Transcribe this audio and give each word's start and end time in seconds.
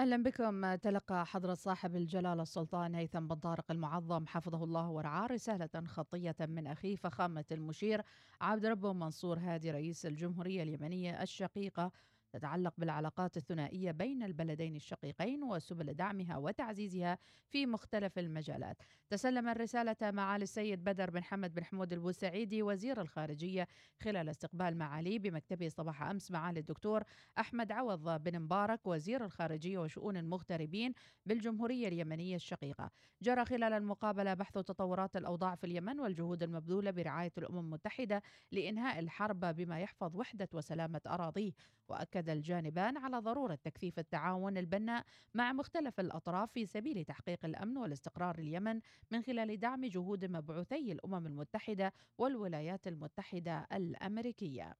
أهلا 0.00 0.22
بكم. 0.22 0.74
تلقى 0.74 1.26
حضرة 1.26 1.54
صاحب 1.54 1.96
الجلالة 1.96 2.42
السلطان 2.42 2.94
هيثم 2.94 3.26
بن 3.26 3.34
طارق 3.34 3.70
المعظم 3.70 4.26
حفظه 4.26 4.64
الله 4.64 4.88
ورعاه 4.88 5.26
رسالة 5.26 5.86
خطية 5.86 6.36
من 6.40 6.66
أخيه 6.66 6.96
فخامة 6.96 7.44
المشير. 7.52 8.02
عبد 8.40 8.66
ربه 8.66 8.92
منصور 8.92 9.38
هادي 9.38 9.70
رئيس 9.70 10.06
الجمهورية 10.06 10.62
اليمنية 10.62 11.22
الشقيقة. 11.22 11.92
تتعلق 12.32 12.74
بالعلاقات 12.78 13.36
الثنائية 13.36 13.90
بين 13.90 14.22
البلدين 14.22 14.76
الشقيقين 14.76 15.42
وسبل 15.42 15.94
دعمها 15.94 16.36
وتعزيزها 16.36 17.18
في 17.48 17.66
مختلف 17.66 18.18
المجالات. 18.18 18.76
تسلم 19.10 19.48
الرسالة 19.48 19.96
معالي 20.02 20.42
السيد 20.42 20.84
بدر 20.84 21.10
بن 21.10 21.22
حمد 21.22 21.54
بن 21.54 21.64
حمود 21.64 21.92
البوسعيدي 21.92 22.62
وزير 22.62 23.00
الخارجية 23.00 23.68
خلال 24.00 24.28
استقبال 24.28 24.78
معاليه 24.78 25.18
بمكتبه 25.18 25.68
صباح 25.68 26.02
أمس 26.02 26.30
معالي 26.30 26.60
الدكتور 26.60 27.02
أحمد 27.38 27.72
عوض 27.72 28.22
بن 28.22 28.40
مبارك 28.40 28.86
وزير 28.86 29.24
الخارجية 29.24 29.78
وشؤون 29.78 30.16
المغتربين 30.16 30.92
بالجمهورية 31.26 31.88
اليمنية 31.88 32.36
الشقيقة. 32.36 32.90
جرى 33.22 33.44
خلال 33.44 33.72
المقابلة 33.72 34.34
بحث 34.34 34.54
تطورات 34.54 35.16
الأوضاع 35.16 35.54
في 35.54 35.64
اليمن 35.64 36.00
والجهود 36.00 36.42
المبذولة 36.42 36.90
برعاية 36.90 37.32
الأمم 37.38 37.58
المتحدة 37.58 38.22
لإنهاء 38.52 38.98
الحرب 38.98 39.40
بما 39.40 39.80
يحفظ 39.80 40.16
وحدة 40.16 40.48
وسلامة 40.54 41.00
أراضيه. 41.06 41.52
وأكد 41.90 42.28
الجانبان 42.28 42.96
على 42.96 43.18
ضرورة 43.18 43.54
تكثيف 43.54 43.98
التعاون 43.98 44.58
البناء 44.58 45.04
مع 45.34 45.52
مختلف 45.52 46.00
الأطراف 46.00 46.52
في 46.52 46.66
سبيل 46.66 47.04
تحقيق 47.04 47.44
الأمن 47.44 47.76
والاستقرار 47.76 48.38
اليمن 48.38 48.80
من 49.10 49.22
خلال 49.22 49.60
دعم 49.60 49.84
جهود 49.84 50.24
مبعوثي 50.24 50.92
الأمم 50.92 51.26
المتحدة 51.26 51.92
والولايات 52.18 52.86
المتحدة 52.86 53.66
الأمريكية. 53.72 54.76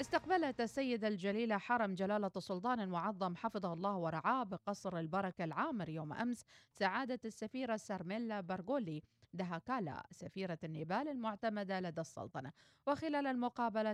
استقبلت 0.00 0.60
السيدة 0.60 1.08
الجليلة 1.08 1.58
حرم 1.58 1.94
جلالة 1.94 2.30
السلطان 2.36 2.80
المعظم 2.80 3.36
حفظه 3.36 3.72
الله 3.72 3.96
ورعاه 3.96 4.44
بقصر 4.44 4.98
البركة 4.98 5.44
العامر 5.44 5.88
يوم 5.88 6.12
أمس 6.12 6.44
سعادة 6.72 7.18
السفيرة 7.24 7.76
سارميلا 7.76 8.40
بارغولي 8.40 9.02
دهاكالا 9.32 10.06
سفيرة 10.10 10.58
النيبال 10.64 11.08
المعتمدة 11.08 11.80
لدى 11.80 12.00
السلطنة. 12.00 12.52
وخلال 12.86 13.26
المقابلة 13.26 13.92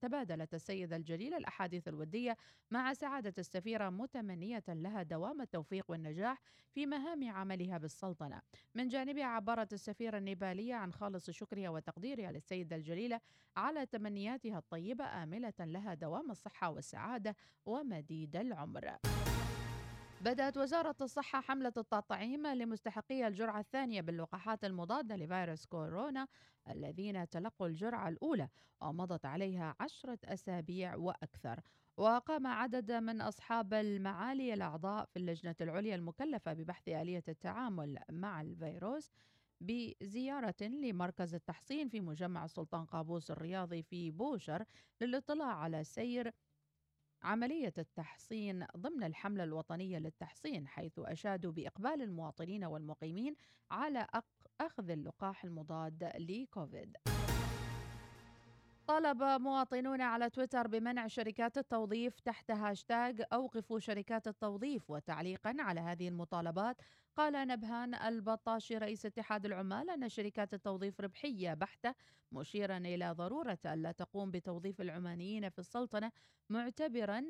تبادلت 0.00 0.54
السيدة 0.54 0.96
الجليلة 0.96 1.36
الأحاديث 1.36 1.88
الودية 1.88 2.36
مع 2.70 2.92
سعادة 2.92 3.34
السفيرة 3.38 3.90
متمنية 3.90 4.64
لها 4.68 5.02
دوام 5.02 5.40
التوفيق 5.40 5.90
والنجاح 5.90 6.40
في 6.72 6.86
مهام 6.86 7.30
عملها 7.30 7.78
بالسلطنة. 7.78 8.40
من 8.74 8.88
جانبها 8.88 9.24
عبرت 9.24 9.72
السفيرة 9.72 10.18
النيبالية 10.18 10.74
عن 10.74 10.92
خالص 10.92 11.30
شكرها 11.30 11.68
وتقديرها 11.68 12.32
للسيدة 12.32 12.76
الجليلة 12.76 13.20
على 13.56 13.86
تمنياتها 13.86 14.58
الطيبة 14.58 15.04
آملة 15.04 15.54
لها 15.60 15.94
دوام 15.94 16.30
الصحة 16.30 16.70
والسعادة 16.70 17.36
ومديد 17.66 18.36
العمر. 18.36 18.98
بدأت 20.24 20.56
وزارة 20.56 20.96
الصحة 21.00 21.40
حملة 21.40 21.72
التطعيم 21.76 22.46
لمستحقي 22.46 23.26
الجرعة 23.28 23.60
الثانية 23.60 24.00
باللقاحات 24.00 24.64
المضادة 24.64 25.16
لفيروس 25.16 25.66
كورونا 25.66 26.26
الذين 26.70 27.28
تلقوا 27.28 27.66
الجرعة 27.66 28.08
الأولى 28.08 28.48
ومضت 28.80 29.24
عليها 29.24 29.74
عشرة 29.80 30.18
أسابيع 30.24 30.96
وأكثر. 30.96 31.60
وقام 31.96 32.46
عدد 32.46 32.92
من 32.92 33.20
أصحاب 33.20 33.74
المعالي 33.74 34.54
الأعضاء 34.54 35.04
في 35.04 35.18
اللجنة 35.18 35.54
العليا 35.60 35.94
المكلفة 35.94 36.52
ببحث 36.52 36.88
آلية 36.88 37.24
التعامل 37.28 37.98
مع 38.10 38.40
الفيروس 38.40 39.10
بزيارة 39.60 40.62
لمركز 40.62 41.34
التحصين 41.34 41.88
في 41.88 42.00
مجمع 42.00 42.44
السلطان 42.44 42.84
قابوس 42.84 43.30
الرياضي 43.30 43.82
في 43.82 44.10
بوشر 44.10 44.64
للاطلاع 45.00 45.54
على 45.56 45.84
سير 45.84 46.32
عملية 47.24 47.72
التحصين 47.78 48.66
ضمن 48.76 49.04
الحملة 49.04 49.44
الوطنية 49.44 49.98
للتحصين 49.98 50.68
حيث 50.68 50.98
أشادوا 50.98 51.52
بإقبال 51.52 52.02
المواطنين 52.02 52.64
والمقيمين 52.64 53.34
على 53.70 54.06
أخذ 54.60 54.90
اللقاح 54.90 55.44
المضاد 55.44 56.12
لكوفيد. 56.18 56.96
طالب 58.86 59.22
مواطنون 59.22 60.00
على 60.00 60.30
تويتر 60.30 60.66
بمنع 60.66 61.06
شركات 61.06 61.58
التوظيف 61.58 62.20
تحت 62.20 62.50
هاشتاغ 62.50 63.12
أوقفوا 63.32 63.78
شركات 63.78 64.28
التوظيف 64.28 64.90
وتعليقا 64.90 65.56
على 65.58 65.80
هذه 65.80 66.08
المطالبات. 66.08 66.76
قال 67.16 67.48
نبهان 67.48 67.94
البطاشي 67.94 68.78
رئيس 68.78 69.06
اتحاد 69.06 69.46
العمال 69.46 69.90
أن 69.90 70.08
شركات 70.08 70.54
التوظيف 70.54 71.00
ربحية 71.00 71.54
بحتة 71.54 71.94
مشيرا 72.32 72.76
إلى 72.76 73.10
ضرورة 73.12 73.58
ألا 73.66 73.92
تقوم 73.92 74.30
بتوظيف 74.30 74.80
العمانيين 74.80 75.48
في 75.48 75.58
السلطنة 75.58 76.12
معتبرا 76.50 77.22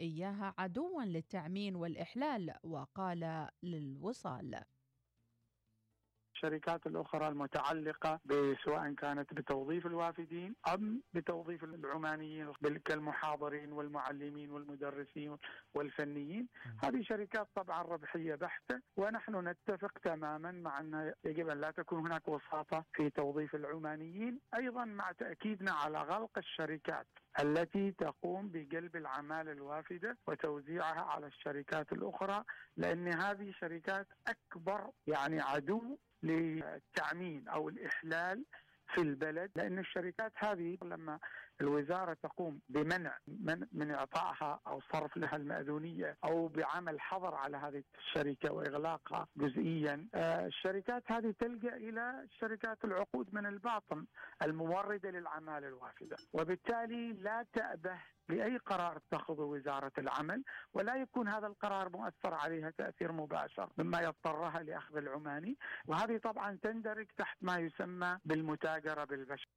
إياها 0.00 0.54
عدوا 0.58 1.02
للتعمين 1.02 1.76
والإحلال 1.76 2.54
وقال 2.62 3.48
للوصال. 3.62 4.64
الشركات 6.44 6.86
الأخرى 6.86 7.28
المتعلقة 7.28 8.20
سواء 8.64 8.92
كانت 8.94 9.34
بتوظيف 9.34 9.86
الوافدين 9.86 10.54
أم 10.74 11.02
بتوظيف 11.14 11.64
العمانيين 11.64 12.52
كالمحاضرين 12.84 13.72
والمعلمين 13.72 14.50
والمدرسين 14.50 15.36
والفنيين. 15.74 16.48
هذه 16.84 17.02
شركات 17.02 17.48
طبعا 17.54 17.82
ربحية 17.82 18.34
بحتة 18.34 18.80
ونحن 18.96 19.48
نتفق 19.48 19.98
تماما 19.98 20.50
مع 20.52 20.80
أن 20.80 21.12
يجب 21.24 21.48
أن 21.48 21.60
لا 21.60 21.70
تكون 21.70 21.98
هناك 22.06 22.28
وساطة 22.28 22.84
في 22.94 23.10
توظيف 23.10 23.54
العمانيين 23.54 24.40
أيضا 24.54 24.84
مع 24.84 25.12
تأكيدنا 25.12 25.72
على 25.72 25.98
غلق 25.98 26.38
الشركات 26.38 27.06
التي 27.40 27.92
تقوم 27.92 28.50
بقلب 28.52 28.96
العمالة 28.96 29.52
الوافدة 29.52 30.18
وتوزيعها 30.26 31.00
على 31.00 31.26
الشركات 31.26 31.92
الأخرى 31.92 32.44
لأن 32.76 33.08
هذه 33.08 33.52
شركات 33.60 34.06
أكبر 34.28 34.90
يعني 35.06 35.40
عدو 35.40 35.98
للتعمين 36.22 37.48
أو 37.48 37.68
الإحلال 37.68 38.44
في 38.94 39.00
البلد 39.00 39.50
لأن 39.56 39.78
الشركات 39.78 40.32
هذه 40.36 40.78
لما 40.82 41.18
الوزارة 41.62 42.14
تقوم 42.22 42.60
بمنع 42.68 43.18
من, 43.26 43.66
من 43.72 43.90
إعطائها 43.90 44.60
أو 44.66 44.80
صرف 44.92 45.16
لها 45.16 45.36
المأذونية 45.36 46.16
أو 46.24 46.48
بعمل 46.48 47.00
حظر 47.00 47.34
على 47.34 47.56
هذه 47.56 47.82
الشركة 47.98 48.52
وإغلاقها 48.52 49.28
جزئيا. 49.36 50.08
آه 50.14 50.46
الشركات 50.46 51.02
هذه 51.12 51.34
تلجأ 51.38 51.76
إلى 51.76 52.26
شركات 52.40 52.84
العقود 52.84 53.34
من 53.34 53.46
الباطن 53.46 54.06
الموردة 54.42 55.10
للعمالة 55.10 55.68
الوافدة 55.68 56.16
وبالتالي 56.32 57.12
لا 57.12 57.46
تأبه 57.52 57.98
بأي 58.28 58.56
قرار 58.56 58.98
تأخذه 59.10 59.40
وزارة 59.42 59.92
العمل 59.98 60.44
ولا 60.74 60.96
يكون 60.96 61.28
هذا 61.28 61.46
القرار 61.46 61.88
مؤثر 61.88 62.34
عليها 62.34 62.70
تأثير 62.70 63.12
مباشر 63.12 63.70
مما 63.78 64.00
يضطرها 64.00 64.62
لأخذ 64.62 64.96
العماني. 64.96 65.56
وهذه 65.86 66.16
طبعا 66.18 66.58
تندرج 66.62 67.06
تحت 67.16 67.36
ما 67.40 67.58
يسمى 67.58 68.18
بالمتاجرة 68.24 69.04
بالبشر. 69.04 69.48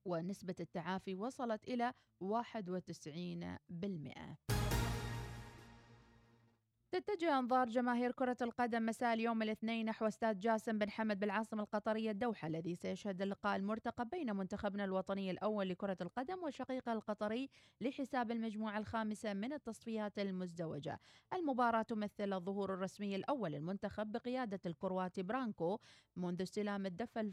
ونسبة 0.05 0.55
التعافي 0.61 1.15
وصلت 1.15 1.65
إلى 1.65 1.93
91% 2.25 4.58
تتجه 6.90 7.38
أنظار 7.38 7.69
جماهير 7.69 8.12
كرة 8.12 8.37
القدم 8.43 8.87
مساء 8.87 9.14
اليوم 9.14 9.43
الاثنين 9.43 9.87
نحو 9.87 10.06
استاد 10.06 10.40
جاسم 10.40 10.79
بن 10.79 10.90
حمد 10.90 11.20
بالعاصمة 11.20 11.62
القطرية 11.62 12.11
الدوحة 12.11 12.49
الذي 12.49 12.75
سيشهد 12.75 13.23
اللقاء 13.23 13.56
المرتقب 13.56 14.11
بين 14.11 14.37
منتخبنا 14.37 14.85
الوطني 14.85 15.31
الأول 15.31 15.69
لكرة 15.69 15.96
القدم 16.00 16.43
وشقيقه 16.43 16.93
القطري 16.93 17.50
لحساب 17.81 18.31
المجموعة 18.31 18.79
الخامسة 18.79 19.35
من 19.35 19.52
التصفيات 19.52 20.19
المزدوجة. 20.19 21.00
المباراة 21.35 21.82
تمثل 21.82 22.32
الظهور 22.32 22.75
الرسمي 22.75 23.17
الأول 23.17 23.52
للمنتخب 23.52 24.12
بقيادة 24.12 24.61
الكرواتي 24.67 25.23
برانكو 25.23 25.79
منذ 26.17 26.43
استلام 26.43 26.87
الدفة 26.87 27.32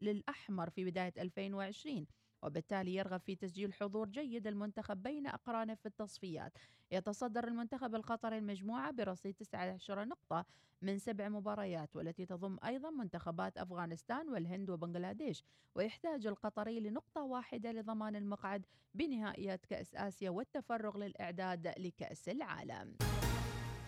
للأحمر 0.00 0.70
في 0.70 0.84
بداية 0.84 1.12
2020 1.18 2.06
وبالتالي 2.42 2.94
يرغب 2.94 3.20
في 3.20 3.36
تسجيل 3.36 3.74
حضور 3.74 4.08
جيد 4.08 4.46
المنتخب 4.46 5.02
بين 5.02 5.26
أقرانه 5.26 5.74
في 5.74 5.86
التصفيات. 5.86 6.52
يتصدر 6.90 7.48
المنتخب 7.48 7.94
القطري 7.94 8.38
المجموعة 8.38 8.90
برصيد 8.90 9.34
19 9.34 10.04
نقطة 10.04 10.44
من 10.82 10.98
سبع 10.98 11.28
مباريات 11.28 11.96
والتي 11.96 12.26
تضم 12.26 12.56
أيضا 12.64 12.90
منتخبات 12.90 13.58
أفغانستان 13.58 14.28
والهند 14.28 14.70
وبنغلاديش. 14.70 15.44
ويحتاج 15.74 16.26
القطري 16.26 16.80
لنقطة 16.80 17.22
واحدة 17.22 17.72
لضمان 17.72 18.16
المقعد 18.16 18.66
بنهائيات 18.94 19.66
كأس 19.66 19.94
آسيا 19.94 20.30
والتفرغ 20.30 20.98
للإعداد 20.98 21.74
لكأس 21.78 22.28
العالم. 22.28 22.96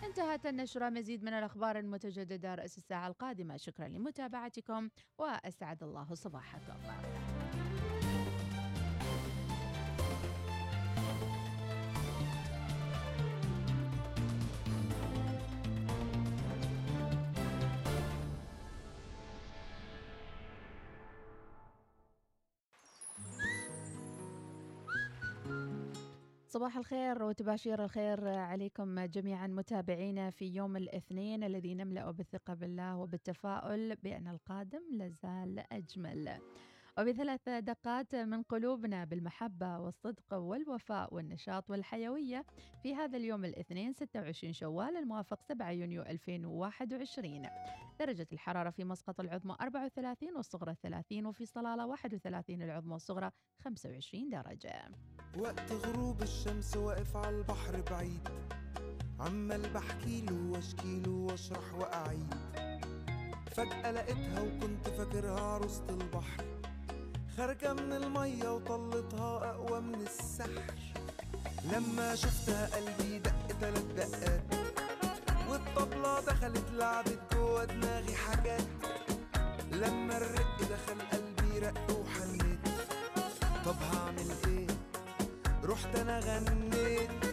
انتهت 0.03 0.45
النشرة. 0.45 0.89
مزيد 0.89 1.23
من 1.23 1.33
الأخبار 1.33 1.79
المتجددة 1.79 2.55
رأس 2.55 2.77
الساعة 2.77 3.07
القادمة. 3.07 3.57
شكرا 3.57 3.87
لمتابعتكم 3.87 4.89
وأسعد 5.17 5.83
الله 5.83 6.13
صباحكم. 6.13 7.22
صباح 26.63 26.77
الخير 26.77 27.23
وتباشير 27.23 27.83
الخير 27.83 28.27
عليكم 28.27 28.99
جميعا 28.99 29.47
متابعينا 29.47 30.29
في 30.29 30.45
يوم 30.45 30.77
الاثنين 30.77 31.43
الذي 31.43 31.75
نملأ 31.75 32.11
بالثقة 32.11 32.53
بالله 32.53 32.97
وبالتفاؤل 32.97 33.95
بأن 33.95 34.27
القادم 34.27 34.81
لازال 34.91 35.63
أجمل. 35.71 36.39
وبثلاث 36.99 37.49
دقات 37.49 38.15
من 38.15 38.43
قلوبنا 38.43 39.03
بالمحبة 39.05 39.79
والصدق 39.79 40.33
والوفاء 40.33 41.13
والنشاط 41.13 41.69
والحيوية 41.69 42.45
في 42.83 42.95
هذا 42.95 43.17
اليوم 43.17 43.45
الاثنين 43.45 43.93
26 43.93 44.53
شوال 44.53 44.97
الموافق 44.97 45.41
7 45.41 45.71
يونيو 45.71 46.01
2021 46.01 47.47
درجة 47.99 48.27
الحرارة 48.33 48.69
في 48.69 48.83
مسقط 48.83 49.19
العظمى 49.19 49.55
34 49.61 50.35
والصغرى 50.35 50.75
30 50.83 51.25
وفي 51.25 51.45
صلالة 51.45 51.85
31 51.85 52.61
العظمى 52.61 52.93
والصغرى 52.93 53.31
25 53.63 54.29
درجة. 54.29 54.89
وقت 55.37 55.71
غروب 55.71 56.21
الشمس 56.21 56.77
واقف 56.77 57.17
على 57.17 57.37
البحر 57.37 57.81
بعيد. 57.91 58.29
عمال 59.19 59.73
بحكيله 59.73 60.51
واشكيله 60.51 61.11
واشرح 61.11 61.73
وأعيد. 61.73 62.33
فجأة 63.51 63.91
لقيتها 63.91 64.41
وكنت 64.41 64.87
فاكرها 64.87 65.39
عروسة 65.41 65.89
البحر. 65.89 66.62
خارجة 67.37 67.73
من 67.73 67.93
المية 67.93 68.49
وطلتها 68.49 69.51
أقوى 69.51 69.81
من 69.81 70.01
السحر. 70.01 70.63
لما 71.71 72.15
شفتها 72.15 72.69
قلبي 72.75 73.19
دق 73.19 73.57
تلات 73.61 73.83
دقات. 73.83 74.43
والطبلة 75.49 76.19
دخلت 76.19 76.71
لعبت 76.71 77.19
جوا 77.33 77.65
دماغي 77.65 78.15
حاجات. 78.15 78.63
لما 79.71 80.17
الرق 80.17 80.57
دخل 80.59 81.01
قلبي 81.11 81.59
رق 81.59 81.99
وحنيت. 81.99 82.59
طب 83.65 83.75
هعمل 83.93 84.31
إيه؟ 84.47 84.67
رحت 85.63 85.95
أنا 85.95 86.19
غنيت. 86.19 87.32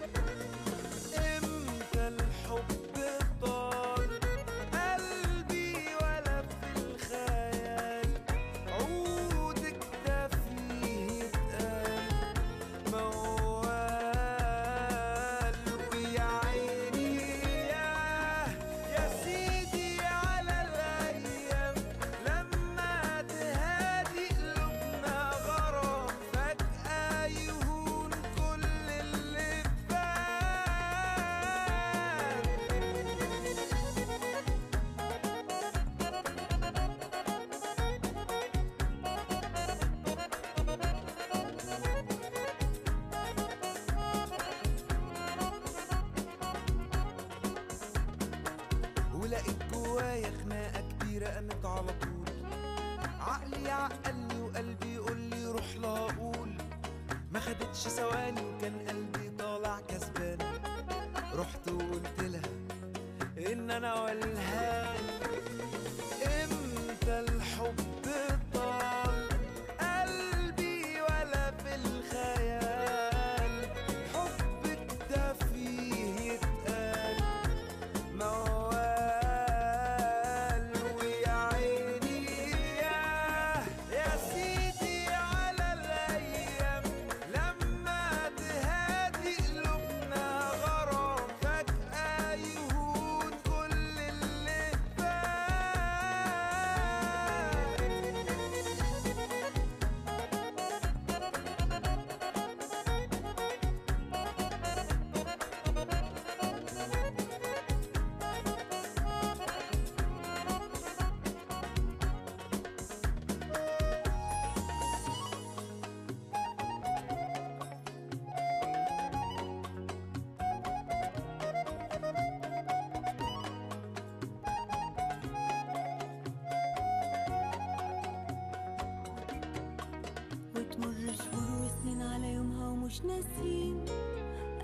ومش 133.04 133.12
ناسين. 133.12 133.84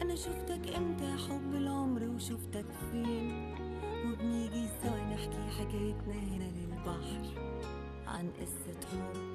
أنا 0.02 0.14
شفتك 0.14 0.76
إمتى 0.76 1.16
حب 1.28 1.54
العمر 1.54 2.02
وشفتك 2.08 2.66
فين؟ 2.92 3.54
وبنيجي 4.06 4.68
سوا 4.82 5.00
نحكي 5.14 5.50
حكايتنا 5.58 6.14
هنا 6.14 6.44
للبحر 6.44 7.40
عن 8.06 8.30
قصة 8.40 8.80
حب 8.92 9.25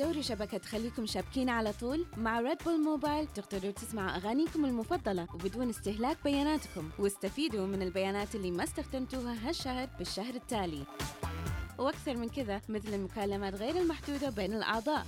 تدوروا 0.00 0.22
شبكة 0.22 0.58
تخليكم 0.58 1.06
شابكين 1.06 1.48
على 1.48 1.72
طول 1.72 2.06
مع 2.16 2.40
Red 2.40 2.58
Bull 2.64 2.84
Mobile 2.84 3.26
تقدروا 3.26 3.72
تسمعوا 3.72 4.16
أغانيكم 4.16 4.64
المفضلة 4.64 5.26
وبدون 5.34 5.68
استهلاك 5.68 6.16
بياناتكم. 6.24 6.90
واستفيدوا 6.98 7.66
من 7.66 7.82
البيانات 7.82 8.34
اللي 8.34 8.50
ما 8.50 8.64
استخدمتوها 8.64 9.48
هالشهر 9.48 9.88
بالشهر 9.98 10.34
التالي. 10.34 10.82
وأكثر 11.78 12.16
من 12.16 12.28
كذا 12.28 12.60
مثل 12.68 12.94
المكالمات 12.94 13.54
غير 13.54 13.76
المحدودة 13.76 14.30
بين 14.30 14.54
الأعضاء. 14.54 15.06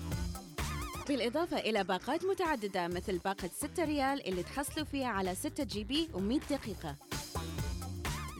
بالإضافة 1.08 1.58
إلى 1.58 1.84
باقات 1.84 2.24
متعددة 2.24 2.88
مثل 2.88 3.18
باقة 3.18 3.50
6 3.54 3.84
ريال 3.84 4.28
اللي 4.28 4.42
تحصلوا 4.42 4.86
فيها 4.86 5.08
على 5.08 5.34
6 5.34 5.64
GB 5.64 6.08
و100 6.14 6.50
دقيقة. 6.50 6.96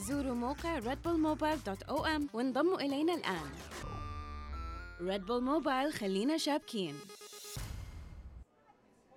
زوروا 0.09 0.35
موقع 0.35 0.81
redbullmobile.om 0.81 2.23
وانضموا 2.35 2.81
إلينا 2.81 3.15
الآن. 3.15 3.51
Red 5.01 5.27
Bull 5.27 5.43
Mobile 5.43 5.93
خلينا 5.93 6.37
شابكين. 6.37 6.99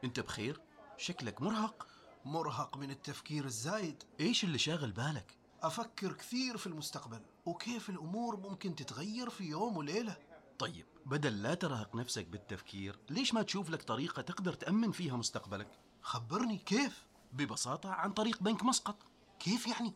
انت 0.03 0.19
بخير؟ 0.19 0.61
شكلك 0.97 1.41
مرهق؟ 1.41 1.87
مرهق 2.25 2.77
من 2.77 2.91
التفكير 2.91 3.45
الزايد. 3.45 4.03
إيش 4.19 4.43
اللي 4.43 4.57
شاغل 4.57 4.91
بالك؟ 4.91 5.37
أفكر 5.63 6.13
كثير 6.13 6.57
في 6.57 6.67
المستقبل 6.67 7.21
وكيف 7.45 7.89
الأمور 7.89 8.37
ممكن 8.37 8.75
تتغير 8.75 9.29
في 9.29 9.43
يوم 9.43 9.77
وليلة. 9.77 10.17
طيب 10.59 10.85
بدل 11.05 11.41
لا 11.41 11.53
ترهق 11.53 11.95
نفسك 11.95 12.27
بالتفكير 12.27 12.99
ليش 13.09 13.33
ما 13.33 13.41
تشوف 13.41 13.69
لك 13.69 13.83
طريقة 13.83 14.21
تقدر 14.21 14.53
تأمن 14.53 14.91
فيها 14.91 15.15
مستقبلك؟ 15.15 15.79
خبرني 16.01 16.57
كيف؟ 16.57 17.05
ببساطة 17.33 17.89
عن 17.89 18.13
طريق 18.13 18.43
بنك 18.43 18.63
مسقط. 18.63 18.95
كيف 19.39 19.67
يعني؟ 19.67 19.93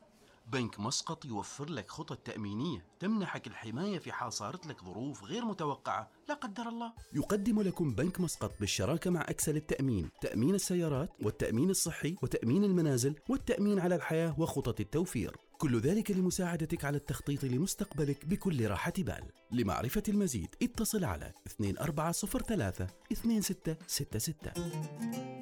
بنك 0.47 0.79
مسقط 0.79 1.25
يوفر 1.25 1.69
لك 1.69 1.91
خطط 1.91 2.17
تأمينية 2.17 2.85
تمنحك 2.99 3.47
الحماية 3.47 3.99
في 3.99 4.11
حال 4.11 4.33
صارت 4.33 4.67
لك 4.67 4.83
ظروف 4.83 5.23
غير 5.23 5.45
متوقعة. 5.45 6.11
لا 6.29 6.33
قدر 6.33 6.69
الله. 6.69 6.93
يقدم 7.13 7.61
لكم 7.61 7.95
بنك 7.95 8.19
مسقط 8.19 8.59
بالشراكة 8.59 9.09
مع 9.09 9.21
أكسل 9.21 9.55
التأمين. 9.55 10.09
تأمين 10.21 10.55
السيارات 10.55 11.09
والتأمين 11.21 11.69
الصحي 11.69 12.15
وتأمين 12.23 12.63
المنازل 12.63 13.15
والتأمين 13.29 13.79
على 13.79 13.95
الحياة 13.95 14.39
وخطط 14.39 14.79
التوفير. 14.79 15.35
كل 15.57 15.79
ذلك 15.79 16.11
لمساعدتك 16.11 16.85
على 16.85 16.97
التخطيط 16.97 17.43
لمستقبلك 17.43 18.25
بكل 18.25 18.67
راحة 18.67 18.93
بال. 18.97 19.23
لمعرفة 19.51 20.03
المزيد 20.09 20.55
اتصل 20.61 21.03
على 21.03 21.31
2403 21.47 22.87
2666 23.11 25.34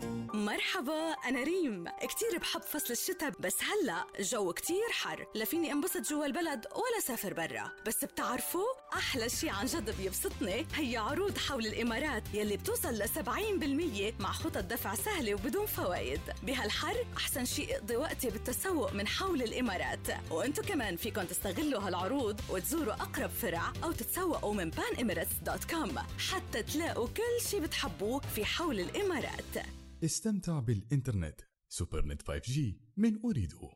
مرحبا 0.45 1.11
أنا 1.11 1.43
ريم. 1.43 1.85
كتير 2.01 2.37
بحب 2.39 2.61
فصل 2.61 2.93
الشتاء 2.93 3.31
بس 3.39 3.55
هلأ 3.63 4.05
جو 4.19 4.53
كتير 4.53 4.91
حر. 4.91 5.27
لا 5.35 5.45
فيني 5.45 5.71
انبسط 5.71 6.09
جوا 6.09 6.25
البلد 6.25 6.65
ولا 6.65 6.99
سافر 7.03 7.33
برا. 7.33 7.71
بس 7.87 8.05
بتعرفوا 8.05 8.65
أحلى 8.93 9.29
شي 9.29 9.49
عن 9.49 9.65
جد 9.65 9.97
بيبسطني 9.97 10.65
هي 10.75 10.97
عروض 10.97 11.37
حول 11.37 11.65
الإمارات 11.65 12.23
يلي 12.33 12.57
بتوصل 12.57 12.93
ل 12.93 13.09
70% 13.09 14.13
مع 14.19 14.31
خطط 14.31 14.57
دفع 14.57 14.95
سهلة 14.95 15.33
وبدون 15.33 15.65
فوائد. 15.65 16.21
بهالحر 16.43 17.05
أحسن 17.17 17.45
شي 17.45 17.75
اقضي 17.75 17.95
وقتي 17.95 18.29
بالتسوق 18.29 18.93
من 18.93 19.07
حول 19.07 19.41
الإمارات. 19.41 20.07
وأنتو 20.31 20.61
كمان 20.61 20.95
فيكن 20.95 21.27
تستغلوا 21.27 21.81
هالعروض 21.81 22.41
وتزوروا 22.49 22.93
أقرب 22.93 23.29
فرع 23.29 23.73
أو 23.83 23.91
تتسوقوا 23.91 24.53
من 24.53 24.71
panemirates.com 24.71 25.99
حتى 26.31 26.63
تلاقوا 26.63 27.07
كل 27.07 27.49
شي 27.49 27.59
بتحبوه 27.59 28.21
في 28.35 28.45
حول 28.45 28.79
الإمارات. 28.79 29.82
استمتع 30.03 30.59
بالإنترنت. 30.59 31.41
سوبر 31.69 32.05
نت 32.05 32.21
5G 32.21 32.59
من 32.97 33.19
أريدو 33.25 33.69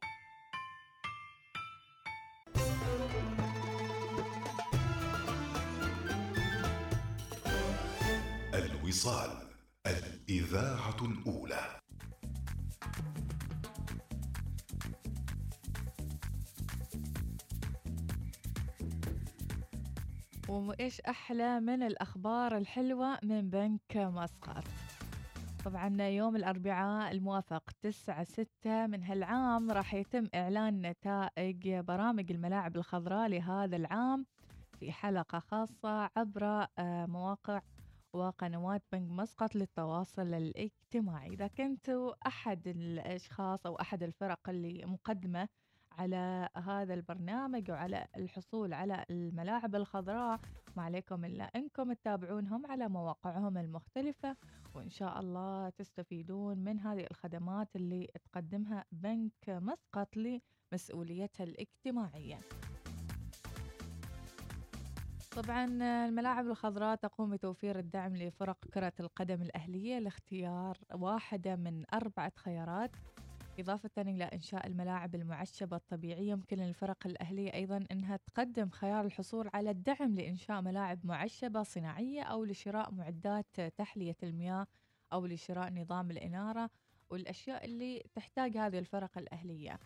الوصال 8.53 9.49
الإذاعة 9.87 10.97
الأولى. 11.01 11.79
وإيش 20.49 21.01
أحلى 21.01 21.59
من 21.59 21.83
الأخبار 21.83 22.57
الحلوة 22.57 23.19
من 23.23 23.49
بنك 23.49 23.97
مسقط؟ 23.97 24.63
طبعا 25.67 26.01
يوم 26.01 26.35
الأربعاء 26.35 27.11
الموافق 27.11 27.71
9 27.81 28.23
6 28.23 28.87
من 28.87 29.03
هالعام 29.03 29.71
راح 29.71 29.93
يتم 29.93 30.27
إعلان 30.35 30.81
نتائج 30.81 31.69
برامج 31.69 32.31
الملاعب 32.31 32.75
الخضراء 32.75 33.27
لهذا 33.29 33.75
العام 33.75 34.25
في 34.79 34.91
حلقة 34.91 35.39
خاصة 35.39 36.09
عبر 36.15 36.67
آه، 36.79 37.05
مواقع 37.05 37.61
وقنوات 38.13 38.83
بنك 38.91 39.11
مسقط 39.11 39.55
للتواصل 39.55 40.33
الاجتماعي. 40.33 41.27
إذا 41.27 41.47
كنتوا 41.47 42.13
أحد 42.27 42.67
الأشخاص 42.67 43.65
أو 43.65 43.75
أحد 43.75 44.03
الفرق 44.03 44.49
اللي 44.49 44.85
مقدمة 44.85 45.47
على 45.97 46.49
هذا 46.55 46.93
البرنامج 46.93 47.71
وعلى 47.71 48.07
الحصول 48.17 48.73
على 48.73 49.05
الملاعب 49.09 49.75
الخضراء. 49.75 50.39
ما 50.77 50.83
عليكم 50.83 51.25
إلا 51.25 51.43
أنكم 51.43 51.93
تتابعونهم 51.93 52.65
على 52.65 52.89
مواقعهم 52.89 53.57
المختلفة 53.57 54.35
وإن 54.75 54.89
شاء 54.89 55.19
الله 55.19 55.69
تستفيدون 55.69 56.57
من 56.57 56.79
هذه 56.79 57.07
الخدمات 57.11 57.75
اللي 57.75 58.07
تقدمها 58.23 58.85
بنك 58.91 59.49
مسقط 59.49 60.17
لمسؤوليتها 60.17 61.43
الاجتماعية. 61.43 62.39
طبعا 65.35 65.65
الملاعب 66.07 66.47
الخضراء 66.47 66.95
تقوم 66.95 67.29
بتوفير 67.29 67.79
الدعم 67.79 68.15
لفرق 68.15 68.57
كرة 68.73 68.93
القدم 68.99 69.41
الأهلية 69.41 69.99
لاختيار 69.99 70.77
واحدة 70.93 71.55
من 71.55 71.83
أربعة 71.93 72.31
خيارات. 72.35 72.91
إضافة 73.59 73.89
إلى 73.97 74.23
إنشاء 74.23 74.67
الملاعب 74.67 75.15
المعشبة 75.15 75.75
الطبيعية. 75.77 76.31
يمكن 76.31 76.57
للفرق 76.57 77.07
الأهلية 77.07 77.53
أيضا 77.53 77.85
أنها 77.91 78.17
تقدم 78.17 78.69
خيار 78.69 79.05
الحصول 79.05 79.49
على 79.53 79.69
الدعم 79.69 80.15
لإنشاء 80.15 80.61
ملاعب 80.61 80.99
معشبة 81.05 81.63
صناعية 81.63 82.21
أو 82.21 82.43
لشراء 82.43 82.91
معدات 82.91 83.61
تحلية 83.77 84.17
المياه 84.23 84.67
أو 85.13 85.25
لشراء 85.25 85.73
نظام 85.73 86.11
الإنارة 86.11 86.69
والأشياء 87.09 87.65
اللي 87.65 88.03
تحتاج 88.15 88.57
هذه 88.57 88.79
الفرق 88.79 89.17
الأهلية. 89.17 89.79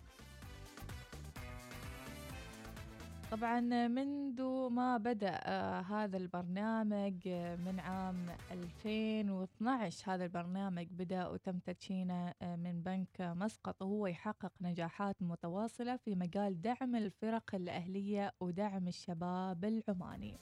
طبعا 3.32 3.88
منذ 3.88 4.42
ما 4.70 4.98
بدأ 4.98 5.40
آه، 5.44 5.82
هذا 5.82 6.18
البرنامج 6.18 7.28
آه، 7.28 7.56
من 7.56 7.80
عام 7.80 8.26
2012 8.52 10.14
هذا 10.14 10.24
البرنامج 10.24 10.88
بدأ 10.92 11.28
وتم 11.28 11.60
تدشينه 11.60 12.34
آه، 12.42 12.56
من 12.56 12.82
بنك 12.82 13.22
مسقط 13.22 13.82
وهو 13.82 14.08
يحقق 14.08 14.52
نجاحات 14.62 15.16
متواصلة 15.22 15.98
في 15.98 16.16
مجال 16.16 16.62
دعم 16.62 16.96
الفرق 16.96 17.56
الأهلية 17.56 18.32
ودعم 18.40 18.88
الشباب 18.88 19.66
العماني. 19.66 20.34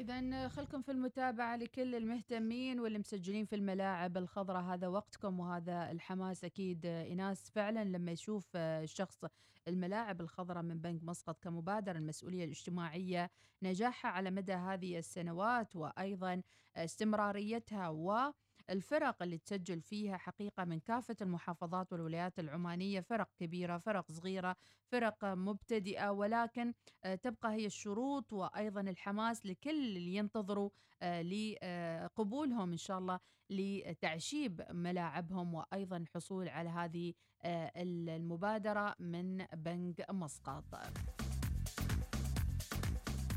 إذا 0.00 0.48
خلكم 0.48 0.82
في 0.82 0.92
المتابعة 0.92 1.56
لكل 1.56 1.94
المهتمين 1.94 2.80
واللي 2.80 2.98
مسجلين 2.98 3.44
في 3.44 3.56
الملاعب 3.56 4.16
الخضراء. 4.16 4.62
هذا 4.62 4.88
وقتكم 4.88 5.40
وهذا 5.40 5.90
الحماس 5.90 6.44
أكيد 6.44 6.86
إناس 6.86 7.50
فعلا 7.50 7.84
لما 7.84 8.12
يشوف 8.12 8.56
الشخص 8.56 9.24
الملاعب 9.68 10.20
الخضراء 10.20 10.62
من 10.62 10.78
بنك 10.78 11.04
مسقط 11.04 11.38
كمبادرة 11.42 11.98
المسؤولية 11.98 12.44
الاجتماعية 12.44 13.30
نجاحها 13.62 14.10
على 14.10 14.30
مدى 14.30 14.52
هذه 14.52 14.98
السنوات 14.98 15.76
وأيضا 15.76 16.42
استمراريتها 16.76 17.88
و 17.88 18.32
الفرق 18.70 19.22
اللي 19.22 19.38
تسجل 19.38 19.80
فيها 19.80 20.16
حقيقة 20.16 20.64
من 20.64 20.80
كافة 20.80 21.16
المحافظات 21.22 21.92
والولايات 21.92 22.38
العمانية 22.38 23.00
فرق 23.00 23.28
كبيرة 23.36 23.78
فرق 23.78 24.12
صغيرة 24.12 24.56
فرق 24.86 25.24
مبتدئة 25.24 26.10
ولكن 26.10 26.74
آه، 27.04 27.14
تبقى 27.14 27.52
هي 27.52 27.66
الشروط 27.66 28.32
وأيضا 28.32 28.80
الحماس 28.80 29.46
لكل 29.46 29.70
اللي 29.96 30.14
ينتظروا 30.16 30.70
آه، 31.02 31.22
لقبولهم 31.22 32.70
إن 32.70 32.76
شاء 32.76 32.98
الله 32.98 33.20
لتعشيب 33.50 34.62
ملاعبهم 34.70 35.54
وأيضا 35.54 35.96
الحصول 35.96 36.48
على 36.48 36.68
هذه 36.68 37.14
آه، 37.42 37.72
المبادرة 37.76 38.94
من 38.98 39.44
بنك 39.54 40.10
مسقط. 40.10 40.64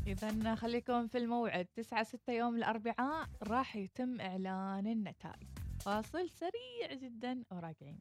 إذا 0.06 0.54
خليكم 0.54 1.08
في 1.08 1.18
الموعد. 1.18 1.66
9 1.76 2.04
6 2.04 2.32
يوم 2.32 2.56
الأربعاء 2.56 3.28
راح 3.42 3.76
يتم 3.76 4.20
إعلان 4.20 4.86
النتائج. 4.86 5.48
فاصل 5.80 6.28
سريع 6.30 6.94
جدا 6.94 7.42
وراجعين. 7.50 7.98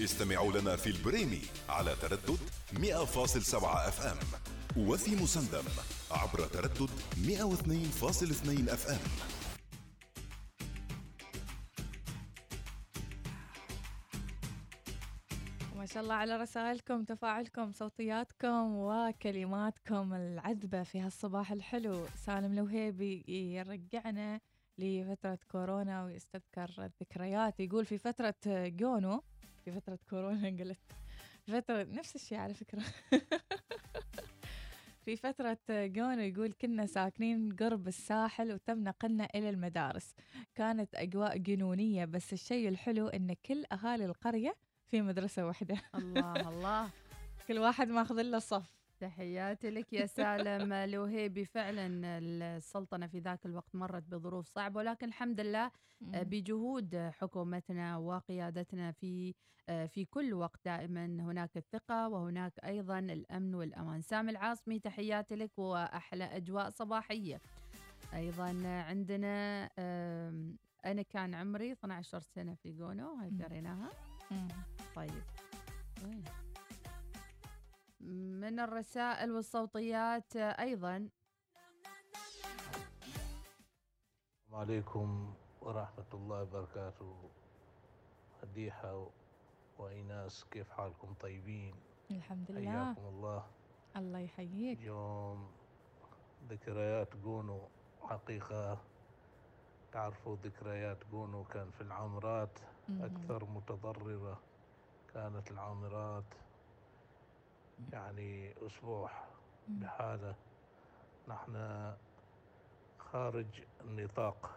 استمعوا 0.00 0.52
لنا 0.52 0.76
في 0.76 0.86
البريمي 0.90 1.42
على 1.68 1.96
تردد 2.02 2.38
100.7 2.72 3.88
FM 3.88 4.18
وفي 4.76 5.16
مسندم 5.16 5.64
عبر 6.10 6.46
تردد 6.46 6.90
102.2 7.16 8.68
FM. 8.68 9.39
شاء 15.94 16.02
الله 16.02 16.14
على 16.14 16.36
رسائلكم 16.36 17.04
تفاعلكم 17.04 17.72
صوتياتكم 17.72 18.74
وكلماتكم 18.76 20.14
العذبة 20.14 20.82
في 20.82 21.00
هالصباح 21.00 21.52
الحلو. 21.52 22.06
سالم 22.16 22.52
الوهيبي 22.52 23.24
يرجعنا 23.28 24.40
لفترة 24.78 25.38
كورونا 25.50 26.04
ويستذكر 26.04 26.70
الذكريات. 26.78 27.60
يقول 27.60 27.86
في 27.86 27.98
فترة 27.98 28.34
جونو 28.46 29.22
في 29.64 29.72
فترة 29.72 29.98
كورونا 30.10 30.48
قلت 30.60 30.78
فترة 31.48 31.82
نفس 31.82 32.16
الشيء 32.16 32.38
على 32.38 32.54
فكرة. 32.54 32.82
في 35.04 35.16
فترة 35.16 35.58
جونو 35.70 36.22
يقول 36.22 36.52
كنا 36.52 36.86
ساكنين 36.86 37.56
قرب 37.56 37.88
الساحل 37.88 38.52
وتم 38.52 38.78
نقلنا 38.78 39.28
إلى 39.34 39.50
المدارس. 39.50 40.14
كانت 40.54 40.94
أجواء 40.94 41.36
جنونية 41.36 42.04
بس 42.04 42.32
الشيء 42.32 42.68
الحلو 42.68 43.08
إن 43.08 43.34
كل 43.46 43.64
أهالي 43.72 44.04
القرية 44.04 44.69
في 44.90 45.02
مدرسة 45.02 45.46
واحدة. 45.46 45.76
الله 45.94 46.48
الله. 46.48 46.90
كل 47.48 47.58
واحد 47.58 47.88
ماخذ 47.88 48.22
له 48.22 48.38
صف 48.38 48.76
تحياتي 49.00 49.70
لك 49.70 49.92
يا 49.92 50.06
سالم. 50.06 50.72
الوهيبي 50.88 51.44
فعلا 51.44 51.88
السلطنة 52.18 53.06
في 53.06 53.18
ذاك 53.18 53.46
الوقت 53.46 53.74
مرت 53.74 54.02
بظروف 54.02 54.46
صعبة 54.46 54.76
ولكن 54.76 55.06
الحمد 55.06 55.40
لله 55.40 55.70
بجهود 56.00 56.96
حكومتنا 56.96 57.96
وقيادتنا 57.96 58.92
في 58.92 59.34
في 59.66 60.04
كل 60.04 60.34
وقت 60.34 60.60
دائما. 60.64 61.04
هناك 61.06 61.56
الثقة 61.56 62.08
وهناك 62.08 62.52
أيضا 62.64 62.98
الأمن 62.98 63.54
والأمان. 63.54 64.02
سامي 64.02 64.30
العاصمي 64.30 64.78
تحياتي 64.78 65.34
لك 65.36 65.58
وأحلى 65.58 66.24
أجواء 66.24 66.70
صباحية. 66.70 67.40
أيضا 68.14 68.62
عندنا 68.66 69.64
أنا 70.84 71.02
كان 71.02 71.34
عمري 71.34 71.72
12 71.72 72.20
سنة 72.20 72.54
في 72.54 72.72
جونو 72.72 73.14
هاي 73.14 73.30
قريناها 73.44 73.90
طيب. 74.96 75.22
وين؟ 76.04 76.24
من 78.40 78.60
الرسائل 78.60 79.32
والصوتيات 79.32 80.36
أيضا. 80.36 81.08
السلام 84.46 84.60
عليكم 84.60 85.34
ورحمة 85.60 86.10
الله 86.14 86.42
وبركاته. 86.42 87.30
مديحة 88.42 89.10
وإيناس 89.78 90.44
كيف 90.50 90.70
حالكم 90.70 91.14
طيبين؟ 91.14 91.74
الحمد 92.10 92.50
لله. 92.50 92.70
حياكم 92.70 93.06
الله. 93.06 93.46
الله 93.96 94.18
يحييك. 94.18 94.80
يوم 94.80 95.52
ذكريات 96.48 97.16
جونو 97.16 97.68
حقيقة 98.02 98.78
تعرفوا 99.92 100.36
ذكريات 100.36 100.98
جونو 101.10 101.44
كان 101.44 101.70
في 101.70 101.80
العامرات 101.80 102.58
أكثر 102.90 103.44
متضررة. 103.44 104.40
كانت 105.14 105.50
العامرات 105.50 106.24
يعني 107.92 108.54
أسبوع 108.66 109.10
بحالة 109.66 110.34
نحن 111.28 111.56
خارج 112.98 113.64
النطاق. 113.80 114.50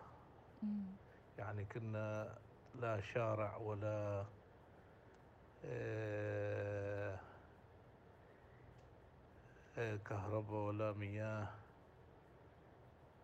يعني 1.37 1.65
كنا 1.65 2.35
لا 2.75 3.01
شارع 3.01 3.57
ولا 3.57 4.25
آه، 5.65 7.19
كهرباء 10.05 10.67
ولا 10.67 10.93
مياه. 10.93 11.47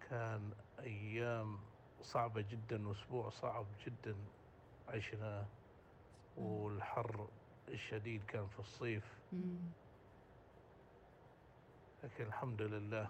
كان 0.10 0.52
أيام 0.80 1.58
صعبة 2.02 2.42
جدا 2.42 2.92
أسبوع 2.92 3.30
صعب 3.30 3.66
جدا 3.86 4.16
عشنا. 4.88 5.59
والحر 6.40 7.28
الشديد 7.68 8.24
كان 8.24 8.48
في 8.48 8.60
الصيف. 8.60 9.04
لكن 12.04 12.24
الحمد 12.24 12.62
لله 12.62 13.10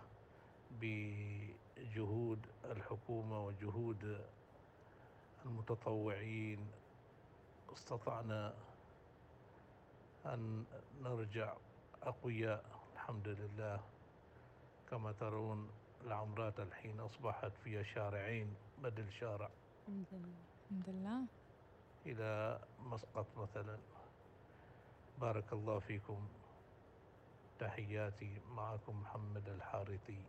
بجهود 0.82 2.46
الحكومة 2.65 3.46
وجهود 3.46 4.26
المتطوعين 5.46 6.68
استطعنا 7.74 8.54
أن 10.26 10.65
نرجع 11.02 11.54
أقوياء. 12.04 12.65
الحمد 12.94 13.28
لله. 13.28 13.80
كما 14.89 15.12
ترون 15.12 15.70
العمرات 16.06 16.60
الحين 16.60 17.00
أصبحت 17.00 17.52
فيها 17.63 17.84
شارعين 17.84 18.56
بدل 18.84 19.12
شارع. 19.12 19.50
الحمد 19.88 20.06
لله. 20.88 21.38
إلى 22.06 22.60
مسقط 22.80 23.38
مثلا. 23.38 23.78
بارك 25.22 25.54
الله 25.54 25.80
فيكم. 25.80 26.28
تحياتي 27.60 28.42
معكم 28.50 29.02
محمد 29.02 29.50
الحارثي. 29.50 30.26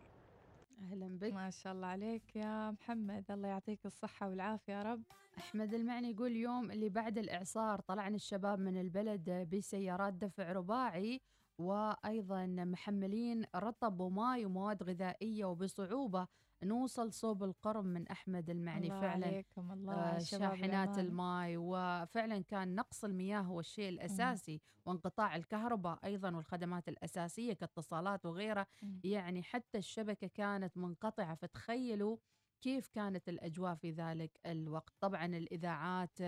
أهلا 0.81 1.19
بك. 1.19 1.33
ما 1.33 1.51
شاء 1.51 1.73
الله 1.73 1.87
عليك 1.87 2.37
يا 2.37 2.71
محمد. 2.71 3.31
الله 3.31 3.49
يعطيك 3.49 3.87
الصحة 3.87 4.29
والعافية 4.29 4.73
يا 4.73 4.83
رب. 4.83 5.03
أحمد 5.39 5.75
المعني 5.75 6.11
يقول 6.11 6.37
يوم 6.37 6.71
اللي 6.71 6.89
بعد 6.89 7.19
الإعصار 7.19 7.81
طلعنا 7.81 8.17
الشباب 8.17 8.59
من 8.59 8.81
البلد 8.81 9.31
بسيارات 9.31 10.15
دفع 10.15 10.53
رباعي 10.53 11.21
وأيضا 11.59 12.47
محملين 12.47 13.45
رطب 13.57 14.01
وماء 14.01 14.45
ومواد 14.47 14.83
غذائية 14.83 15.45
وبصعوبة. 15.45 16.27
نوصل 16.65 17.13
صوب 17.13 17.45
القرب 17.45 17.85
من 17.85 18.09
أحمد 18.09 18.51
المعني 18.51 18.87
الله 18.87 19.01
فعلا 19.01 19.27
عليكم 19.27 19.73
الله 19.73 19.95
آه 19.95 20.19
شاحنات. 20.19 20.99
الماء 20.99 21.55
وفعلا 21.57 22.39
كان 22.39 22.75
نقص 22.75 23.05
المياه 23.05 23.41
هو 23.41 23.61
الشيء 23.61 23.89
الأساسي 23.89 24.61
وانقطاع 24.87 25.37
الكهرباء 25.37 25.99
أيضا 26.05 26.37
والخدمات 26.37 26.89
الأساسية 26.89 27.53
كاتصالات 27.53 28.27
وغيرها 28.27 28.67
مم. 28.83 29.01
يعني 29.05 29.43
حتى 29.43 29.79
الشبكة 29.79 30.27
كانت 30.27 30.77
منقطعة 30.77 31.35
فتخيلوا 31.35 32.17
كيف 32.61 32.89
كانت 32.89 33.29
الأجواء 33.29 33.75
في 33.75 33.91
ذلك 33.91 34.41
الوقت؟ 34.47 34.95
طبعا 35.01 35.27
الإذاعات 35.27 36.19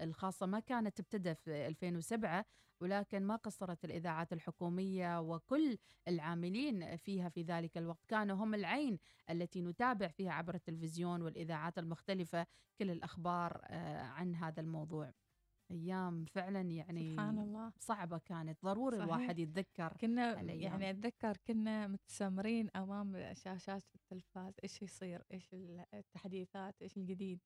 الخاصة 0.00 0.46
ما 0.46 0.60
كانت 0.60 0.96
تبتدأ 0.96 1.34
في 1.34 1.66
2007 1.66 2.44
ولكن 2.80 3.22
ما 3.22 3.36
قصرت 3.36 3.84
الإذاعات 3.84 4.32
الحكومية 4.32 5.20
وكل 5.20 5.78
العاملين 6.08 6.96
فيها 6.96 7.28
في 7.28 7.42
ذلك 7.42 7.78
الوقت. 7.78 8.06
كانوا 8.08 8.36
هم 8.36 8.54
العين 8.54 8.98
التي 9.30 9.62
نتابع 9.62 10.08
فيها 10.08 10.32
عبر 10.32 10.54
التلفزيون 10.54 11.22
والإذاعات 11.22 11.78
المختلفة. 11.78 12.46
كل 12.78 12.90
الأخبار 12.90 13.60
آه، 13.64 14.02
عن 14.02 14.34
هذا 14.34 14.60
الموضوع. 14.60 15.12
أيام 15.74 16.24
فعلا 16.24 16.60
يعني 16.60 17.10
سبحان 17.10 17.38
الله 17.38 17.72
صعبة 17.78 18.18
كانت 18.18 18.58
ضروري 18.64 18.96
صحيح. 18.96 19.14
الواحد 19.14 19.38
يتذكر 19.38 19.96
كنا 20.00 20.40
الأيام. 20.40 20.60
يعني 20.60 20.90
أتذكر 20.90 21.36
كنا 21.46 21.86
متسمرين 21.86 22.70
أمام 22.76 23.34
شاشات 23.34 23.82
التلفاز 23.94 24.54
إيش 24.64 24.82
يصير 24.82 25.22
إيش 25.32 25.54
التحديثات 25.94 26.82
إيش 26.82 26.96
الجديد 26.96 27.40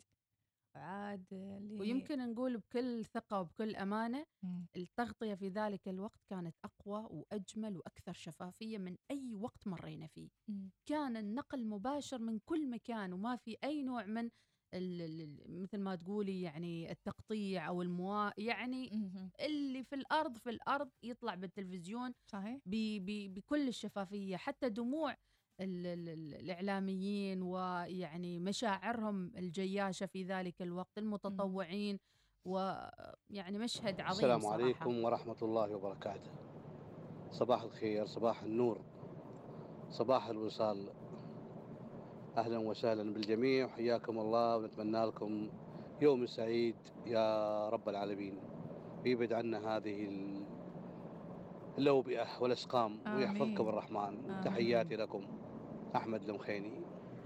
عاد 0.75 1.27
اللي 1.33 1.79
ويمكن 1.81 2.33
نقول 2.33 2.57
بكل 2.59 3.05
ثقة 3.05 3.41
وبكل 3.41 3.77
أمانة 3.77 4.27
مم. 4.43 4.67
التغطية 4.77 5.35
في 5.35 5.49
ذلك 5.49 5.89
الوقت 5.89 6.25
كانت 6.31 6.57
أقوى 6.65 7.09
وأجمل 7.11 7.77
وأكثر 7.77 8.13
شفافية 8.13 8.79
من 8.79 8.97
أي 9.11 9.35
وقت 9.35 9.67
مرينا 9.67 10.07
فيه 10.07 10.29
مم. 10.49 10.71
كان 10.87 11.17
النقل 11.17 11.67
مباشر 11.67 12.19
من 12.19 12.39
كل 12.39 12.71
مكان 12.71 13.13
وما 13.13 13.37
في 13.37 13.57
أي 13.65 13.83
نوع 13.83 14.05
من 14.05 14.31
مثل 15.49 15.79
ما 15.79 15.95
تقولي 15.97 16.43
يعني 16.43 16.91
التقطيع 16.93 17.69
أو 17.69 17.83
الموا 17.83 18.31
يعني 18.41 18.91
مهم. 18.93 19.31
اللي 19.41 19.83
في 19.85 19.95
الأرض 19.95 20.37
في 20.37 20.51
الأرض 20.51 20.89
يطلع 21.03 21.35
بالتلفزيون 21.35 22.15
صحيح. 22.27 22.59
ب- 22.67 23.05
ب- 23.07 23.35
بكل 23.35 23.69
الشفافية. 23.69 24.37
حتى 24.37 24.69
دموع 24.69 25.13
ال- 25.61 25.87
ال- 25.87 26.09
ال- 26.09 26.35
الإعلاميين 26.35 27.43
ويعني 27.43 28.39
مشاعرهم 28.39 29.33
الجياشة 29.37 30.07
في 30.07 30.23
ذلك 30.25 30.63
الوقت 30.63 30.99
المتطوعين 30.99 31.99
ويعني 32.47 33.59
مشهد 33.59 34.01
عظيم 34.01 34.11
السلام 34.11 34.41
صراحة. 34.41 34.55
عليكم 34.63 35.05
ورحمة 35.05 35.37
الله 35.43 35.75
وبركاته. 35.77 36.31
صباح 37.31 37.63
الخير 37.63 38.07
صباح 38.07 38.43
النور 38.43 38.81
صباح 39.91 40.27
الوصال. 40.29 40.93
أهلا 42.39 42.59
وسهلا 42.59 43.13
بالجميع. 43.15 43.69
حياكم 43.69 44.19
الله 44.19 44.57
ونتمنى 44.57 45.05
لكم 45.05 45.49
يوم 46.01 46.27
سعيد 46.27 46.75
يا 47.07 47.69
رب 47.69 47.89
العالمين. 47.89 48.39
ويبعد 49.05 49.33
عنا 49.33 49.59
هذه 49.77 50.05
ال- 50.05 50.45
اللوبئة 51.79 52.27
والأسقام 52.41 52.99
آمين. 53.07 53.17
ويحفظكم 53.19 53.69
الرحمن. 53.69 53.99
آمين. 53.99 54.41
تحياتي 54.45 54.97
لكم. 54.97 55.23
أحمد 55.97 56.23
المخيني 56.29 56.73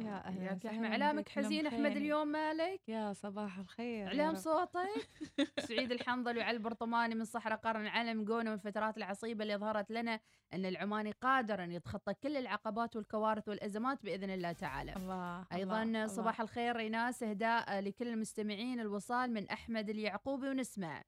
يا 0.01 0.27
أهلا 0.27 0.53
وسهلا 0.53 1.13
بك 1.13 1.29
حزين 1.29 1.67
احمد. 1.67 1.97
اليوم 1.97 2.29
مالك؟ 2.29 2.81
يا 2.89 3.13
صباح 3.13 3.59
الخير 3.59 4.29
رب. 4.29 4.37
صوتك؟ 4.37 5.09
سعيد 5.69 5.93
الحنظل 5.93 6.39
وعلي 6.39 6.57
البرطماني 6.57 7.15
من 7.15 7.25
صحراء 7.25 7.59
قرن 7.59 7.81
العلم 7.81 8.25
قونا 8.25 8.51
من 8.51 8.57
الفترات 8.57 8.97
العصيبة 8.97 9.43
اللي 9.43 9.57
ظهرت 9.57 9.91
لنا 9.91 10.21
أن 10.55 10.67
العماني 10.67 11.11
قادر 11.11 11.65
أن 11.65 11.73
يتخطى 11.73 12.15
كل 12.15 12.37
العقبات 12.37 12.97
والكوارث 12.97 13.49
والأزمات 13.49 14.03
بإذن 14.05 14.31
الله 14.31 14.53
تعالى. 14.53 14.97
الله 14.97 15.45
أيضا 15.53 15.83
الله، 15.83 16.07
صباح 16.07 16.41
الخير 16.41 16.79
إيناس 16.79 17.23
إهداء 17.23 17.81
لكل 17.81 18.09
المستمعين 18.09 18.81
الوصال 18.81 19.33
من 19.33 19.49
أحمد 19.49 19.91
اليعقوبي 19.91 20.49
ونسمع. 20.49 21.03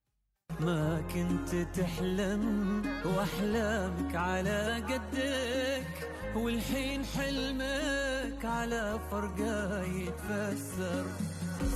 ما 0.60 1.00
كنت 1.14 1.54
تحلم 1.78 2.82
وأحلامك 3.04 4.14
على 4.16 4.82
قدك 4.88 6.10
والحين 6.36 7.04
حلمك 7.04 8.03
على 8.44 8.98
فرقة 9.10 9.82
يتفسر. 9.82 11.04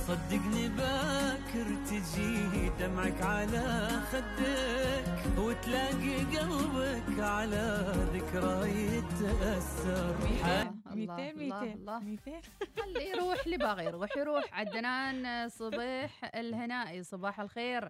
صدقني 0.07 0.69
باكر 0.69 1.85
تجي 1.85 2.69
دمعك 2.79 3.21
على 3.21 3.89
خدك 4.11 5.37
وتلاقي 5.37 6.15
قلبك 6.37 7.19
على 7.19 7.93
ذكرى 8.13 8.69
يتأثر. 8.69 10.15
الله، 10.25 10.73
200 10.95 11.29
الله، 11.29 11.63
200 11.63 11.73
الله. 11.73 11.99
200 11.99 12.41
خلي 12.77 13.09
يروح 13.09 13.45
اللي 13.45 13.57
باغي 13.57 13.85
يروح 13.85 14.17
يروح. 14.17 14.53
عدنان 14.53 15.49
صبيح 15.49 16.31
الهنائي 16.35 17.03
صباح 17.03 17.39
الخير. 17.39 17.89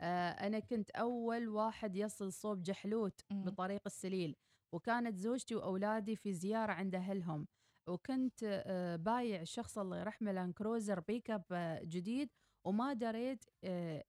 آه 0.00 0.30
أنا 0.30 0.58
كنت 0.58 0.90
أول 0.90 1.48
واحد 1.48 1.96
يصل 1.96 2.32
صوب 2.32 2.62
جحلوت. 2.62 3.20
بطريق 3.30 3.82
السليل 3.86 4.36
وكانت 4.72 5.16
زوجتي 5.16 5.54
وأولادي 5.54 6.16
في 6.16 6.32
زيارة 6.32 6.72
عند 6.72 6.94
أهلهم. 6.94 7.46
وكنت 7.86 8.62
آه 8.66 8.96
بايع 8.96 9.40
الشخص 9.40 9.78
الله 9.78 10.00
يرحمه 10.00 10.32
Land 10.32 10.52
Cruiser 10.52 11.00
pick-up 11.00 11.44
آه، 11.52 11.80
جديد 11.84 12.30
وما 12.64 12.92
دريت 12.92 13.44
آه 13.64 14.04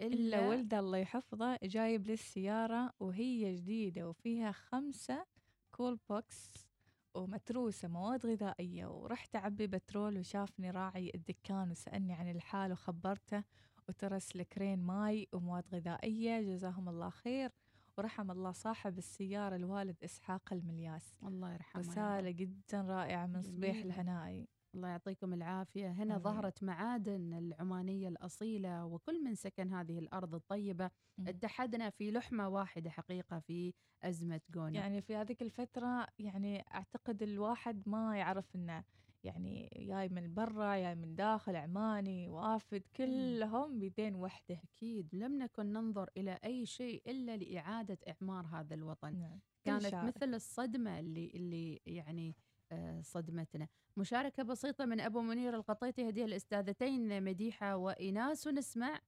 إلا 0.00 0.14
إلا 0.38 0.48
ولده 0.48 0.78
الله 0.78 0.98
يحفظه 0.98 1.58
جايب 1.62 2.06
لي 2.06 2.12
السيارة 2.12 2.92
وهي 3.00 3.54
جديدة 3.56 4.08
وفيها 4.08 4.52
خمسة 4.52 5.26
cool 5.72 5.98
box 6.10 6.50
ومتروسة 7.14 7.88
مواد 7.88 8.26
غذائية 8.26 8.86
ورحت 8.86 9.36
أعبي 9.36 9.66
بترول 9.66 10.18
وشافني 10.18 10.70
راعي 10.70 11.12
الدكان 11.14 11.70
وسألني 11.70 12.12
عن 12.14 12.30
الحال 12.30 12.72
وخبرته 12.72 13.44
وترس 13.88 14.36
لكرين 14.36 14.78
ماي 14.78 15.28
ومواد 15.32 15.64
غذائية 15.74 16.40
جزاهم 16.40 16.88
الله 16.88 17.10
خير. 17.10 17.50
ورحم 17.98 18.30
الله 18.30 18.52
صاحب 18.52 18.98
السيارة 18.98 19.56
الوالد 19.56 19.96
إسحاق 20.04 20.52
الملياس 20.52 21.14
الله 21.22 21.52
يرحمه. 21.52 21.80
رسالة 21.82 22.30
جدا 22.30 22.80
رائعة 22.82 23.26
من 23.26 23.42
صبيح. 23.42 23.76
الهنائي 23.76 24.48
الله 24.74 24.88
يعطيكم 24.88 25.32
العافية 25.32 25.90
هنا 25.90 26.02
آمين. 26.02 26.18
ظهرت 26.18 26.62
معادن 26.62 27.34
العمانية 27.34 28.08
الأصيلة 28.08 28.84
وكل 28.84 29.24
من 29.24 29.34
سكن 29.34 29.68
هذه 29.74 29.98
الأرض 29.98 30.34
الطيبة 30.34 30.90
مم. 31.18 31.28
اتحدنا 31.28 31.90
في 31.90 32.10
لحمة 32.10 32.48
واحدة 32.48 32.90
حقيقة 32.90 33.38
في 33.38 33.74
أزمة 34.02 34.40
جونا 34.50 34.78
يعني 34.78 35.02
في 35.02 35.16
هذيك 35.16 35.42
الفترة 35.42 36.06
يعني 36.18 36.64
أعتقد 36.74 37.22
الواحد 37.22 37.82
ما 37.88 38.16
يعرف 38.18 38.56
إنه 38.56 38.84
يعني 39.24 39.70
جاي 39.76 40.08
من 40.08 40.34
برا 40.34 40.76
جاي 40.76 40.94
من 40.94 41.14
داخل 41.14 41.56
عماني 41.56 42.28
وافد 42.28 42.82
كلهم 42.96 43.78
بيدين 43.78 44.14
وحدة. 44.14 44.60
أكيد. 44.64 45.14
لم 45.14 45.38
نكن 45.38 45.72
ننظر 45.72 46.10
إلى 46.16 46.38
أي 46.44 46.66
شيء 46.66 47.02
إلا 47.06 47.36
لإعادة 47.36 47.98
إعمار 48.08 48.46
هذا 48.46 48.74
الوطن. 48.74 49.16
نعم. 49.16 49.38
كانت. 49.64 49.94
مثل 49.94 50.34
الصدمة 50.34 50.98
اللي 50.98 51.30
اللي 51.34 51.80
يعني 51.86 52.36
آه، 52.72 53.00
صدمتنا. 53.00 53.68
مشاركة 53.96 54.42
بسيطة 54.42 54.84
من 54.84 55.00
أبو 55.00 55.20
منير 55.20 55.54
القطيطي 55.54 56.08
هدية 56.08 56.24
الأستاذتين 56.24 57.24
مديحة 57.24 57.76
وإيناس. 57.76 58.46
ونسمع 58.46 59.00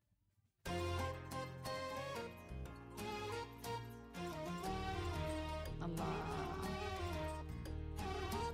الله. 5.83 6.21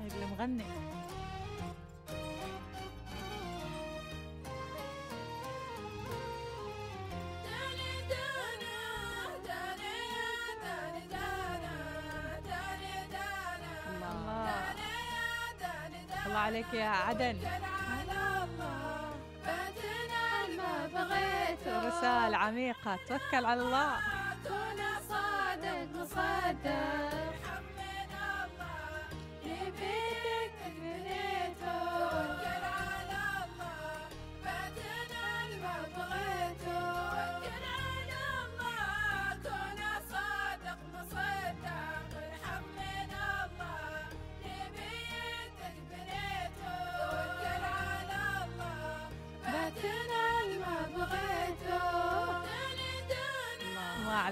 هاي 0.01 0.96
عليك 16.47 16.75
يا 16.75 16.89
عدن. 16.89 17.37
رسالة 21.67 22.37
عميقة. 22.37 22.99
توكل 23.09 23.45
على 23.45 23.63
الله. 23.63 23.97
صادق 25.09 25.89
مصدق. 25.95 26.67
الله 29.45 30.26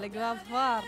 على 0.04 0.36
فار 0.50 0.84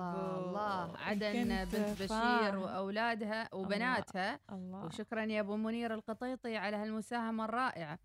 الله 0.00 0.38
الله. 0.38 0.98
عدن 0.98 1.64
بنت 1.64 2.02
بشير. 2.02 2.56
وأولادها 2.58 3.48
وبناتها. 3.54 4.40
الله. 4.52 4.84
وشكرا 4.84 5.24
يا 5.24 5.40
أبو 5.40 5.56
منير 5.56 5.94
القطيطي 5.94 6.56
على 6.56 6.76
هالمساهمة 6.76 7.44
الرائعة. 7.44 7.98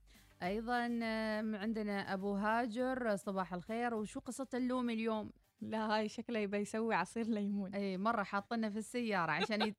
أيضا 0.44 0.86
آم، 1.04 1.56
عندنا 1.56 2.14
أبو 2.14 2.36
هاجر 2.36 3.16
صباح 3.16 3.54
الخير. 3.54 3.94
وشو 3.94 4.20
قصة 4.20 4.48
اللومي 4.54 4.94
اليوم؟ 4.94 5.32
لا 5.70 5.96
هاي 5.98 6.10
شكله 6.10 6.40
يبي 6.40 6.58
يسوي 6.58 6.96
عصير 6.96 7.26
ليمون. 7.28 7.74
اي 7.76 7.98
مرة 7.98 8.24
حاطينه 8.24 8.70
في 8.70 8.78
السيارة 8.78 9.32
عشان 9.32 9.74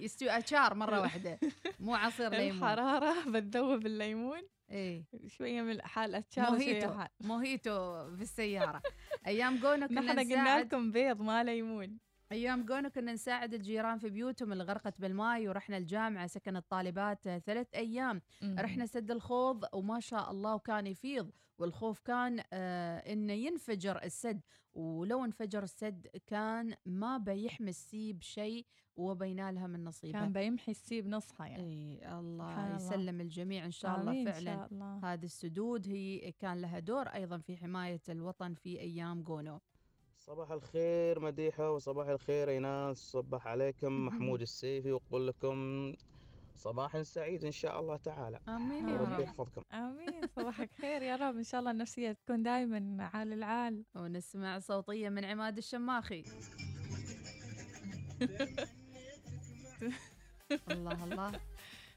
يستوي 0.00 0.30
اشار 0.30 0.74
مرة 0.74 1.00
واحدة 1.02 1.38
مو 1.80 1.94
عصير 1.94 2.30
ليمون. 2.30 2.56
الحرارة 2.56 3.30
بتذوب 3.30 3.86
الليمون 3.86 4.40
اي 4.70 5.04
شوية 5.26 5.62
من 5.62 5.82
حال 5.82 6.24
وشوية 6.38 6.50
موهيتو 6.50 7.04
موهيتو 7.20 8.06
في 8.16 8.22
السيارة. 8.22 8.82
أيام 9.26 9.56
جونا 9.56 9.86
كنا 9.86 10.00
نحن 10.00 10.18
قلنا 10.32 10.60
لكم 10.60 10.92
بيض 10.92 11.22
ما 11.22 11.44
ليمون. 11.44 11.98
أيام 12.32 12.64
جونا 12.64 12.88
كنا 12.88 13.12
نساعد 13.12 13.54
الجيران 13.54 13.98
في 13.98 14.10
بيوتهم 14.10 14.52
اللي 14.52 14.64
غرقت 14.64 15.00
بالماي 15.00 15.48
ورحنا 15.48 15.76
الجامعة 15.76 16.26
سكن 16.26 16.56
الطالبات 16.56 17.28
ثلاث 17.28 17.74
أيام. 17.74 18.22
رحنا 18.44 18.86
سد 18.86 19.10
الخوض 19.10 19.64
وما 19.72 20.00
شاء 20.00 20.30
الله 20.30 20.54
وكان 20.54 20.86
يفيض. 20.86 21.30
والخوف 21.58 22.00
كان 22.00 22.42
آه 22.52 22.98
إنه 22.98 23.32
ينفجر 23.32 24.02
السد. 24.04 24.40
ولو 24.74 25.24
انفجر 25.24 25.62
السد 25.62 26.06
كان 26.26 26.74
ما 26.86 27.18
بيحمي 27.18 27.70
السيب 27.70 28.22
شيء 28.22 28.66
وبينا 28.96 29.52
لها 29.52 29.66
من 29.66 29.84
نصيبه 29.84 30.18
كان 30.18 30.32
بيمحي 30.32 30.72
السيب 30.72 31.06
نصها 31.06 31.46
يعني. 31.46 31.62
إي 31.62 32.18
الله 32.18 32.50
سبحان 32.50 32.66
الله. 32.66 32.76
يسلم 32.76 33.20
الجميع 33.20 33.64
إن 33.64 33.70
شاء 33.70 34.00
الله 34.00 34.10
آمين 34.10 34.28
إن 34.28 34.32
فعلا. 34.32 34.56
شاء 34.56 34.68
الله. 34.72 35.12
هذه 35.12 35.24
السدود 35.24 35.88
هي 35.88 36.32
كان 36.32 36.60
لها 36.60 36.78
دور 36.78 37.08
أيضا 37.08 37.38
في 37.38 37.56
حماية 37.56 38.00
الوطن 38.08 38.54
في 38.54 38.80
أيام 38.80 39.22
جونو 39.22 39.60
صباح 40.30 40.50
الخير 40.50 41.20
مديحة 41.20 41.70
وصباح 41.70 42.08
الخير 42.08 42.50
إيناس. 42.50 42.98
صبح 42.98 43.46
عليكم 43.46 43.92
محمود 44.06 44.40
السيفي 44.40 44.92
وأقول 44.92 45.28
لكم 45.28 45.92
صباح 46.56 47.02
سعيد 47.02 47.44
إن 47.44 47.52
شاء 47.52 47.80
الله 47.80 47.96
تعالى. 47.96 48.40
آمين 48.48 48.88
يا 48.88 48.96
رب. 48.96 49.20
يحفظكم. 49.20 49.62
آمين. 49.72 50.26
صباحك 50.36 50.70
خير 50.80 51.02
يا 51.02 51.16
رب. 51.16 51.36
إن 51.36 51.42
شاء 51.42 51.60
الله 51.60 51.70
النفسية 51.70 52.12
تكون 52.12 52.42
دائما 52.42 53.10
عال 53.14 53.32
العال. 53.32 53.84
ونسمع 53.94 54.58
صوتية 54.58 55.08
من 55.08 55.24
عماد 55.24 55.56
الشماخي. 55.56 56.24
الله 60.70 61.04
الله. 61.04 61.32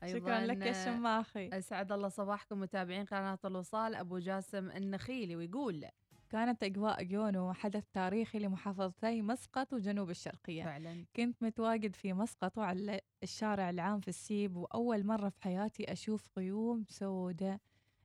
شكرا 0.13 0.45
لك 0.45 0.65
يا 0.65 0.85
شماخي. 0.85 1.49
أسعد 1.53 1.91
الله 1.91 2.09
صباحكم 2.09 2.59
متابعين 2.59 3.05
قناة 3.05 3.39
الوصال. 3.45 3.95
أبو 3.95 4.17
جاسم 4.17 4.71
النخيلي 4.71 5.35
ويقول 5.35 5.85
كانت 6.33 6.63
أجواء 6.63 7.03
جونو 7.03 7.53
حدث 7.53 7.83
تاريخي 7.93 8.39
لمحافظتي 8.39 9.21
مسقط 9.21 9.73
وجنوب 9.73 10.09
الشرقية. 10.09 10.63
فعلا. 10.63 11.05
كنت 11.15 11.43
متواجد 11.43 11.95
في 11.95 12.13
مسقط 12.13 12.57
وعلى 12.57 13.01
الشارع 13.23 13.69
العام 13.69 13.99
في 13.99 14.07
السيب 14.07 14.55
وأول 14.55 15.05
مرة 15.05 15.29
في 15.29 15.43
حياتي 15.43 15.91
أشوف 15.91 16.29
غيوم 16.37 16.85
سوداء 16.89 17.59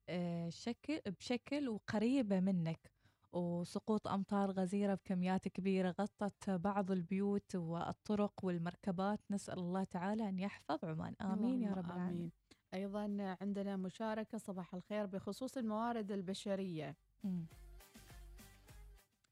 آه، 0.09 0.49
شكل 0.49 1.01
بشكل 1.07 1.69
وقريبة 1.69 2.41
منك 2.41 2.91
وسقوط 3.33 4.09
أمطار 4.09 4.51
غزيرة 4.51 4.95
بكميات 4.95 5.49
كبيرة 5.49 5.95
غطت 6.01 6.51
بعض 6.51 6.91
البيوت 6.91 7.57
والطرق 7.57 8.45
والمركبات. 8.45 9.21
نسأل 9.31 9.59
الله 9.59 9.85
تعالى 9.85 10.29
أن 10.29 10.39
يحفظ 10.39 10.85
عمان. 10.85 11.15
آمين 11.21 11.63
يا 11.63 11.73
رب 11.75 11.85
العالمين. 11.85 12.11
آمين. 12.11 12.33
أيضا 12.75 13.37
عندنا 13.41 13.77
مشاركة 13.77 14.39
صباح 14.39 14.75
الخير 14.75 15.07
بخصوص 15.07 15.57
الموارد 15.57 16.13
البشرية. 16.13 16.97
مم. 17.25 17.47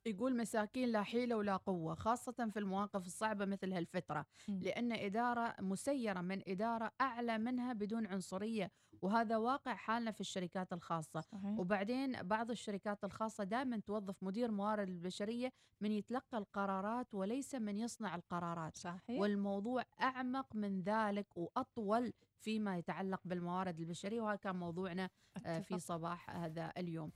يقول 0.06 0.36
مساكين 0.36 0.88
لا 0.88 1.02
حيلة 1.02 1.36
ولا 1.36 1.56
قوة 1.56 1.94
خاصة 1.94 2.50
في 2.52 2.58
المواقف 2.58 3.06
الصعبة 3.06 3.44
مثل 3.44 3.72
هالفترة. 3.72 4.26
لأن 4.48 4.92
إدارة 4.92 5.54
مسيرة 5.60 6.20
من 6.20 6.42
إدارة 6.48 6.92
أعلى 7.00 7.38
منها 7.38 7.72
بدون 7.72 8.06
عنصرية 8.06 8.70
وهذا 9.02 9.36
واقع 9.36 9.74
حالنا 9.74 10.10
في 10.10 10.20
الشركات 10.20 10.72
الخاصة 10.72 11.20
صحيح. 11.20 11.58
وبعدين 11.58 12.22
بعض 12.22 12.50
الشركات 12.50 13.04
الخاصة 13.04 13.44
دائما 13.44 13.80
توظف 13.86 14.22
مدير 14.22 14.50
موارد 14.50 14.88
البشرية 14.88 15.52
من 15.80 15.92
يتلقى 15.92 16.38
القرارات 16.38 17.14
وليس 17.14 17.54
من 17.54 17.78
يصنع 17.78 18.14
القرارات 18.14 18.76
صحيح 18.76 19.20
والموضوع 19.20 19.82
أعمق 20.00 20.56
من 20.56 20.82
ذلك 20.82 21.36
وأطول 21.36 22.12
فيما 22.40 22.78
يتعلق 22.78 23.20
بالموارد 23.24 23.80
البشرية 23.80 24.20
وهذا 24.20 24.36
كان 24.36 24.56
موضوعنا 24.56 25.10
آه، 25.46 25.60
في 25.60 25.74
أتفق. 25.74 25.76
صباح 25.76 26.30
هذا 26.30 26.72
اليوم 26.76 27.12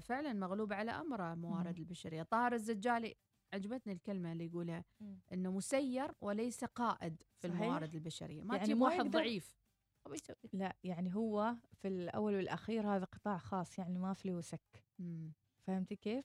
فعلا 0.00 0.32
مغلوب 0.32 0.72
على 0.72 0.90
أمره 0.90 1.34
موارد 1.34 1.78
البشرية 1.78 2.22
طاهر 2.22 2.52
الزجالي 2.52 3.14
عجبتني 3.54 3.92
الكلمة 3.92 4.32
اللي 4.32 4.46
يقولها. 4.46 4.84
إنه 5.32 5.50
مسير 5.52 6.12
وليس 6.20 6.64
قائد 6.64 7.22
في 7.40 7.48
صحيح. 7.48 7.60
الموارد 7.62 7.94
البشرية 7.94 8.42
ما 8.42 8.54
يعني 8.54 8.66
تجيب 8.66 8.80
واحد 8.80 9.10
ضعيف 9.10 9.56
لا 10.52 10.76
يعني 10.84 11.14
هو 11.14 11.56
في 11.72 11.88
الأول 11.88 12.34
والأخير 12.34 12.86
هذا 12.96 13.04
قطاع 13.04 13.38
خاص 13.38 13.78
يعني 13.78 13.98
ما 13.98 14.12
فلوسك 14.12 14.84
مم. 14.98 15.32
فهمتي 15.66 15.96
كيف؟ 15.96 16.24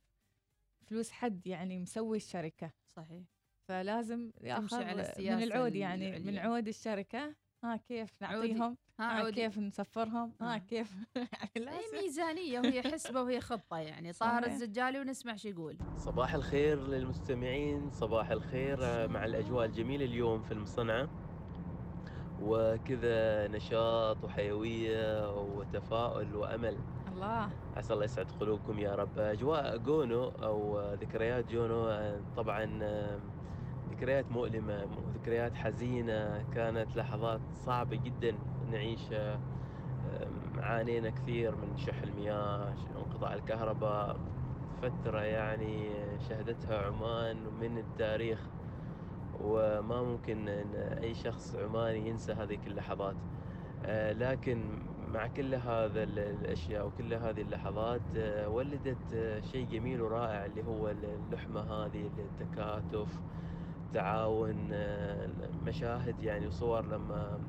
فلوس 0.87 1.11
حد 1.11 1.47
يعني 1.47 1.79
مسوي 1.79 2.17
الشركة 2.17 2.71
صحيح 2.87 3.23
فلازم 3.67 4.31
ياخذ 4.41 4.83
على 4.83 5.13
من 5.19 5.43
العود 5.43 5.75
يعني 5.75 6.11
من 6.11 6.29
العليا. 6.29 6.41
عود 6.41 6.67
الشركة 6.67 7.35
ها 7.63 7.77
كيف 7.77 8.23
عودي. 8.23 8.53
نعطيهم 8.53 8.61
ها 8.71 8.77
ها 8.99 9.05
عودي. 9.05 9.31
كيف 9.31 9.57
نسفرهم؟ 9.57 10.31
ها 10.41 10.55
آه. 10.55 10.57
كيف؟ 10.57 10.95
يعني 11.15 11.29
أي 11.55 11.61
لازم 11.61 11.97
ميزانية 12.03 12.59
وهي 12.59 12.81
حسبة 12.81 13.21
وهي 13.21 13.41
خطة 13.41 13.77
يعني. 13.77 14.13
طاهر. 14.13 14.45
الزجالي 14.45 14.99
ونسمع 14.99 15.35
شو 15.35 15.49
يقول. 15.49 15.77
صباح 15.95 16.33
الخير 16.33 16.87
للمستمعين 16.87 17.91
صباح 17.91 18.29
الخير 18.31 18.77
مع 19.07 19.25
الأجواء 19.25 19.65
الجميلة 19.65 20.05
اليوم 20.05 20.41
في 20.41 20.51
المصنعة 20.51 21.09
وكذا 22.41 23.47
نشاط 23.47 24.23
وحيوية 24.23 25.31
وتفاؤل 25.41 26.35
وأمل. 26.35 26.77
الله. 27.13 27.49
عسى 27.75 27.93
الله 27.93 28.05
يسعد 28.05 28.31
قلوبكم 28.39 28.79
يا 28.79 28.95
رب. 28.95 29.19
أجواء 29.19 29.77
جونو 29.77 30.23
أو 30.23 30.81
ذكريات 30.93 31.51
جونو 31.51 31.89
طبعا 32.37 32.65
ذكريات 33.91 34.31
مؤلمة 34.31 34.87
وذكريات 35.07 35.55
حزينة. 35.55 36.45
كانت 36.53 36.97
لحظات 36.97 37.41
صعبة 37.53 37.95
جدا. 37.95 38.35
نعيشها 38.71 39.39
عانينا 40.57 41.09
كثير 41.09 41.55
من 41.55 41.77
شح 41.77 42.01
المياه 42.03 42.73
انقطاع 42.97 43.33
الكهرباء 43.33 44.17
فترة 44.81 45.21
يعني 45.21 45.89
شهدتها 46.29 46.85
عمان 46.85 47.37
من 47.61 47.77
التاريخ. 47.77 48.39
وما 49.41 50.01
ممكن 50.01 50.47
إن 50.47 50.75
أي 50.75 51.13
شخص 51.13 51.55
عماني 51.55 52.09
ينسى 52.09 52.33
هذيك 52.33 52.67
اللحظات. 52.67 53.15
آه، 53.85 54.11
لكن 54.13 54.63
مع 55.13 55.27
كل 55.27 55.55
هذا 55.55 56.03
ال- 56.03 56.19
الأشياء 56.19 56.87
وكل 56.87 57.13
هذه 57.13 57.41
اللحظات 57.41 58.01
آه، 58.17 58.49
ولدت 58.49 59.13
آه، 59.13 59.39
شيء 59.41 59.67
جميل 59.67 60.01
ورائع 60.01 60.45
اللي 60.45 60.63
هو 60.63 60.89
اللحمة 60.89 61.61
هذه 61.61 62.09
التكاتف 62.17 63.19
تعاون 63.93 64.69
آه، 64.71 65.29
مشاهد 65.65 66.23
يعني 66.23 66.47
وصور 66.47 66.85
لما 66.85 67.39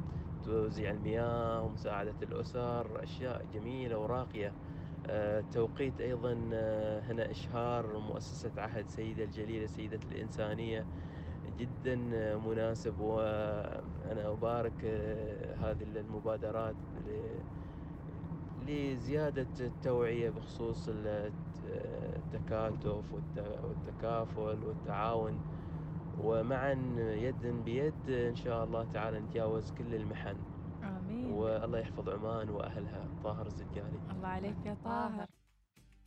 توزيع 0.43 0.91
المياه 0.91 1.63
ومساعدة 1.63 2.17
الأسر 2.23 3.03
أشياء 3.03 3.45
جميلة 3.47 3.99
وراقية. 3.99 4.55
آه، 5.07 5.41
توقيت 5.51 6.01
أيضا 6.01 6.51
آه، 6.55 7.01
هنا 7.01 7.31
إشهار 7.31 7.99
مؤسسة 7.99 8.53
عهد 8.59 8.89
سيدة 8.89 9.25
الجليلة 9.25 9.67
سيدة 9.67 10.01
الإنسانية. 10.07 10.87
جدا 11.47 12.11
آه، 12.15 12.37
مناسب 12.37 12.99
وأنا 12.99 14.29
أبارك 14.33 14.85
هذه 15.59 15.83
المبادرات 15.83 16.77
لزيادة 18.57 19.49
التوعية 19.61 20.31
بخصوص 20.31 20.89
ال- 20.89 21.33
التكاتف 21.65 23.13
والت- 23.13 23.61
والتكافل 23.65 24.65
والتعاون. 24.65 25.41
ومعا 26.25 26.73
يدا 26.99 27.53
بيد 27.63 28.11
إن 28.11 28.37
شاء 28.37 28.65
الله 28.65 28.93
تعالى 28.93 29.21
نتجاوز 29.21 29.73
كل 29.73 29.95
المحن. 29.95 30.37
آمين. 30.83 31.33
والله 31.33 31.79
يحفظ 31.79 32.09
عمان 32.09 32.51
وأهلها. 32.51 33.09
طاهر 33.25 33.47
الزجالي 33.47 33.99
الله 34.11 34.29
عليك 34.29 34.57
يا 34.67 34.75
طاهر. 34.85 35.27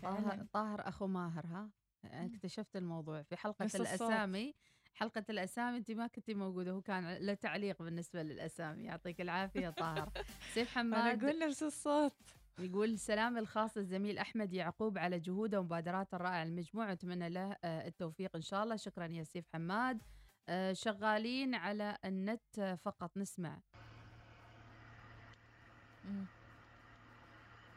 طاهر. 0.03 0.45
طاهر 0.53 0.87
أخو 0.87 1.07
ماهر 1.07 1.45
ها؟ 1.45 1.69
اكتشفت 2.05 2.75
الموضوع 2.75 3.21
في 3.21 3.35
الصوت. 3.61 3.81
الأسامي. 3.81 4.55
حلقة 4.93 5.23
الأسامي 5.29 5.77
أنت 5.77 5.91
ما 5.91 6.07
كنتي 6.07 6.33
موجودة. 6.33 6.71
هو 6.71 6.81
كان 6.81 7.13
له 7.13 7.33
تعليق 7.33 7.83
بالنسبة 7.83 8.23
للأسامي. 8.23 8.83
يعطيك 8.83 9.21
العافية 9.21 9.69
طاهر. 9.69 10.09
سيف 10.53 10.77
أنا 10.77 10.95
حماد 10.95 11.23
أقول 11.23 11.39
نفس 11.39 11.63
الصوت. 11.63 12.13
يقول 12.59 12.99
سلام 12.99 13.37
الخاص 13.37 13.77
للزميل 13.77 14.17
أحمد 14.17 14.53
يعقوب 14.53 14.97
على 14.97 15.19
جهوده 15.19 15.59
ومبادراته 15.59 16.15
الرائعه 16.15 16.43
المجموعه 16.43 16.91
أتمنى 16.91 17.29
له 17.29 17.55
آه، 17.63 17.87
التوفيق 17.87 18.35
إن 18.35 18.41
شاء 18.41 18.63
الله. 18.63 18.75
شكرا 18.75 19.07
يا 19.07 19.23
سيف 19.23 19.45
حماد. 19.53 20.01
آه، 20.49 20.73
شغالين 20.73 21.55
على 21.55 21.97
النت 22.05 22.59
آه، 22.59 22.75
فقط 22.75 23.17
نسمع. 23.17 23.59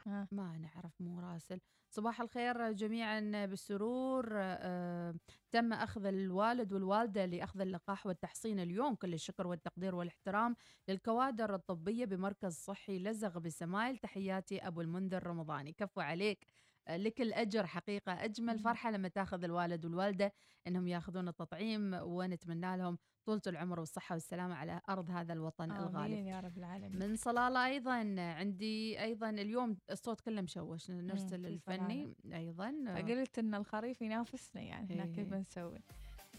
آه. 0.06 0.28
ما 0.32 0.58
نعرف 0.58 1.00
مو 1.00 1.20
راسل. 1.20 1.60
صباح 1.90 2.20
الخير 2.20 2.72
جميعا 2.72 3.46
بالسرور. 3.46 4.28
آه، 4.32 5.14
تم 5.50 5.72
أخذ 5.72 6.04
الوالد 6.06 6.72
والوالدة 6.72 7.24
لأخذ 7.26 7.60
اللقاح 7.60 8.06
والتحصين 8.06 8.60
اليوم. 8.60 8.94
كل 8.94 9.14
الشكر 9.14 9.46
والتقدير 9.46 9.94
والاحترام 9.94 10.56
للكوادر 10.88 11.54
الطبية 11.54 12.04
بمركز 12.04 12.52
صحي 12.54 12.98
لزغ 12.98 13.38
بسمايل. 13.38 13.96
تحياتي 13.96 14.58
أبو 14.66 14.80
المنذر 14.80 15.26
رمضاني. 15.26 15.72
كفو 15.72 16.00
عليك. 16.00 16.46
آه، 16.88 16.96
لك 16.96 17.20
الأجر 17.20 17.66
حقيقة. 17.66 18.12
أجمل 18.24 18.58
فرحة 18.58 18.90
لما 18.90 19.08
تأخذ 19.08 19.44
الوالد 19.44 19.84
والوالدة 19.84 20.32
أنهم 20.66 20.88
يأخذون 20.88 21.28
التطعيم 21.28 21.94
ونتمنى 21.94 22.76
لهم 22.76 22.98
طولة 23.26 23.42
العمر 23.46 23.80
والصحة 23.80 24.14
والسلامة 24.14 24.54
على 24.54 24.80
أرض 24.88 25.10
هذا 25.10 25.32
الوطن 25.32 25.70
الغالي 25.70 26.14
آمين 26.14 26.26
يا 26.26 26.40
رب 26.40 26.58
العالمين. 26.58 26.98
من 26.98 27.16
صلالة 27.16 27.66
أيضا 27.66 28.14
عندي 28.18 29.02
أيضا 29.02 29.30
اليوم 29.30 29.76
الصوت 29.90 30.20
كله 30.20 30.40
مشوش 30.40 30.90
نرسل 30.90 31.46
الفني 31.46 32.14
أيضا. 32.32 32.74
فقلت 32.94 33.38
إن 33.38 33.54
الخريف 33.54 34.02
ينافسنا 34.02 34.62
يعني 34.62 34.94
هنا 34.94 35.06
كيف 35.06 35.18
إيه. 35.18 35.24
بنسوي؟ 35.24 35.78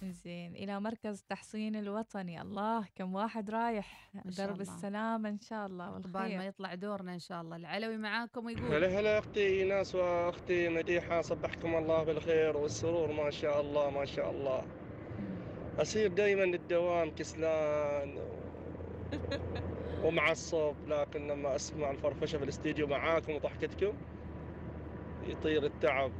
زين 0.04 0.56
إلى 0.56 0.80
مركز 0.80 1.24
تحصين 1.30 1.76
الوطني. 1.76 2.42
الله 2.42 2.86
كم 2.96 3.16
واحد 3.16 3.50
رايح. 3.50 4.12
درب 4.26 4.62
الله. 4.62 4.76
السلامه 4.76 5.30
إن 5.30 5.40
شاء 5.40 5.66
الله 5.66 5.92
والخير. 5.92 6.38
ما 6.38 6.46
يطلع 6.46 6.76
دورنا 6.76 7.14
إن 7.14 7.20
شاء 7.20 7.42
الله. 7.42 7.56
العلوي 7.56 7.98
معاكم 7.98 8.46
ويقول 8.46 8.74
هلا 8.74 9.00
هلا 9.00 9.20
أختي 9.20 9.64
ناس 9.64 9.96
وأختي 9.96 10.70
مديحة 10.70 11.22
صبحكم 11.22 11.76
الله 11.76 12.04
بالخير 12.04 12.58
والسرور 12.58 13.12
ما 13.12 13.32
شاء 13.32 13.62
الله 13.62 13.90
ما 13.90 14.06
شاء 14.06 14.32
الله. 14.32 14.87
اسير 15.82 16.08
دائما 16.14 16.44
للدوام 16.44 17.12
كسلان 17.16 18.18
و- 18.18 18.38
ومعصب 20.04 20.76
لكن 20.88 21.28
لما 21.28 21.56
أسمع 21.56 21.92
الفرفشة 21.92 22.38
في 22.38 22.44
الاستديو 22.44 22.88
معاكم 22.88 23.34
وضحكتكم 23.34 23.94
يطير 25.28 25.66
التعب 25.66 26.12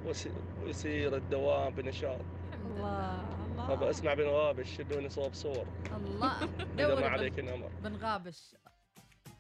ويصير 0.64 1.16
الدوام 1.16 1.74
بنشاط. 1.74 2.20
الله 2.66 3.22
الله. 3.46 3.74
ابى 3.74 3.90
أسمع 3.90 4.14
بنغابش 4.14 4.78
شدوني 4.78 5.10
صوب 5.10 5.34
صور. 5.34 5.66
الله. 5.96 6.38
إذا 6.80 6.88
دوري 6.88 6.96
ما 6.96 7.02
بن- 7.02 7.04
عليك 7.08 7.40
نمر 7.40 7.70
بنغابش 7.84 8.56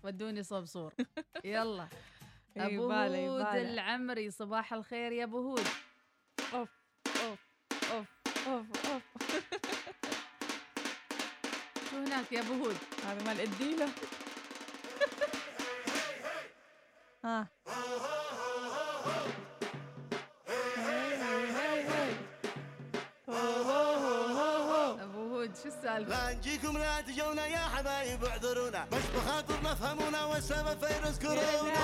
ودوني 0.03 0.43
صوب 0.43 0.65
صور. 0.65 0.93
يلا. 1.45 1.87
أبو 2.57 2.91
هود. 2.91 3.55
العمري 3.55 4.31
صباح 4.31 4.73
الخير 4.73 5.11
يا 5.11 5.23
أبو 5.23 5.37
هود. 5.37 5.65
أوف 6.53 6.69
أوف 7.25 7.39
أوف 7.93 8.07
أوف 8.47 8.87
أوف. 8.93 9.03
هناك 12.07 12.31
يا 12.31 12.39
ابو 12.41 12.53
هود 12.53 12.77
هذا 13.05 13.23
مال 13.23 13.41
اديله 13.41 13.89
ها 17.23 17.47
أبو 25.01 25.35
هود 25.35 25.51
شو 25.63 25.67
السالفة؟ 25.67 26.09
لا 26.09 26.33
نجيكم 26.33 26.77
لا 26.77 27.01
تجونا 27.01 27.47
يا 27.47 27.57
حبايب 27.59 28.25
اعذرونا. 28.25 28.85
مش 28.91 29.03
بخاطرنا 29.15 29.75
فهمونا 29.75 30.25
والسبب 30.25 30.85
فيروس 30.85 31.19
كورونا 31.19 31.73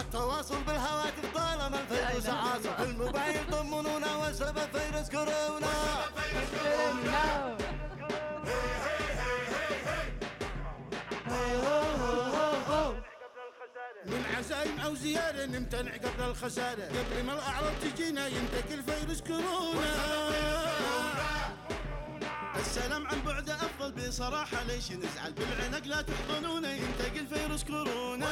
التواصل 0.00 0.62
بالهواتف 0.62 1.34
طالما 1.34 1.80
الفيروس 1.80 2.26
عاصف 2.26 2.76
في 2.76 2.82
الموبايل 2.82 3.50
طمنونا 3.52 4.16
والسبب 4.16 4.68
فيروس 4.72 5.10
كورونا. 5.10 5.66
من 14.06 14.24
عزايم 14.38 14.78
أو 14.80 14.94
زياره 14.94 15.44
نمتنع 15.46 15.92
قبل 15.96 16.22
الخسارة. 16.30 16.82
قبل 16.84 17.26
ما 17.26 17.32
الأعراض 17.32 17.72
تجينا 17.82 18.28
ينتقل 18.28 18.82
فيروس 18.82 19.20
كورونا. 19.20 20.75
السلام 22.60 23.06
عن 23.06 23.20
بعد 23.26 23.50
أفضل 23.50 23.92
بصراحة. 23.92 24.62
ليش 24.64 24.92
نزعل؟ 24.92 25.32
بالعنق 25.32 25.86
لا 25.86 26.02
تحضنونا 26.02 26.72
ينتقل 26.72 27.26
فيروس 27.26 27.64
كورونا. 27.64 28.26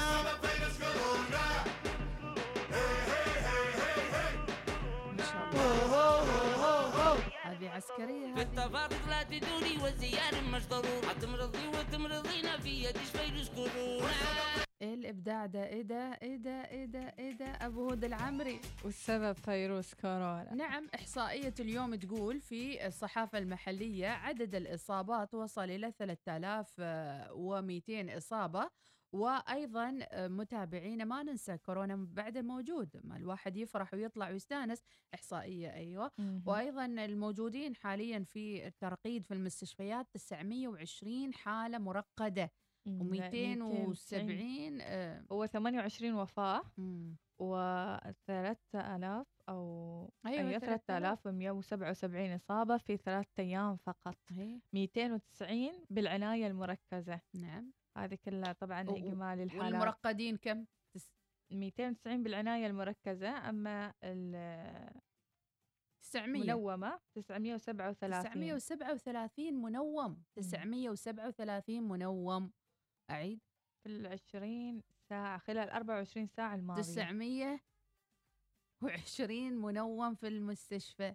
هذه 7.44 7.68
عسكرية 7.68 8.34
في 8.34 8.40
هذه. 8.40 8.42
التفارق 8.42 9.08
لا 9.08 9.22
تدوري 9.22 9.78
والزيار 9.82 10.34
مش 10.52 10.62
ضروري 10.66 11.08
حتمرضي 11.08 11.66
وتمرضينا 11.66 12.58
في 12.58 12.84
يدش 12.84 13.08
فيروس 13.12 13.48
كورونا. 13.48 14.53
إيه 14.84 14.94
الإبداع 14.94 15.46
ده 15.46 15.66
إيه 15.66 15.82
ده؟ 15.82 16.12
إيه 16.22 16.36
ده؟ 16.36 16.50
إيه 16.70 16.84
ده؟ 16.84 17.14
إيه 17.18 17.32
ده؟ 17.32 17.46
أبو 17.46 17.88
هود 17.88 18.04
العمري. 18.04 18.60
والسبب 18.84 19.32
فيروس 19.32 19.94
كورونا. 19.94 20.54
نعم 20.54 20.88
إحصائية 20.94 21.54
اليوم 21.60 21.94
تقول 21.94 22.40
في 22.40 22.86
الصحافة 22.86 23.38
المحلية 23.38 24.08
عدد 24.08 24.54
الإصابات 24.54 25.34
وصل 25.34 25.64
إلى 25.70 25.92
3200 25.92 28.16
إصابة 28.16 28.70
وأيضا 29.12 29.98
متابعينا 30.16 31.04
ما 31.04 31.22
ننسى 31.22 31.58
كورونا 31.58 32.06
بعد 32.12 32.38
موجود 32.38 32.88
ما 33.04 33.16
الواحد 33.16 33.56
يفرح 33.56 33.94
ويطلع 33.94 34.28
ويستانس. 34.30 34.82
إحصائية 35.14 35.72
أيوة. 35.74 36.10
مهم. 36.18 36.42
وأيضا 36.46 36.84
الموجودين 36.84 37.76
حاليا 37.76 38.24
في 38.24 38.66
الترقيد 38.66 39.24
في 39.26 39.34
المستشفيات 39.34 40.06
920 40.14 41.34
حالة 41.34 41.78
مرقدة. 41.78 42.42
مم، 42.42 42.44
لا، 42.44 42.50
و270 42.88 44.80
آه، 44.82 45.24
هو 45.32 45.46
28 45.46 46.14
وفاة. 46.14 46.62
مم. 46.76 47.16
و 47.38 47.56
3000 48.26 49.26
أو 49.48 50.12
أيوة، 50.26 50.38
أيوة 50.38 50.58
3000. 50.58 51.20
3177 51.20 52.32
إصابة 52.34 52.76
في 52.76 52.96
ثلاثة 52.96 53.30
أيام 53.38 53.76
فقط. 53.76 54.16
هي. 54.30 54.60
290 54.72 55.84
بالعناية 55.90 56.46
المركزة. 56.46 57.20
نعم. 57.34 57.72
هذه 57.96 58.18
كلها 58.24 58.52
طبعا 58.52 58.80
إجمالي 58.80 59.42
الحالات. 59.42 59.72
والمرقدين 59.72 60.36
كم؟ 60.36 60.64
290 61.50 62.22
بالعناية 62.22 62.66
المركزة 62.66 63.48
أما 63.48 63.94
ال 64.04 64.92
900 66.02 66.42
منومة 66.42 67.00
937 67.14 68.58
937 68.58 69.54
منوم. 69.54 70.22
937 70.36 71.82
منوم. 71.82 72.52
أعيد. 73.10 73.40
في 73.82 73.88
العشرين 73.88 74.82
ساعة 75.08 75.38
خلال 75.38 75.70
24 75.70 76.26
ساعة 76.26 76.54
الماضية. 76.54 76.82
920 78.82 79.52
منوم 79.56 80.14
في 80.14 80.28
المستشفى. 80.28 81.14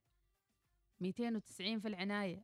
290 1.02 1.80
في 1.80 1.88
العناية. 1.88 2.44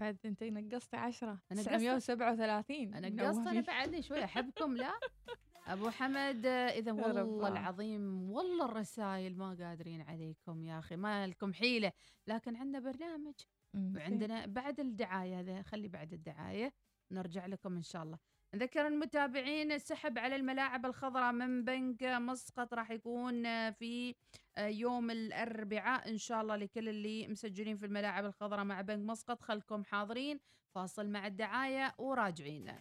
بعد 0.00 0.18
أنت 0.24 0.42
نقصتي 0.44 0.96
10 0.96 1.42
أنا 1.52 1.60
قصت- 1.62 1.68
937 1.68 2.94
أنا 2.94 3.06
قصت 3.08 3.20
أنا 3.20 3.32
منومين. 3.40 3.62
بعدني 3.62 4.02
شوي 4.02 4.24
أحبكم 4.24 4.76
لا؟ 4.76 4.92
أبو 5.66 5.90
حمد 5.90 6.46
إذا 6.46 6.90
يا 6.90 6.92
والله. 6.92 7.48
العظيم 7.48 8.30
والله 8.30 8.64
الرسائل 8.64 9.36
ما 9.38 9.48
قادرين 9.54 10.00
عليكم 10.00 10.64
يا 10.64 10.78
أخي 10.78 10.96
ما 10.96 11.26
لكم 11.26 11.52
حيلة. 11.54 11.92
لكن 12.26 12.56
عندنا 12.56 12.78
برنامج 12.92 13.34
وعندنا 13.74 14.46
بعد 14.46 14.80
الدعاية 14.80 15.40
هذا 15.40 15.62
خلي 15.62 15.88
بعد 15.88 16.12
الدعاية. 16.12 16.72
نرجع 17.10 17.46
لكم 17.46 17.76
إن 17.76 17.82
شاء 17.82 18.02
الله. 18.02 18.18
نذكر 18.54 18.86
المتابعين 18.86 19.72
السحب 19.72 20.18
على 20.18 20.36
الملاعب 20.36 20.86
الخضراء 20.86 21.32
من 21.32 21.64
بنك 21.64 22.02
مسقط 22.02 22.74
راح 22.74 22.90
يكون 22.90 23.70
في 23.70 24.14
يوم 24.58 25.10
الأربعاء 25.10 26.10
إن 26.10 26.18
شاء 26.18 26.40
الله 26.42 26.56
لكل 26.56 26.88
اللي 26.88 27.28
مسجلين 27.28 27.76
في 27.76 27.86
الملاعب 27.86 28.24
الخضراء 28.24 28.64
مع 28.64 28.80
بنك 28.80 29.10
مسقط. 29.10 29.42
خلكم 29.42 29.84
حاضرين 29.84 30.40
فاصل 30.74 31.08
مع 31.08 31.26
الدعاية 31.26 31.94
وراجعين. 31.98 32.72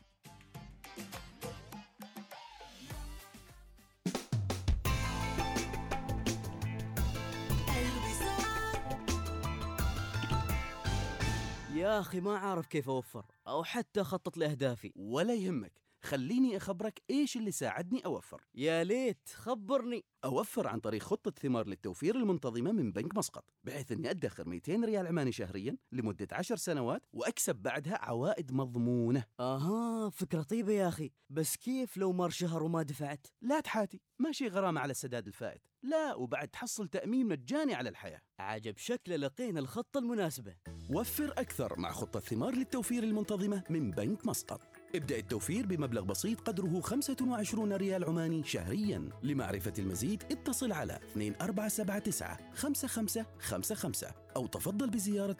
يا 11.77 11.99
أخي 11.99 12.19
ما 12.19 12.37
عارف 12.37 12.67
كيف 12.67 12.89
أوفر 12.89 13.25
أو 13.47 13.63
حتى 13.63 14.01
أخطط 14.01 14.37
لأهدافي. 14.37 14.93
ولا 14.95 15.33
يهمك. 15.33 15.86
خليني 16.07 16.57
أخبرك 16.57 17.01
إيش 17.09 17.37
اللي 17.37 17.51
ساعدني 17.51 18.05
أوفر. 18.05 18.41
يا 18.55 18.83
ليت 18.83 19.29
خبرني. 19.33 20.05
أوفر 20.25 20.67
عن 20.67 20.79
طريق 20.79 21.03
خطة 21.03 21.31
ثمار 21.31 21.67
للتوفير 21.67 22.15
المنتظمة 22.15 22.71
من 22.71 22.91
بنك 22.91 23.17
مسقط 23.17 23.45
بحيث 23.63 23.91
أني 23.91 24.09
أدخر 24.09 24.49
200 24.49 24.85
ريال 24.85 25.07
عماني 25.07 25.31
شهريا 25.31 25.77
لمدة 25.91 26.27
10 26.31 26.55
سنوات 26.55 27.01
وأكسب 27.13 27.55
بعدها 27.55 27.97
عوائد 27.97 28.51
مضمونة. 28.51 29.23
أها 29.39 30.09
فكرة 30.09 30.41
طيبة 30.41 30.73
يا 30.73 30.87
أخي. 30.87 31.11
بس 31.29 31.55
كيف 31.55 31.97
لو 31.97 32.13
مر 32.13 32.29
شهر 32.29 32.63
وما 32.63 32.83
دفعت؟ 32.83 33.27
لا 33.41 33.59
تحاتي 33.59 34.01
ماشي 34.19 34.47
غرامة 34.47 34.81
على 34.81 34.91
السداد 34.91 35.27
الفائت. 35.27 35.61
لا 35.83 36.15
وبعد 36.15 36.47
تحصل 36.47 36.87
تأمين 36.87 37.27
مجاني 37.27 37.73
على 37.73 37.89
الحياة. 37.89 38.21
عجب 38.39 38.77
شكله 38.77 39.15
لقينا 39.15 39.59
الخطة 39.59 39.97
المناسبة. 39.97 40.55
وفر 40.89 41.31
أكثر 41.37 41.79
مع 41.79 41.91
خطة 41.91 42.19
ثمار 42.19 42.55
للتوفير 42.55 43.03
المنتظمة 43.03 43.63
من 43.69 43.91
بنك 43.91 44.25
مسقط. 44.25 44.76
ابدأ 44.97 45.17
التوفير 45.17 45.65
بمبلغ 45.65 46.01
بسيط 46.01 46.39
قدره 46.41 46.81
25 46.81 47.73
ريال 47.73 48.05
عماني 48.05 48.43
شهريا. 48.43 49.09
لمعرفة 49.23 49.73
المزيد 49.79 50.23
اتصل 50.31 50.71
على 50.71 50.99
2479 51.15 52.37
5555 52.55 54.09
أو 54.35 54.47
تفضل 54.47 54.89
بزيارة 54.89 55.37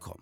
كوم 0.00 0.16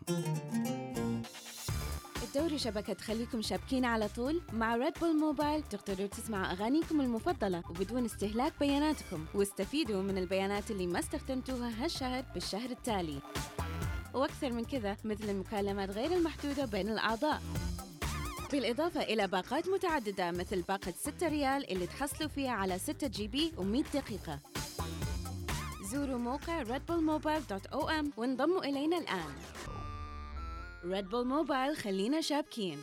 الدوري 2.23 2.59
شبكة 2.59 2.93
تخليكم 2.93 3.43
شابكين 3.43 3.85
على 3.85 4.09
طول 4.09 4.41
مع 4.53 4.77
ريد 4.77 4.93
بول 5.01 5.17
موبايل 5.21 5.63
تقدروا 5.63 6.07
تسمعوا 6.07 6.53
أغانيكم 6.53 7.01
المفضلة 7.01 7.63
وبدون 7.71 8.05
استهلاك 8.05 8.53
بياناتكم. 8.61 9.27
واستفيدوا 9.35 10.03
من 10.03 10.19
البيانات 10.19 10.71
اللي 10.71 10.87
ما 10.87 10.99
استخدمتوها 10.99 11.85
هالشهر 11.85 12.25
بالشهر 12.35 12.71
التالي. 12.71 13.19
وأكثر 14.15 14.53
من 14.53 14.65
كذا 14.65 14.97
مثل 15.05 15.31
المكالمات 15.31 15.91
غير 15.91 16.13
المحدودة 16.13 16.65
بين 16.65 16.89
الأعضاء. 16.89 17.43
بالإضافة 18.53 19.03
إلى 19.03 19.27
باقات 19.27 19.69
متعددة 19.69 20.31
مثل 20.31 20.63
باقة 20.63 20.95
6 20.97 21.29
ريال 21.29 21.73
اللي 21.73 21.87
تحصلوا 21.87 22.29
فيها 22.29 22.51
على 22.51 22.79
6 22.79 23.07
GB 23.07 23.53
و100 23.57 23.95
دقيقة. 23.95 24.39
زوروا 25.93 26.19
موقع 26.19 26.65
redbullmobile.om 26.65 28.07
وانضموا 28.17 28.65
إلينا 28.65 28.99
الآن. 28.99 29.35
ريد 30.85 31.09
بول 31.09 31.27
موبايل 31.27 31.77
خلينا 31.77 32.21
شابكين. 32.21 32.79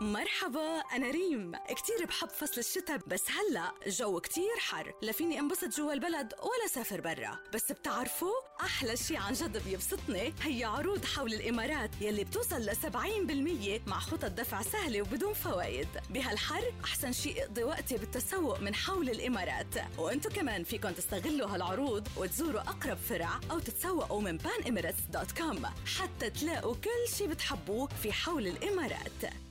مرحبا 0.00 0.78
أنا 0.78 1.10
ريم. 1.10 1.52
كتير 1.68 2.06
بحب 2.08 2.28
فصل 2.28 2.60
الشتاء 2.60 3.00
بس 3.06 3.22
هلأ 3.30 3.72
جو 3.86 4.20
كتير 4.20 4.56
حر. 4.58 4.94
لا 5.02 5.12
فيني 5.12 5.40
انبسط 5.40 5.68
جوا 5.76 5.92
البلد 5.92 6.32
ولا 6.42 6.68
سافر 6.68 7.00
برا. 7.00 7.38
بس 7.54 7.72
بتعرفوا 7.72 8.32
أحلى 8.60 8.96
شي 8.96 9.16
عن 9.16 9.32
جد 9.32 9.64
بيبسطني 9.64 10.34
هي 10.42 10.64
عروض 10.64 11.04
حول 11.04 11.34
الإمارات 11.34 11.90
يلي 12.00 12.24
بتوصل 12.24 12.60
ل 12.60 12.76
70% 12.76 13.88
مع 13.88 14.00
خطط 14.00 14.30
دفع 14.30 14.62
سهلة 14.62 15.02
وبدون 15.02 15.34
فوائد. 15.34 15.88
بهالحر 16.10 16.72
أحسن 16.84 17.12
شي 17.12 17.42
اقضي 17.42 17.64
وقتي 17.64 17.96
بالتسوق 17.96 18.60
من 18.60 18.74
حول 18.74 19.10
الإمارات. 19.10 19.98
وأنتو 19.98 20.28
كمان 20.28 20.64
فيكن 20.64 20.94
تستغلوا 20.94 21.48
هالعروض 21.48 22.08
وتزوروا 22.16 22.60
أقرب 22.60 22.96
فرع 22.96 23.40
أو 23.50 23.58
تتسوقوا 23.58 24.20
من 24.20 24.38
panemirates.com 24.40 25.66
حتى 25.98 26.30
تلاقوا 26.30 26.74
كل 26.74 27.16
شي 27.16 27.26
بتحبوه 27.26 27.88
في 28.02 28.12
حول 28.12 28.46
الإمارات. 28.46 29.45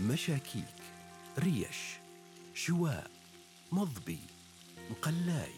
مشاكيك 0.00 0.64
ريش 1.38 1.98
شواء 2.54 3.10
مضبي 3.72 4.18
مقلاي 4.90 5.52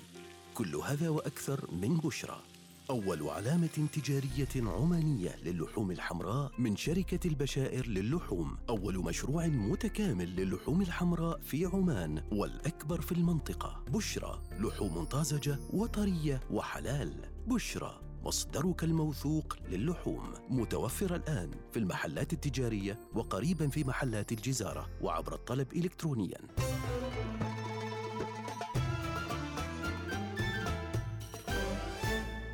كل 0.55 0.77
هذا 0.77 1.09
وأكثر 1.09 1.71
من 1.73 1.97
بشرى. 1.97 2.43
أول 2.91 3.29
علامة 3.29 3.89
تجارية 3.93 4.49
عمانية 4.57 5.37
للحوم 5.37 5.91
الحمراء 5.91 6.53
من 6.59 6.77
شركة 6.77 7.29
البشائر 7.29 7.87
للحوم. 7.87 8.57
أول 8.69 8.99
مشروع 8.99 9.47
متكامل 9.47 10.37
للحوم 10.37 10.83
الحمراء 10.83 11.41
في 11.41 11.65
عمان 11.65 12.23
والأكبر 12.33 13.01
في 13.01 13.13
المنطقة. 13.13 13.85
بشرى 13.89 14.43
لحوم 14.61 15.05
طازجة 15.05 15.59
وطرية 15.71 16.41
وحلال. 16.51 17.13
بشرى 17.47 18.01
مصدرك 18.25 18.85
الموثوق 18.85 19.57
للحوم. 19.69 20.35
متوفر 20.49 21.17
الآن 21.17 21.51
في 21.73 21.79
المحلات 21.79 22.33
التجارية 22.33 22.99
وقريبا 23.15 23.69
في 23.69 23.85
محلات 23.85 24.33
الجزارة 24.33 24.89
وعبر 25.01 25.35
الطلب 25.35 25.73
إلكترونياً. 25.73 26.39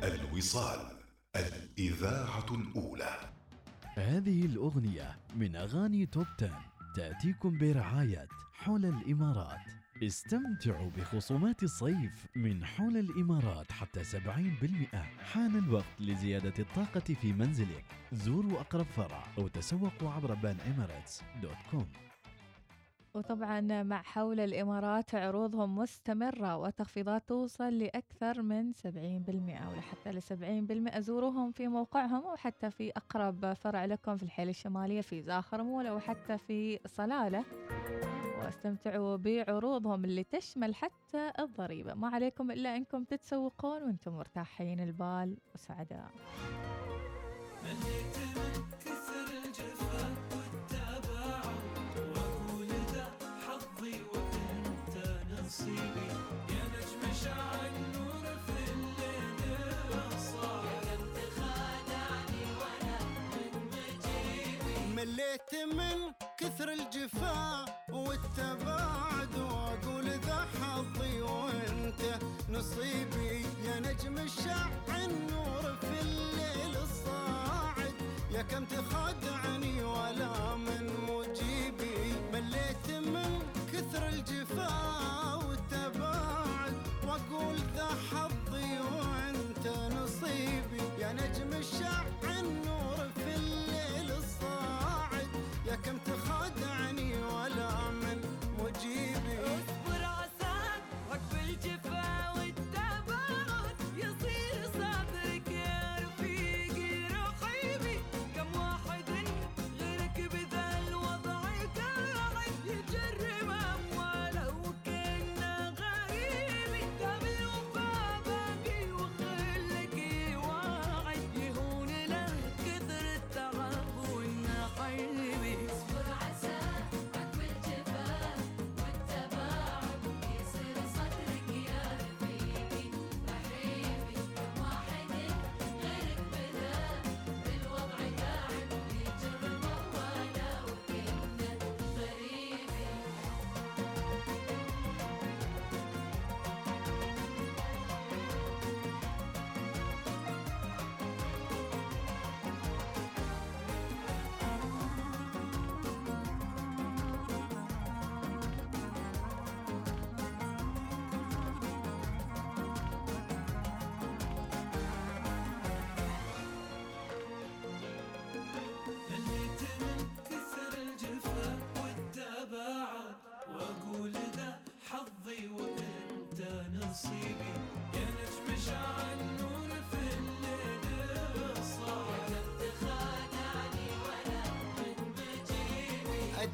الوصال 0.03 0.79
الإذاعة 1.35 2.45
الأولى. 2.51 3.19
هذه 3.93 4.45
الأغنية 4.45 5.17
من 5.35 5.55
أغاني 5.55 6.05
توب 6.05 6.25
10 6.39 6.61
تأتيكم 6.95 7.57
برعاية 7.57 8.27
حول 8.53 8.85
الإمارات. 8.85 9.84
استمتعوا 10.03 10.89
بخصومات 10.89 11.63
الصيف 11.63 12.27
من 12.35 12.65
حول 12.65 12.97
الإمارات 12.97 13.71
حتى 13.71 14.03
70% 14.03 14.97
حان 15.19 15.55
الوقت 15.55 15.85
لزيادة 15.99 16.53
الطاقة 16.59 17.13
في 17.13 17.33
منزلك. 17.33 17.85
زوروا 18.11 18.59
أقرب 18.59 18.85
فرع 18.85 19.23
أو 19.37 19.47
تسوقوا 19.47 20.09
عبر 20.09 20.33
بان 20.33 20.57
دوت 21.41 21.57
كوم. 21.71 21.87
وطبعا 23.13 23.83
مع 23.83 24.01
حول 24.01 24.39
الإمارات 24.39 25.15
عروضهم 25.15 25.75
مستمرة 25.75 26.57
وتخفيضات 26.57 27.29
توصل 27.29 27.77
لأكثر 27.77 28.41
من 28.41 28.73
70% 28.73 29.69
ولحتى 29.69 30.11
ل 30.11 30.21
70% 30.21 30.99
زوروهم 30.99 31.51
في 31.51 31.67
موقعهم 31.67 32.27
أو 32.27 32.35
حتى 32.35 32.71
في 32.71 32.91
أقرب 32.91 33.53
فرع 33.53 33.85
لكم 33.85 34.17
في 34.17 34.23
الحيل 34.23 34.49
الشمالية 34.49 35.01
في 35.01 35.21
زاخرمول 35.21 35.87
أو 35.87 35.99
حتى 35.99 36.37
في 36.37 36.79
صلالة. 36.87 37.45
واستمتعوا 38.39 39.15
بعروضهم 39.15 40.05
اللي 40.05 40.23
تشمل 40.23 40.75
حتى 40.75 41.31
الضريبة. 41.39 41.93
ما 41.93 42.07
عليكم 42.07 42.51
إلا 42.51 42.75
أنكم 42.75 43.03
تتسوقون 43.03 43.83
وأنتم 43.83 44.11
مرتاحين. 44.11 44.79
البال 44.79 45.37
وسعداء. 45.55 46.11
نصيبي. 55.45 56.04
مليت 65.35 65.75
من 65.75 66.13
كثر 66.37 66.69
الجفا 66.71 67.65
والتباعد 67.89 69.35
وأقول 69.35 70.05
ذا 70.05 70.47
حظي 70.61 71.21
وأنت 71.21 72.01
نصيبي. 72.49 73.45
يا 73.65 73.79
نجم 73.79 74.17
الشع 74.17 74.67
النور 74.95 75.75
في 75.81 76.01
الليل 76.01 76.77
الصاعد. 76.77 77.93
يا 78.31 78.41
كم 78.41 78.65
تخدعني 78.65 79.83
ولا 79.83 80.55
من 80.55 80.83
مجيبي. 81.09 82.13
مليت 82.33 82.87
من 82.91 83.41
كثر 83.73 84.07
الجفا 84.07 84.73
والتباعد 85.35 86.73
وأقول 87.07 87.57
ذا 87.75 87.89
حظي 88.09 88.79
وأنت 88.79 89.67
نصيبي. 89.97 90.81
يا 90.99 91.13
نجم 91.13 91.53
الشع 91.53 92.03
النور 92.23 92.64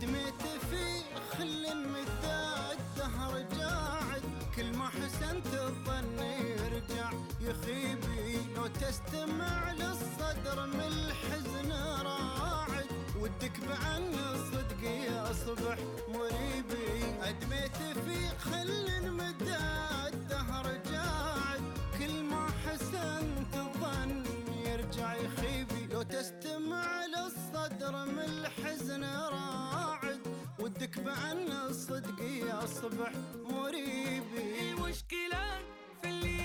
دميت 0.01 0.41
في 0.69 1.03
خل 1.31 1.77
مداد 1.87 2.79
الدهر 2.79 3.43
قاعد 3.59 4.23
كل 4.55 4.77
ما 4.77 4.87
حسنت 4.89 5.53
الظن 5.53 6.19
يرجع. 6.19 7.11
يخيبي 7.41 8.55
لو 8.55 8.67
تستمع 8.67 9.71
للصدر 9.71 10.65
من 10.65 10.81
الحزن 10.81 11.71
راعد. 12.05 12.87
ودك 13.19 13.59
بعن 13.59 14.13
الصدق 14.13 14.81
يصبح 14.83 15.77
مريبي 16.07 17.05
ادميت 17.21 17.77
في 17.77 18.27
خل 18.39 19.11
مداد 19.11 20.13
الدهر 20.13 20.67
قاعد 20.77 21.61
كل 21.99 22.23
ما 22.23 22.47
حسنت 22.65 23.53
الظن 23.55 24.23
يرجع. 24.65 25.13
يخيبي 25.13 25.93
لو 25.93 26.01
تستمع 26.01 27.05
للصدر 27.05 28.05
من 28.05 28.19
الحزن 28.19 29.03
راعد. 29.03 29.60
ودك 30.75 30.99
بعن 30.99 31.51
الصدق 31.69 32.21
يصبح 32.21 33.11
مريبي. 33.49 34.73
مشكلة 34.73 35.59
في 36.01 36.09
اللي 36.09 36.40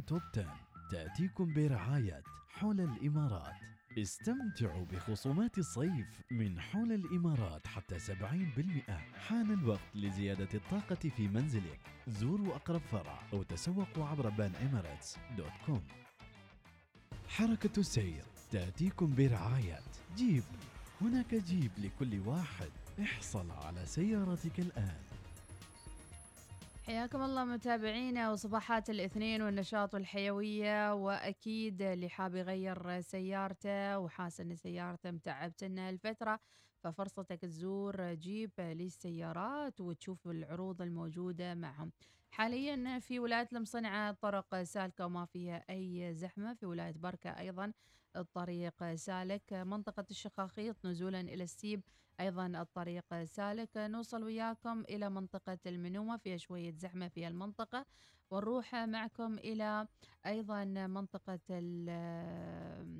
top 0.00 0.22
10 0.32 0.54
تأتيكم 0.90 1.54
برعاية 1.54 2.22
حول 2.48 2.80
الإمارات. 2.80 3.54
استمتعوا 3.98 4.84
بخصومات 4.84 5.58
الصيف 5.58 6.22
من 6.30 6.60
حول 6.60 6.92
الإمارات 6.92 7.66
حتى 7.66 7.98
70% 7.98 8.98
حان 9.14 9.50
الوقت 9.50 9.80
لزيادة 9.94 10.48
الطاقة 10.54 11.08
في 11.08 11.28
منزلك. 11.28 11.80
زوروا 12.08 12.54
أقرب 12.56 12.80
فرع 12.80 13.20
أو 13.32 13.42
تسوقوا 13.42 14.04
عبر 14.04 14.28
بان 14.28 14.52
dot 15.36 15.52
com. 15.66 15.82
حركة 17.28 17.80
السير 17.80 18.24
تأتيكم 18.50 19.14
برعاية. 19.14 19.78
جيب 20.16 20.44
هناك 21.00 21.34
جيب 21.34 21.70
لكل 21.78 22.20
واحد. 22.28 22.70
احصل 23.02 23.50
على 23.50 23.86
سيارتك 23.86 24.60
الآن. 24.60 25.07
حياكم 26.88 27.22
الله 27.22 27.44
متابعينا 27.44 28.30
وصباحات 28.32 28.90
الاثنين 28.90 29.42
والنشاط 29.42 29.94
والحيوية 29.94 30.94
وأكيد 30.94 31.82
اللي 31.82 32.08
حاب 32.08 32.34
يغير 32.34 33.00
سيارته 33.00 33.98
وحاس 33.98 34.40
أن 34.40 34.54
سيارته 34.56 35.10
متعبتنا 35.10 35.90
الفترة 35.90 36.40
ففرصتك 36.84 37.40
تزور 37.40 38.14
جيب 38.14 38.50
للسيارات 38.58 39.80
وتشوف 39.80 40.28
العروض 40.28 40.82
الموجودة 40.82 41.54
معهم. 41.54 41.92
حاليا 42.30 42.98
في 42.98 43.18
ولاية 43.18 43.48
المصنعة 43.52 44.10
الطرق 44.10 44.62
سالكة 44.62 45.06
وما 45.06 45.24
فيها 45.24 45.64
أي 45.70 46.14
زحمة 46.14 46.54
في 46.54 46.66
ولاية 46.66 46.94
بركة 46.96 47.30
أيضا 47.30 47.72
الطريق 48.16 48.94
سالك. 48.94 49.52
منطقة 49.52 50.04
الشخاخيط 50.10 50.76
نزولا 50.86 51.20
إلى 51.20 51.44
السيب 51.44 51.82
أيضا 52.20 52.46
الطريق 52.46 53.22
سالك 53.24 53.76
نوصل 53.76 54.22
وياكم 54.24 54.80
إلى 54.80 55.10
منطقة 55.10 55.58
المنومة 55.66 56.16
فيها 56.16 56.36
شوية 56.36 56.74
زحمة 56.76 57.08
في 57.08 57.28
المنطقة 57.28 57.86
ونروح 58.30 58.74
معكم 58.74 59.38
إلى 59.38 59.88
أيضا 60.26 60.64
منطقة 60.64 61.40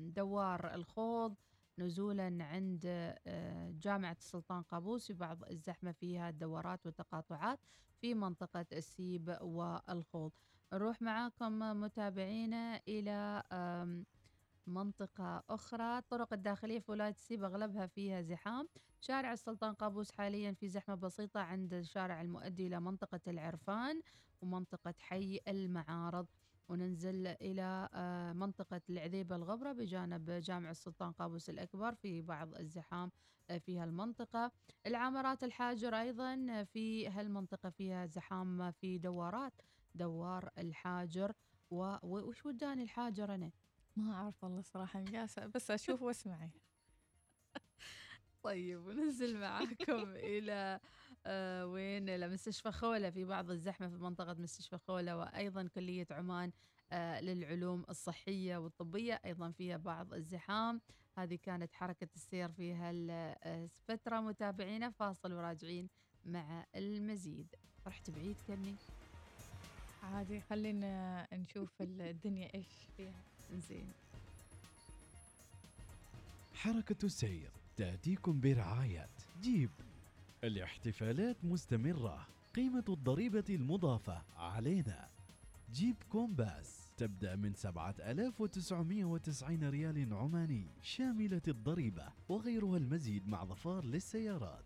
دوار 0.09 0.73
الخوض 0.73 1.35
نزولا 1.79 2.37
عند 2.43 2.81
آه، 3.27 3.71
جامعة 3.71 4.17
السلطان 4.19 4.61
قابوس 4.61 5.07
في 5.07 5.13
بعض 5.13 5.43
الزحمة 5.43 5.91
فيها 5.91 6.29
الدورات 6.29 6.85
والتقاطعات 6.85 7.59
في 8.01 8.13
منطقة 8.13 8.65
السيب 8.73 9.37
والخوض. 9.41 10.31
نروح 10.73 11.01
معاكم 11.01 11.59
متابعينا 11.81 12.81
إلى 12.87 13.43
منطقة 14.67 15.43
أخرى. 15.49 15.97
الطرق 15.97 16.33
الداخلية 16.33 16.79
في 16.79 16.91
ولاية 16.91 17.09
السيب 17.09 17.43
أغلبها 17.43 17.87
فيها 17.87 18.21
زحام. 18.21 18.67
شارع 19.01 19.33
السلطان 19.33 19.73
قابوس 19.73 20.11
حاليا 20.11 20.51
في 20.53 20.67
زحمة 20.67 20.95
بسيطة 20.95 21.39
عند 21.39 21.73
الشارع 21.73 22.21
المؤدي 22.21 22.67
إلى 22.67 22.79
منطقة 22.79 23.19
العرفان 23.27 24.01
ومنطقة 24.41 24.93
حي 24.99 25.39
المعارض. 25.47 26.27
وننزل 26.69 27.27
إلى 27.27 27.89
آه، 27.93 28.33
منطقة 28.33 28.81
العذيبة 28.89 29.35
الغبرة 29.35 29.71
بجانب 29.71 30.31
جامع 30.31 30.71
السلطان 30.71 31.11
قابوس 31.11 31.49
الأكبر 31.49 31.95
في 31.95 32.21
بعض 32.21 32.55
الزحام 32.55 33.11
آه، 33.49 33.57
في 33.57 33.79
هالمنطقة. 33.79 34.51
العامرات 34.87 35.43
الحاجر 35.43 35.95
أيضا 35.95 36.63
في 36.63 37.07
هالمنطقة 37.07 37.69
فيها 37.69 38.05
زحام 38.05 38.71
في 38.71 38.97
دوارات 38.97 39.53
دوار 39.95 40.49
الحاجر. 40.57 41.33
و- 41.71 41.97
وش 42.03 42.45
وداني 42.45 42.83
الحاجر 42.83 43.35
أنا؟ 43.35 43.51
ما 43.99 44.13
أعرف 44.13 44.43
والله 44.43 44.61
صراحة 44.61 45.01
مقاسة 45.01 45.45
بس 45.45 45.71
أشوف 45.71 46.01
واسمعي 46.01 46.49
طيب 48.43 48.85
وننزل 48.85 49.39
معاكم 49.39 50.03
إلى 50.15 50.79
آه 51.25 51.65
وين؟ 51.67 52.09
إلى 52.09 52.27
مستشفى 52.27 52.71
خولة 52.71 53.09
في 53.09 53.25
بعض 53.25 53.49
الزحمة 53.51 53.87
في 53.89 53.95
منطقة 53.95 54.33
مستشفى 54.33 54.77
خولة 54.77 55.17
وأيضا 55.17 55.67
كلية 55.67 56.07
عمان 56.11 56.51
آه 56.91 57.21
للعلوم 57.21 57.85
الصحية 57.89 58.57
والطبية 58.57 59.21
أيضا 59.25 59.51
فيها 59.51 59.77
بعض 59.77 60.13
الزحام. 60.13 60.81
هذه 61.17 61.35
كانت 61.43 61.73
حركة 61.73 62.07
السير 62.15 62.51
في 62.51 62.73
هالفترة. 62.73 64.19
متابعينا 64.19 64.89
فاصل 64.89 65.33
وراجعين 65.33 65.89
مع 66.25 66.65
المزيد. 66.75 67.55
رحت 67.87 68.09
بعيد 68.09 68.35
كني 68.47 68.75
عادي 70.03 70.41
خلينا 70.41 71.27
نشوف 71.33 71.81
الدنيا 71.81 72.55
إيش 72.55 72.67
فيها. 72.97 73.28
زين 73.57 73.91
حركة 76.53 77.05
السير 77.05 77.51
تأتيكم 77.77 78.39
برعاية 78.39 79.09
جيب. 79.41 79.69
الاحتفالات 80.43 81.37
مستمرة. 81.43 82.27
قيمة 82.55 82.83
الضريبة 82.89 83.43
المضافة 83.49 84.21
علينا. 84.37 85.09
جيب 85.71 85.95
كومباس. 86.09 86.91
تبدأ 86.97 87.35
من 87.35 87.53
7990 87.53 89.69
ريال 89.69 90.13
عماني. 90.13 90.67
شاملة 90.81 91.41
الضريبة 91.47 92.13
وغيرها 92.29 92.77
المزيد 92.77 93.27
مع 93.27 93.45
ظفار 93.45 93.85
للسيارات. 93.85 94.65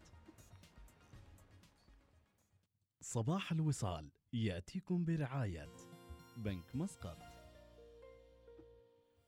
صباح 3.02 3.52
الوصال. 3.52 4.10
يأتيكم 4.34 5.06
برعاية. 5.06 5.70
بنك 6.38 6.76
مسقط. 6.76 7.33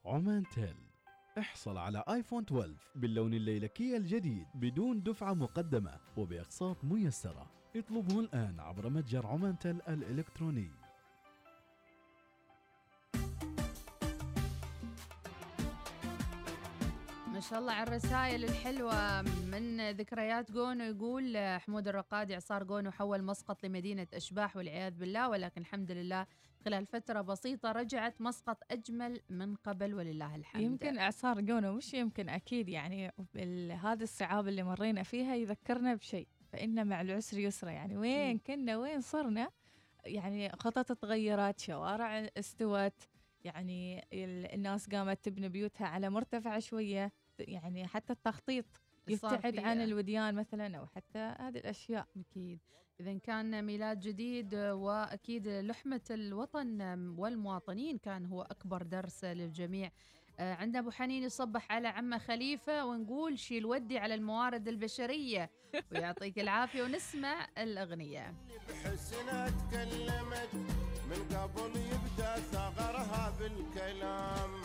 عمان 0.06 0.44
تيل. 0.56 0.76
احصل 1.38 1.78
على 1.78 2.04
آيفون 2.10 2.44
12 2.44 2.74
باللون 2.96 3.34
الليلكي 3.34 3.98
الجديد 3.98 4.48
بدون 4.56 5.04
دفعة 5.04 5.34
مقدمة 5.34 6.00
وبأقساط 6.18 6.84
ميسرة. 6.84 7.52
اطلبه 7.76 8.20
الآن 8.20 8.60
عبر 8.60 8.90
متجر 8.90 9.28
عمان 9.28 9.60
تيل 9.60 9.82
الإلكتروني. 9.88 10.72
ما 17.34 17.40
شاء 17.40 17.60
الله 17.60 17.74
على 17.74 17.88
الرسائل 17.88 18.44
الحلوة. 18.44 19.22
من 19.22 19.92
ذكريات 19.92 20.52
جونو 20.52 20.84
يقول 20.84 21.38
حمود 21.38 21.88
الرقادي 21.88 22.34
إعصار 22.34 22.64
جونو 22.64 22.92
حول 22.92 23.24
مسقط 23.24 23.66
لمدينة 23.66 24.08
أشباح 24.14 24.58
والعياذ 24.58 24.94
بالله 24.98 25.30
ولكن 25.30 25.62
الحمد 25.62 25.92
لله 25.92 26.26
خلال 26.66 26.86
فترة 26.86 27.22
بسيطة 27.22 27.72
رجعت 27.72 28.22
مسقط 28.22 28.58
أجمل 28.72 29.20
من 29.30 29.56
قبل 29.56 29.94
ولله 29.94 30.36
الحمد. 30.36 30.62
يمكن 30.62 30.98
إعصار 30.98 31.42
جونو 31.42 31.74
مش 31.74 31.94
يمكن 31.94 32.30
أكيد 32.30 32.70
يعني 32.70 33.12
هذه 33.72 34.02
الصعاب 34.04 34.48
اللي 34.48 34.64
مرينا 34.64 35.04
فيها 35.04 35.36
يذكرنا 35.36 35.96
بشيء 35.96 36.28
فان 36.52 36.88
مع 36.88 37.02
العسر 37.02 37.40
يسرا 37.40 37.70
يعني 37.72 37.98
وين 37.98 38.38
كنا؟ 38.38 38.78
وين 38.78 39.02
صرنا؟ 39.02 39.50
يعني 40.06 40.50
خطط 40.50 40.92
تغيرت 40.92 41.60
شوارع 41.60 42.28
استوت 42.38 42.94
يعني 43.44 44.00
ال- 44.14 44.54
الناس 44.54 44.90
قامت 44.90 45.26
تبني 45.26 45.50
بيوتها 45.50 45.88
على 45.88 46.10
مرتفع 46.10 46.60
شوية. 46.60 47.12
يعني 47.40 47.88
حتى 47.88 48.14
التخطيط 48.14 48.66
يبتعد 49.08 49.60
عن 49.60 49.82
الوديان 49.82 50.36
مثلا 50.36 50.78
أو 50.78 50.86
حتى 50.86 51.20
هذه 51.20 51.58
الأشياء. 51.58 52.08
أكيد. 52.18 52.60
إذا 53.00 53.18
كان 53.18 53.66
ميلاد 53.66 54.00
جديد 54.00 54.54
آه، 54.54 54.74
وأكيد 54.74 55.48
لحمة 55.48 56.02
الوطن 56.12 56.82
والمواطنين 57.18 57.98
كان 57.98 58.26
هو 58.26 58.42
أكبر 58.42 58.84
درس 58.84 59.26
للجميع. 59.26 59.92
آه، 60.40 60.54
عندنا 60.54 60.80
أبو 60.80 60.92
حنين 60.92 61.24
يصبح 61.24 61.72
على 61.72 61.88
عمه 61.88 62.18
خليفة 62.18 62.86
ونقول 62.86 63.40
شيل 63.40 63.66
ودي 63.66 63.98
على 63.98 64.14
الموارد 64.14 64.68
البشرية. 64.68 65.52
ويعطيك 65.92 66.40
العافية 66.40 66.84
ونسمع 66.84 67.48
الأغنية. 67.58 68.34
بحسنها 68.70 69.50
تكلمت 69.50 70.54
من 71.10 71.36
قبل 71.38 71.80
يبدأ 71.80 72.36
ثغرها 72.36 73.34
بالكلام. 73.40 74.65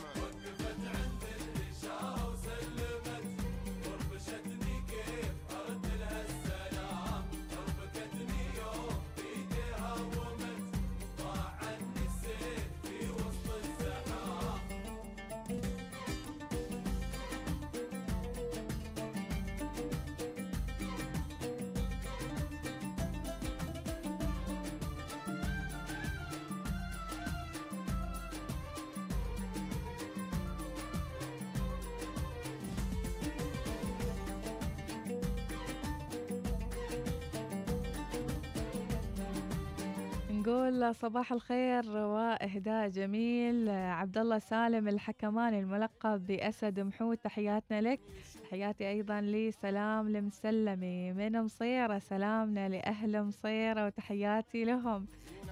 نقول 40.81 40.95
صباح 40.95 41.33
الخير 41.33 41.91
واهداء 41.91 42.89
جميل. 42.89 43.69
عبد 43.69 44.19
الله 44.19 44.39
سالم 44.39 44.89
الحكماني 44.89 45.61
الملقب 45.61 46.27
بأسد 46.27 46.81
محمود 46.81 47.17
تحياتنا 47.17 47.81
لك. 47.81 48.01
تحياتي 48.43 48.89
أيضا 48.89 49.21
لي 49.21 49.53
سلام 49.53 50.09
لمسلمي 50.09 51.13
من 51.13 51.43
مصيرة 51.43 51.99
سلامنا 51.99 52.69
لأهل 52.69 53.23
مصيرة 53.23 53.87
وتحياتي 53.87 54.65
لهم. 54.65 55.07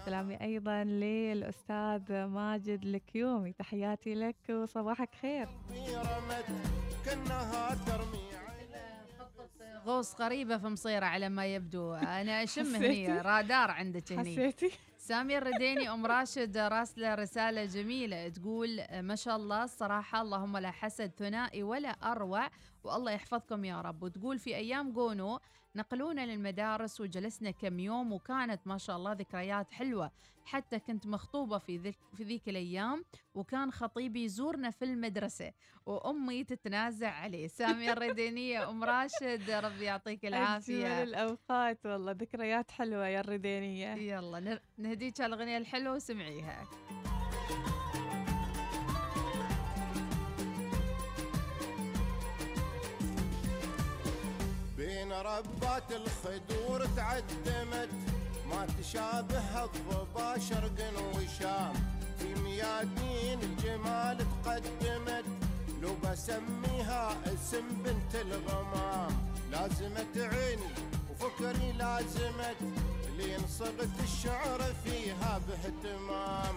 سلامي 0.04 0.40
أيضا 0.40 0.84
للأستاذ 0.84 2.26
ماجد 2.26 2.84
الكيومي. 2.84 3.52
تحياتي 3.52 4.14
لك 4.14 4.36
وصباحك 4.50 5.14
خير. 5.22 5.48
رمت 5.94 6.46
كانها 7.06 7.74
ترمي 7.86 8.28
غوص 9.86 10.14
قريبة 10.14 10.58
في 10.58 10.66
مصيرة 10.66 11.06
على 11.06 11.28
ما 11.28 11.46
يبدو. 11.46 11.94
أنا 11.94 12.42
أشم 12.42 12.62
حسيتي؟ 12.62 13.06
هني 13.06 13.20
رادار 13.20 13.70
عندك 13.70 14.12
هني. 14.12 14.32
حسيتي؟ 14.32 14.70
سامي 15.09 15.38
الرديني 15.38 15.90
أم 15.90 16.06
راشد 16.06 16.56
راسلة 16.56 17.14
رسالة 17.14 17.64
جميلة 17.64 18.28
تقول 18.28 18.84
ما 19.00 19.14
شاء 19.14 19.36
الله 19.36 19.64
الصراحة 19.64 20.22
اللهم 20.22 20.56
لا 20.56 20.70
حسد 20.70 21.12
ثنائي 21.18 21.62
ولا 21.62 21.88
أروع 21.88 22.48
والله 22.89 23.12
يحفظكم 23.12 23.64
يا 23.64 23.80
رب. 23.80 24.03
وتقول 24.03 24.39
في 24.39 24.57
أيام 24.57 24.93
جونو 24.93 25.41
نقلونا 25.76 26.26
للمدارس 26.26 27.01
وجلسنا 27.01 27.51
كم 27.51 27.78
يوم 27.78 28.12
وكانت 28.12 28.61
ما 28.66 28.78
شاء 28.78 28.97
الله 28.97 29.12
ذكريات 29.12 29.70
حلوة. 29.70 30.11
حتى 30.45 30.78
كنت 30.78 31.07
مخطوبة 31.07 31.59
في 31.59 31.76
ذيك 31.76 31.99
في 32.16 32.24
ذيك 32.24 32.49
الأيام 32.49 33.05
وكان 33.34 33.72
خطيبي 33.72 34.24
يزورنا 34.24 34.70
في 34.70 34.84
المدرسة. 34.84 35.53
وأمي 35.86 36.45
تتنازع 36.45 37.11
عليه. 37.11 37.47
سامية 37.47 37.93
الردينية 37.93 38.70
أم 38.70 38.84
راشد 38.84 39.51
ربي 39.51 39.84
يعطيك 39.84 40.24
أجمل 40.24 40.39
العافية. 40.39 41.03
الأوقات 41.03 41.86
والله 41.86 42.12
ذكريات 42.12 42.70
حلوة 42.70 43.07
يا 43.07 43.20
الردينية. 43.20 43.95
يلا 43.95 44.61
نهديك 44.78 45.20
الأغنية 45.20 45.59
الحلوة 45.59 45.95
وسمعيها. 45.95 46.68
بين 55.09 55.20
ربات 55.20 55.92
الخدور 55.92 56.86
تعدمت 56.96 57.88
ما 58.50 58.66
تشابه 58.80 59.64
الضبا 59.64 60.38
شرق 60.38 60.78
وشام. 61.16 61.72
في 62.18 62.34
ميادين 62.34 63.42
الجمال 63.42 64.18
تقدمت 64.18 65.24
لو 65.82 65.94
بسميها 66.04 67.16
اسم 67.26 67.68
بنت 67.84 68.14
الغمام. 68.14 69.32
لازمت 69.50 70.16
عيني 70.16 70.72
وفكري 71.11 71.72
لازمت 71.72 72.61
لين 73.16 73.46
صغت 73.59 74.00
الشعر 74.02 74.61
فيها 74.84 75.40
باهتمام. 75.48 76.54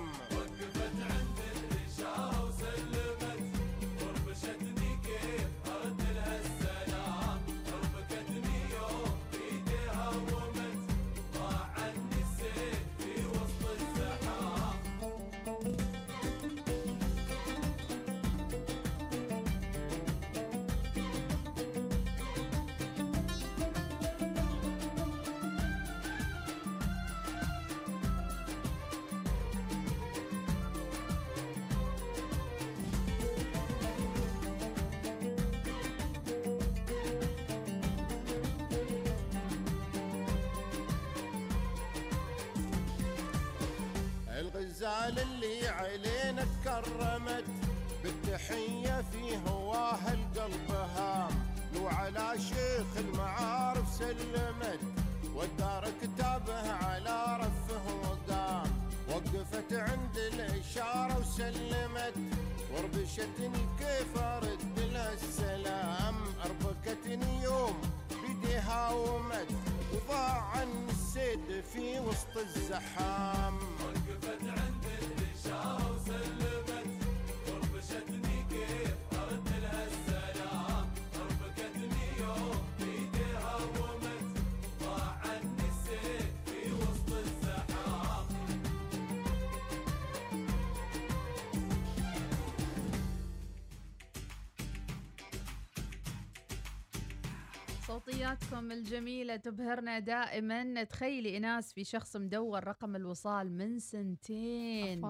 صوتياتكم 97.91 98.71
الجميلة 98.71 99.35
تبهرنا 99.35 99.99
دائما. 99.99 100.83
تخيلي 100.83 101.37
إناس 101.37 101.73
في 101.73 101.83
شخص 101.83 102.15
مدور 102.15 102.63
رقم 102.63 102.95
الوصال 102.95 103.51
من 103.51 103.79
سنتين. 103.79 105.01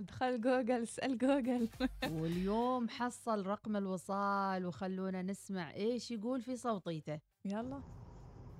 دخل 0.00 0.40
جوجل 0.40 0.82
اسأل 0.82 1.18
جوجل. 1.18 1.68
واليوم 2.20 2.88
حصل 2.88 3.46
رقم 3.46 3.76
الوصال 3.76 4.66
وخلونا 4.66 5.22
نسمع 5.22 5.74
إيش 5.74 6.10
يقول 6.10 6.42
في 6.42 6.56
صوتيته. 6.56 7.20
يلا. 7.44 7.82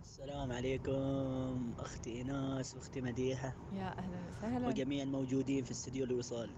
السلام 0.00 0.52
عليكم 0.52 1.74
أختي 1.78 2.10
ايناس 2.12 2.74
واختي 2.74 3.00
مديحة. 3.00 3.56
يا 3.72 3.98
أهلا 3.98 4.18
وسهلا. 4.30 4.68
وجميع 4.68 5.02
الموجودين 5.02 5.64
في 5.64 5.70
استديو 5.70 6.04
الوصال. 6.04 6.50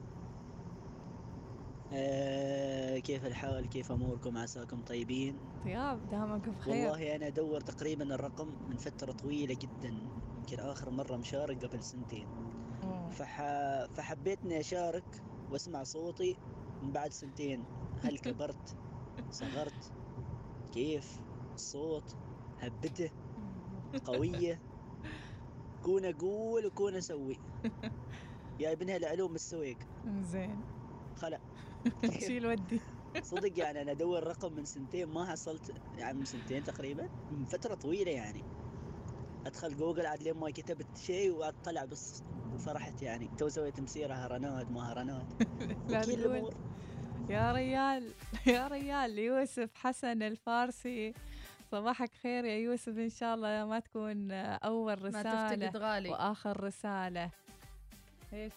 آه 1.95 2.99
كيف 2.99 3.27
الحال؟ 3.27 3.69
كيف 3.69 3.93
أموركم؟ 3.93 4.39
عساكم 4.39 4.83
طيبين؟ 4.83 5.37
طياب 5.65 6.11
دامك 6.11 6.49
بخير. 6.49 6.75
والله 6.75 7.17
أنا 7.17 7.27
أدور 7.27 7.61
تقريبا 7.61 8.15
الرقم 8.15 8.49
من 8.69 8.77
فترة 8.77 9.13
طويلة 9.13 9.55
جدا 9.55 9.95
يمكن 10.39 10.59
آخر 10.61 10.91
مرة 10.91 11.17
مشارك 11.17 11.65
قبل 11.65 11.83
سنتين. 11.83 12.27
فح... 13.11 13.43
فحبيت 13.95 14.39
إني 14.45 14.61
أشارك 14.61 15.23
وأسمع 15.51 15.83
صوتي 15.83 16.37
من 16.83 16.93
بعد 16.93 17.13
سنتين. 17.13 17.65
هل 18.03 18.19
كبرت؟ 18.25 18.77
صغرت؟ 19.31 19.93
كيف؟ 20.73 21.21
الصوت؟ 21.55 22.17
هبته؟ 22.61 23.11
قوية؟ 24.05 24.61
كون 25.83 26.05
أقول 26.05 26.67
وكون 26.67 26.95
أسوي. 26.95 27.39
يا 28.61 28.73
ابنها 28.73 28.97
العلوم 28.97 29.35
السويق. 29.35 29.79
زين. 30.21 30.61
خلا. 31.17 31.39
شيل 32.27 32.47
ودي. 32.47 32.81
صدق 33.23 33.59
يعني 33.59 33.83
أنا 33.83 33.93
أدور 33.93 34.25
رقم 34.27 34.53
من 34.53 34.65
سنتين 34.65 35.09
ما 35.09 35.25
حصلت 35.27 35.75
يعني 35.99 36.19
من 36.19 36.25
سنتين 36.25 36.65
تقريبا 36.65 37.09
من 37.31 37.45
فترة 37.45 37.75
طويلة 37.75 38.11
يعني. 38.13 38.45
أدخل 39.47 39.77
جوجل 39.77 40.07
عاد 40.07 40.23
لين 40.23 40.35
ما 40.37 40.51
كتبت 40.51 40.87
شيء 40.97 41.31
وأطلع 41.31 41.85
بس 41.85 42.23
فرحت 42.59 43.03
يعني. 43.03 43.31
تو 43.39 43.49
سويت 43.49 43.81
مسيرة 43.81 44.15
هرنات 44.15 44.71
مهرنات 44.71 45.27
لا 45.89 46.01
وكل 46.01 46.13
تقول 46.13 46.37
الأمور. 46.37 46.55
يا 47.31 47.53
ريال 47.53 48.13
يا 48.47 48.69
ريال 48.69 49.19
يوسف 49.19 49.71
حسن 49.75 50.23
الفارسي. 50.23 51.15
صباحك 51.73 52.11
خير 52.23 52.45
يا 52.45 52.57
يوسف 52.57 52.99
إن 52.99 53.11
شاء 53.11 53.35
الله 53.35 53.65
ما 53.67 53.79
تكون 53.81 54.31
أول 54.33 55.05
رساله 55.05 55.49
تفتقد 55.55 55.77
غالي. 55.77 56.09
وآخر 56.11 56.65
رسالة. 56.65 57.31
إيش 58.33 58.53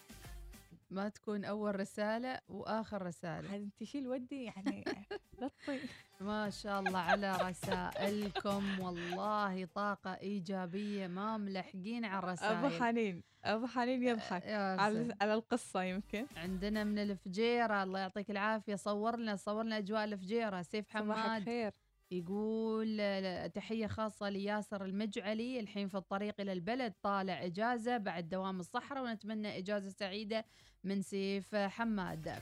ما 0.90 1.08
تكون 1.08 1.44
أول 1.44 1.80
رسالة 1.80 2.38
وآخر 2.48 3.02
رسالة. 3.02 3.50
عاد 3.52 3.60
انت 3.60 3.84
شيل 3.84 4.08
ودي 4.08 4.44
يعني 4.44 4.84
لطي. 5.42 5.80
ما 6.20 6.50
شاء 6.50 6.80
الله 6.80 6.98
على 6.98 7.36
رسائلكم. 7.36 8.80
والله 8.80 9.64
طاقة 9.64 10.14
إيجابية 10.14 11.06
ما 11.06 11.36
ملحقين 11.36 12.04
على 12.04 12.18
الرسائل. 12.18 12.52
أبو 12.56 12.68
حنين. 12.84 13.22
أبو 13.44 13.66
حنين 13.66 14.02
يضحك. 14.02 14.46
على. 14.46 15.14
على 15.20 15.34
القصة 15.34 15.82
يمكن. 15.82 16.26
عندنا 16.36 16.84
من 16.84 16.98
الفجيرة 16.98 17.82
الله 17.82 18.00
يعطيك 18.00 18.30
العافية. 18.30 18.74
صور 18.74 19.16
لنا 19.16 19.36
صور 19.36 19.62
لنا 19.62 19.78
أجواء 19.78 20.04
الفجيرة. 20.04 20.62
سيف 20.62 20.90
حماد 20.90 21.44
خير 21.44 21.72
يقول 22.10 22.96
آه، 23.00 23.46
تحية 23.46 23.86
خاصة 23.86 24.28
لياسر 24.28 24.84
المجعلي 24.84 25.60
الحين 25.60 25.88
في 25.88 25.96
الطريق 25.96 26.40
إلى 26.40 26.52
البلد 26.52 26.92
طالع 27.02 27.44
إجازة 27.44 27.96
بعد 27.96 28.28
دوام 28.28 28.60
الصحراء 28.60 29.02
ونتمنى 29.04 29.58
إجازة 29.58 29.90
سعيدة 29.90 30.44
من 30.86 31.02
سيف 31.02 31.54
حماد. 31.54 32.32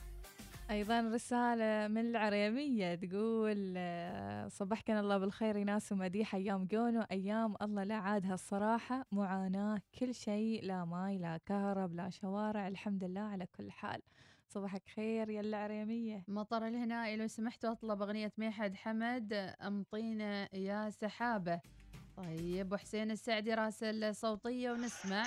أيضا 0.70 1.00
رسالة 1.00 1.88
من 1.88 2.06
العريمية 2.06 2.94
تقول 2.94 3.74
آه، 3.76 4.48
صبحكن 4.48 4.96
الله 4.96 5.18
بالخير 5.18 5.64
ناس 5.64 5.92
ومديح 5.92 6.34
أيام 6.34 6.64
جونو 6.64 7.02
أيام 7.10 7.54
الله 7.62 7.84
لا 7.84 7.94
عادها 7.94 8.34
الصراحه 8.34 9.06
معاناة 9.12 9.78
كل 9.98 10.14
شيء 10.14 10.64
لا 10.64 10.84
ماي 10.84 11.18
لا 11.18 11.40
كهرب 11.46 11.94
لا 11.94 12.10
شوارع 12.10 12.68
الحمد 12.68 13.04
لله 13.04 13.20
على 13.20 13.46
كل 13.46 13.70
حال. 13.70 14.02
صباحك 14.48 14.82
خير 14.96 15.30
يا 15.30 15.40
العريمية. 15.40 16.24
مطر 16.28 16.66
الهنائي 16.66 17.16
لو 17.16 17.26
سمحتوا 17.26 17.72
أطلب 17.72 18.02
أغنية 18.02 18.32
ميحد 18.38 18.74
حمد 18.74 19.54
أمطينا 19.62 20.56
يا 20.56 20.90
سحابة. 20.90 21.60
طيب 22.16 22.72
وحسين 22.72 23.10
السعدي 23.10 23.54
راسل 23.54 24.14
صوتية 24.14 24.70
ونسمع. 24.70 25.24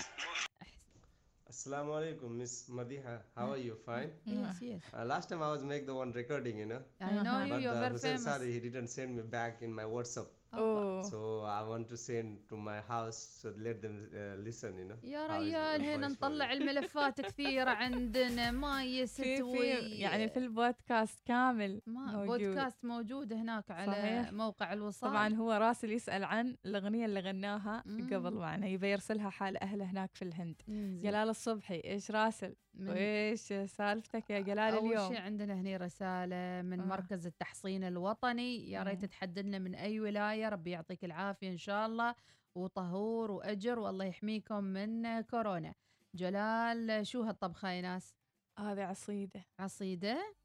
Assalamu 1.50 1.92
alaikum, 1.98 2.32
Miss 2.38 2.70
Madiha. 2.70 3.20
How 3.36 3.52
are 3.52 3.58
you? 3.58 3.76
Fine? 3.86 4.10
Yes, 4.26 4.58
yes. 4.62 4.82
Uh, 4.94 5.06
last 5.06 5.30
time 5.30 5.42
I 5.42 5.52
was 5.52 5.64
make 5.64 5.86
the 5.86 5.96
one 5.96 6.12
recording, 6.12 6.58
you 6.58 6.66
know. 6.66 6.80
I 7.00 7.12
know 7.24 7.44
you, 7.44 7.50
but 7.54 7.62
you're 7.62 7.72
uh, 7.72 7.80
very 7.80 7.94
Hussein 7.94 8.18
famous. 8.18 8.24
Sari, 8.24 8.52
he 8.52 8.60
didn't 8.60 8.90
send 8.90 9.16
me 9.16 9.22
back 9.22 9.62
in 9.62 9.74
my 9.74 9.84
WhatsApp. 9.84 10.28
Oh. 10.54 11.02
So 11.12 11.20
I 11.60 11.62
want 11.72 11.86
to 11.94 11.98
send 11.98 12.30
to 12.50 12.56
my 12.70 12.80
house 12.94 13.20
so 13.42 13.48
let 13.66 13.78
them 13.82 13.96
uh, 14.14 14.36
listen, 14.48 14.72
you 14.78 14.86
know. 14.90 14.98
يا 15.04 15.28
ريال 15.28 15.82
هنا 15.82 16.08
نطلع 16.08 16.54
الملفات 16.54 17.22
كثيرة 17.22 17.70
عندنا 17.70 18.52
ما 18.52 18.84
يستوي 18.84 19.68
يعني 20.00 20.30
في 20.30 20.40
البودكاست 20.40 21.20
كامل 21.26 21.82
ما 21.86 22.12
موجود. 22.12 22.40
بودكاست 22.42 22.86
موجود 22.86 23.34
هناك 23.34 23.72
على 23.72 23.92
صحيح. 23.92 24.32
موقع 24.34 24.74
الوصال 24.74 25.10
طبعا 25.10 25.34
هو 25.34 25.52
راسل 25.52 25.92
يسأل 25.92 26.24
عن 26.24 26.56
الأغنية 26.66 27.06
اللي 27.06 27.20
غناها 27.20 27.84
مم. 27.86 28.10
قبل 28.14 28.34
معنا 28.34 28.68
يبي 28.68 28.92
يرسلها 28.92 29.30
حال 29.30 29.58
أهله 29.58 29.86
هناك 29.86 30.16
في 30.16 30.22
الهند 30.22 30.62
إنزين. 30.70 31.02
جلال 31.02 31.30
الصبحي 31.30 31.82
إيش 31.86 32.12
راسل 32.12 32.56
وإيش 32.80 33.54
سالفتك 33.78 34.30
يا 34.30 34.40
جلال 34.40 34.74
أول 34.74 34.92
اليوم 34.94 35.08
شيء 35.14 35.22
عندنا 35.22 35.54
هني 35.54 35.78
رسالة 35.78 36.62
من 36.62 36.80
آه. 36.80 36.86
مركز 36.86 37.26
التحصين 37.26 37.84
الوطني 37.84 38.72
يا 38.72 38.84
ريت 38.84 39.02
مم. 39.02 39.06
تحددنا 39.08 39.60
من 39.60 39.76
أي 39.76 40.00
ولاية 40.00 40.50
ربي 40.50 40.72
يعطيك 40.72 41.06
العافية 41.06 41.50
إن 41.52 41.58
شاء 41.58 41.86
الله 41.86 42.16
وطهور 42.56 43.32
وأجر 43.32 43.80
والله 43.80 44.06
يحميكم 44.06 44.64
من 44.64 45.22
كورونا 45.22 45.74
جلال 46.16 47.08
شو 47.08 47.22
هالطبخة 47.22 47.70
يا 47.70 47.82
ناس 47.82 48.14
هذه 48.60 48.82
عصيدة 48.84 49.46
عصيدة 49.60 50.36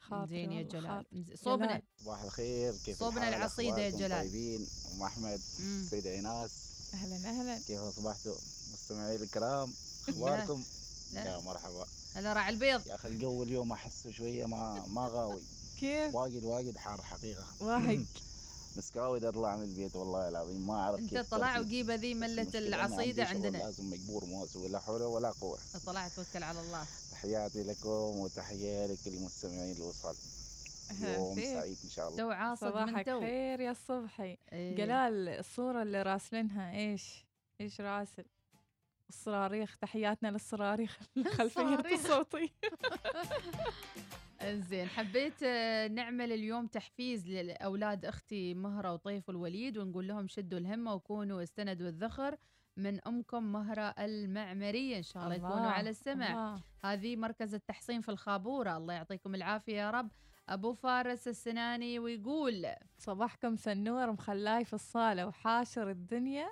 خاطري 0.00 0.26
زين 0.28 0.52
يا 0.52 0.62
جلال. 0.62 1.04
صوبنا. 1.34 1.82
صباح 1.96 2.22
الخير 2.22 2.72
كيف 2.84 2.96
صوبنا 2.98 3.18
الحال؟ 3.28 3.34
العصيدة 3.34 3.78
يا 3.78 3.90
جلال. 3.90 4.26
طيبين 4.30 4.66
أم 4.96 5.02
أحمد 5.02 5.38
مم. 5.60 5.82
سيدة 5.90 6.10
إيناس 6.10 6.66
أهلا 6.94 7.16
أهلا 7.16 7.54
كيف 7.66 7.80
أصبحتوا 7.80 8.34
مستمعي 8.72 9.16
الكرام 9.16 9.68
أخباركم. 10.08 10.62
يا 11.24 11.40
مرحبا. 11.40 11.86
هلا 12.14 12.32
راعي 12.32 12.52
البيض. 12.52 12.86
يا 12.86 12.94
أخي 12.94 13.08
الجو 13.08 13.42
اليوم 13.42 13.72
احسه 13.72 14.10
شوية 14.10 14.46
ما 14.46 14.84
ما 14.88 15.08
غاوي. 15.08 15.42
كيف؟ 15.80 16.14
واجد 16.14 16.44
واجد 16.44 16.76
حار 16.76 17.02
حقيقة. 17.02 17.44
واحد 17.60 18.06
مسكاوي 18.76 19.28
اطلع 19.28 19.56
من 19.56 19.62
البيت 19.62 19.96
والله 19.96 20.28
العظيم 20.28 20.66
ما 20.66 20.74
أعرف 20.74 20.98
أنت 20.98 21.10
كيف 21.10 21.30
طلع. 21.30 21.58
وجيبه 21.58 21.94
ذي 21.94 22.24
عندي 22.24 22.52
شغل 22.52 23.20
عندنا. 23.20 23.58
لازم 23.58 23.90
مجبور 23.90 24.24
ما 24.24 24.44
أسوي 24.44 24.68
لا 24.68 24.78
حول 24.80 25.02
ولا 25.02 25.30
قوة. 25.30 25.58
طلع 25.86 26.08
توكل 26.08 26.42
على 26.42 26.60
الله. 26.60 26.86
تحياتي 27.12 27.62
لكم 27.62 27.88
وتحية 27.88 28.86
لكل 28.86 29.10
المستمعين 29.10 29.76
الوصال. 29.76 30.16
أهلا 30.90 31.14
يوم. 31.14 31.34
سعيد 31.34 31.76
إن 31.84 31.90
شاء 31.90 32.08
الله. 32.08 32.18
تو 32.18 32.30
عاصد 32.30 32.68
صباحك 32.68 33.06
تو. 33.06 33.20
خير 33.20 33.60
يا 33.60 33.70
الصبحي 33.70 34.38
إيه. 34.52 34.76
جلال 34.76 35.28
الصورة 35.28 35.82
اللي 35.82 36.02
راسلينها 36.02 36.72
إيش؟ 36.72 37.26
إيش 37.60 37.80
راسل؟ 37.80 38.24
الصراريخ 39.08 39.76
تحياتنا 39.76 40.28
للصراريخ 40.28 40.98
الخلفية. 41.16 41.94
الصوتية 41.94 42.48
زين 44.70 44.86
حبيت 44.88 45.42
آه، 45.42 45.88
نعمل 45.88 46.32
اليوم 46.32 46.66
تحفيز 46.66 47.28
لأولاد 47.28 48.04
أختي 48.04 48.54
مهرة 48.54 48.92
وطيف 48.92 49.28
والوليد 49.28 49.78
ونقول 49.78 50.08
لهم 50.08 50.28
شدوا 50.28 50.58
الهمة 50.58 50.94
وكونوا 50.94 51.42
السند 51.42 51.82
والذخر 51.82 52.36
من 52.76 53.06
أمكم 53.08 53.52
مهرة 53.52 53.94
المعمرية. 53.98 54.98
إن 54.98 55.02
شاء 55.02 55.22
الله 55.24 55.34
يكونوا 55.34 55.70
على 55.70 55.90
السمع. 55.90 56.30
الله. 56.30 56.60
هذه 56.84 57.16
مركز 57.16 57.54
التحصين 57.54 58.00
في 58.00 58.08
الخابورة. 58.08 58.76
الله 58.76 58.94
يعطيكم 58.94 59.34
العافية 59.34 59.76
يا 59.76 59.90
رب. 59.90 60.08
أبو 60.48 60.72
فارس 60.74 61.28
السناني 61.28 61.98
ويقول 61.98 62.66
صباحكم 62.98 63.56
سنور 63.56 64.12
مخلاي 64.12 64.64
في 64.64 64.72
الصالة 64.72 65.26
وحاشر 65.26 65.90
الدنيا. 65.90 66.50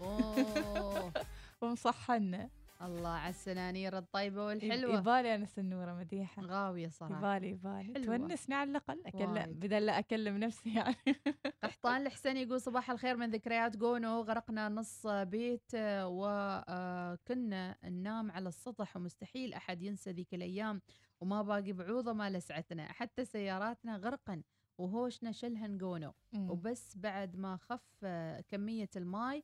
أوه. 0.00 1.12
ومصحنا 1.62 2.50
الله 2.82 3.08
على 3.08 3.30
السنانير 3.30 3.98
الطيبة 3.98 4.44
والحلوة. 4.44 4.98
يبالي 4.98 5.34
أنا 5.34 5.46
سنورة 5.46 5.94
مديحة. 5.94 6.42
غاوية 6.42 6.88
صراحة. 6.88 7.36
يبالي 7.36 7.48
يبالي. 7.48 7.92
تونسني 8.04 8.54
على 8.54 8.70
الأقل. 8.70 9.02
أكلم. 9.06 9.52
بدل 9.52 9.86
لا 9.86 9.98
أكلم 9.98 10.36
نفسي 10.36 10.74
يعني. 10.74 10.96
قحطان 11.62 12.06
الحسين 12.06 12.36
يقول 12.36 12.60
صباح 12.60 12.90
الخير 12.90 13.16
من 13.16 13.30
ذكريات 13.30 13.76
جونو 13.76 14.20
غرقنا 14.20 14.68
نص 14.68 15.06
بيت 15.06 15.70
وكنا 15.74 17.76
ننام 17.84 18.30
على 18.30 18.48
السطح 18.48 18.96
ومستحيل 18.96 19.54
أحد 19.54 19.82
ينسى 19.82 20.10
ذيك 20.10 20.34
الأيام. 20.34 20.80
وما 21.20 21.42
باقي 21.42 21.72
بعوضة 21.72 22.12
ما 22.12 22.30
لسعتنا. 22.30 22.92
حتى 22.92 23.24
سياراتنا 23.24 23.96
غرقن 23.96 24.42
وهوشنا 24.78 25.32
شلهن 25.32 25.78
جونو. 25.78 26.12
وبس 26.34 26.96
بعد 26.96 27.36
ما 27.36 27.56
خف 27.56 27.90
آه، 28.04 28.40
كمية 28.40 28.90
الماي 28.96 29.38
آه، 29.38 29.42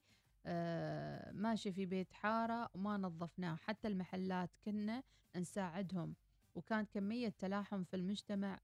ماشي 1.32 1.72
في 1.72 1.86
بيت 1.86 2.12
حارة 2.12 2.70
وما 2.74 2.96
نظفناه 2.96 3.56
حتى 3.56 3.88
المحلات 3.88 4.50
كنا 4.64 5.02
نساعدهم 5.36 6.14
وكان 6.54 6.84
كمية 6.84 7.28
تلاحم 7.28 7.84
في 7.84 7.96
المجتمع 7.96 8.58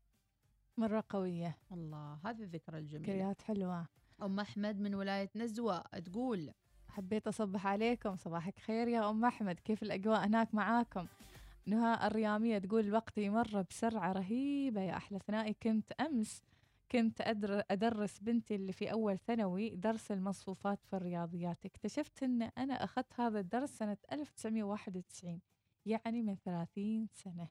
مرة 0.77 1.05
قوية. 1.09 1.57
الله 1.73 2.19
هذه 2.25 2.43
الذكرى 2.43 2.79
الجميلة. 2.79 3.13
ذكريات 3.13 3.43
حلوة. 3.43 3.87
أم 4.23 4.41
أحمد 4.41 4.81
من 4.81 4.95
ولاية 4.95 5.31
نزوة 5.37 5.81
تقول 5.81 6.53
حبيت 6.89 7.27
أصبح 7.29 7.67
عليكم 7.67 8.17
صباحك 8.17 8.59
خير 8.59 8.89
يا 8.89 9.11
أم 9.11 9.25
أحمد 9.25 9.61
كيف 9.61 9.83
الأجواء 9.83 10.27
هناك 10.27 10.55
معاكم؟ 10.55 11.07
نهى 11.67 12.07
الريامية 12.07 12.59
تقول 12.59 12.85
الوقت 12.85 13.19
يمر 13.19 13.63
بسرعة 13.71 14.13
رهيبة 14.13 14.81
يا 14.81 14.97
أحلى 14.97 15.19
ثنائي 15.19 15.55
كنت 15.63 15.93
أمس 15.93 16.43
كنت 16.93 17.21
أدر 17.21 17.63
أدرس 17.71 18.19
بنتي 18.19 18.55
اللي 18.55 18.73
في 18.73 18.93
أول 18.93 19.19
ثانوي 19.19 19.71
درس 19.77 20.13
المصفوفات 20.13 20.85
في 20.85 20.97
الرياضيات. 20.97 21.67
اكتشفت 21.67 22.23
أن 22.23 22.43
أنا 22.43 22.85
أخذت 22.85 23.21
هذا 23.21 23.41
الدرس 23.41 23.71
سنة 23.71 23.97
1991 24.13 25.41
يعني 25.87 26.23
من 26.23 26.37
30 26.45 27.09
سنة. 27.13 27.49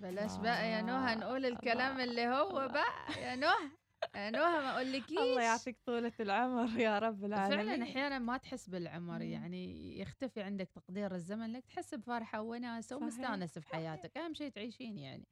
بلاش 0.00 0.36
بقى 0.36 0.70
يا 0.70 0.82
نهى 0.82 1.14
نقول 1.14 1.46
الكلام 1.46 2.00
اللي 2.00 2.26
هو 2.26 2.68
بقى. 2.68 3.22
يا 3.22 3.36
نهى 3.36 3.70
يا 4.14 4.30
نهى 4.30 4.60
ما 4.60 4.70
أقولكيش. 4.70 5.18
الله 5.18 5.42
يعطيك 5.42 5.76
طولة 5.86 6.12
العمر 6.20 6.80
يا 6.80 6.98
رب 6.98 7.24
العالمين 7.24 7.66
فعلا 7.66 7.82
أحيانا 7.82 8.18
ما 8.18 8.36
تحس 8.36 8.68
بالعمر. 8.68 9.22
يعني 9.22 9.98
يختفي 10.00 10.42
عندك 10.42 10.68
تقدير 10.70 11.14
الزمن 11.14 11.52
لك 11.52 11.64
تحس 11.64 11.94
بفرحة 11.94 12.40
وناسه 12.40 12.88
صحيح، 12.88 13.02
ومستانس 13.02 13.58
في 13.58 13.68
حياتك. 13.68 14.16
أهم 14.16 14.34
شيء 14.34 14.50
تعيشين 14.50 14.98
يعني. 14.98 15.26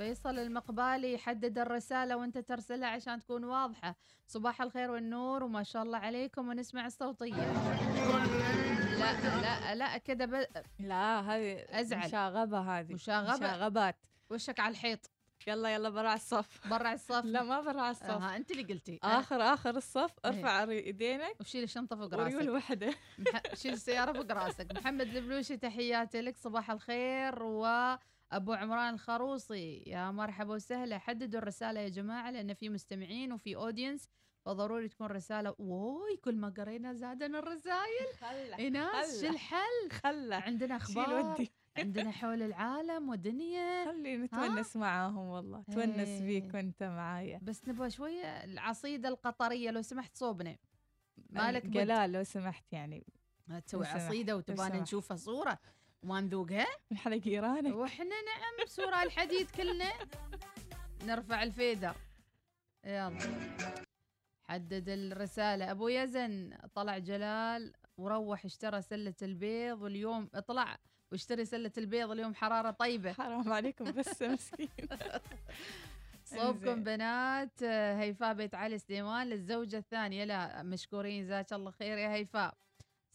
فيصل 0.00 0.38
المقبالي 0.38 1.12
يحدد 1.12 1.58
الرسالة 1.58 2.16
وانت 2.16 2.38
ترسلها 2.38 2.88
عشان 2.88 3.20
تكون 3.20 3.44
واضحة. 3.44 3.96
صباح 4.26 4.62
الخير 4.62 4.90
والنور 4.90 5.44
وما 5.44 5.62
شاء 5.62 5.82
الله 5.82 5.98
عليكم 5.98 6.48
ونسمع 6.48 6.86
الصوتية. 6.86 7.52
لا 8.98 9.40
لا 9.40 9.74
لا 9.74 9.98
كده 9.98 10.26
ب... 10.26 10.46
لا 10.78 11.20
هذه 11.20 11.64
أزعل. 11.70 12.06
مشاغبة 12.08 12.58
هذه. 12.58 12.94
مشاغبة. 12.94 13.36
مشاغبات. 13.36 13.96
وشك 14.30 14.60
على 14.60 14.72
الحيط. 14.72 15.10
يلا 15.46 15.74
يلا 15.74 15.88
برا 15.88 16.14
الصف. 16.14 16.68
برا 16.68 16.92
الصف. 16.92 17.24
لا 17.24 17.42
ما 17.42 17.60
برا 17.60 17.90
الصف. 17.90 18.10
آه 18.10 18.36
أنت 18.36 18.50
اللي 18.50 18.62
قلتي. 18.62 19.00
آخر 19.02 19.42
آخر 19.42 19.76
الصف. 19.76 20.12
إيه. 20.24 20.30
ارفع 20.30 20.62
ايدينك 20.62 21.40
وشيل 21.40 21.62
الشنطة 21.62 21.96
فوق 21.96 22.14
وريول 22.14 22.48
راسك 22.48 22.48
وحدة. 22.48 22.94
مح... 23.18 23.54
شيل 23.54 23.72
السيارة 23.72 24.12
فوق 24.12 24.32
راسك. 24.32 24.72
محمد 24.72 25.16
البلوشي 25.16 25.56
تحياتي 25.56 26.20
لك. 26.20 26.36
صباح 26.36 26.70
الخير 26.70 27.42
وأبو 28.32 28.52
عمران 28.52 28.94
الخروصي. 28.94 29.82
يا 29.86 30.10
مرحبا 30.10 30.54
وسهلا. 30.54 30.98
حددوا 30.98 31.40
الرسالة 31.40 31.80
يا 31.80 31.88
جماعة 31.88 32.30
لأن 32.30 32.54
في 32.54 32.68
مستمعين 32.68 33.32
وفي 33.32 33.56
أودينس 33.56 34.08
فضروري 34.44 34.88
تكون 34.88 35.06
رسالة. 35.06 35.54
ووي 35.58 36.16
كل 36.16 36.36
ما 36.36 36.48
قرينا 36.48 36.92
زادنا 36.92 37.38
الرسائل. 37.38 38.06
إيناس 38.58 39.20
شو 39.20 39.30
الحل؟ 39.30 39.90
خلى 39.90 40.34
عندنا 40.34 40.78
ودي. 40.96 41.50
عندنا 41.78 42.10
حول 42.10 42.42
العالم 42.42 43.08
والدنيا. 43.08 43.84
خلي 43.84 44.16
نتونس 44.16 44.76
معاهم 44.76 45.28
والله. 45.28 45.62
تونس 45.62 46.08
إيه. 46.08 46.22
بيك 46.22 46.54
وأنت 46.54 46.82
معايا. 46.82 47.40
بس 47.42 47.68
نبغى 47.68 47.90
شوية 47.90 48.44
العصيدة 48.44 49.08
القطرية 49.08 49.70
لو 49.70 49.82
سمحت 49.82 50.16
صوبنا 50.16 50.56
مالك 51.30 51.66
جلال 51.66 52.12
لو 52.12 52.24
سمحت 52.24 52.72
يعني. 52.72 53.06
ما 53.46 53.60
تسوي 53.60 53.82
وتبانا 54.32 54.68
سمحت. 54.68 54.82
نشوفها 54.82 55.16
صورة. 55.16 55.58
وما 56.02 56.20
نذوقها 56.20 56.66
من 56.90 56.96
حلق 56.96 57.20
ايرانك 57.26 57.74
وإحنا 57.74 58.04
نعم 58.04 58.64
بسورة 58.64 59.02
الحديد 59.02 59.50
كلنا. 59.50 59.92
نرفع 61.04 61.42
الفيدر. 61.42 61.94
يلا. 62.84 63.18
حدد 64.44 64.88
الرسالة. 64.88 65.70
أبو 65.70 65.88
يزن 65.88 66.58
طلع 66.74 66.98
جلال. 66.98 67.72
وروح 67.98 68.44
اشترى 68.44 68.82
سلة 68.82 69.14
البيض 69.22 69.82
واليوم 69.82 70.28
اطلع 70.34 70.78
واشتري 71.12 71.44
سلة 71.44 71.72
البيض 71.78 72.10
اليوم 72.10 72.34
حرارة 72.34 72.70
طيبة. 72.70 73.12
حرام 73.12 73.52
عليكم 73.52 73.84
بس 73.84 74.22
مسكين. 74.22 74.68
صوبكم. 76.24 76.84
بنات. 76.84 77.62
هيفاء 77.62 78.34
بيت 78.34 78.54
علي 78.54 78.78
سليمان 78.78 79.26
للزوجة 79.26 79.76
الثانية. 79.76 80.24
لا 80.24 80.62
مشكورين 80.62 81.24
جزاك 81.24 81.52
الله 81.52 81.70
خير 81.70 81.98
يا 81.98 82.12
هيفاء. 82.12 82.54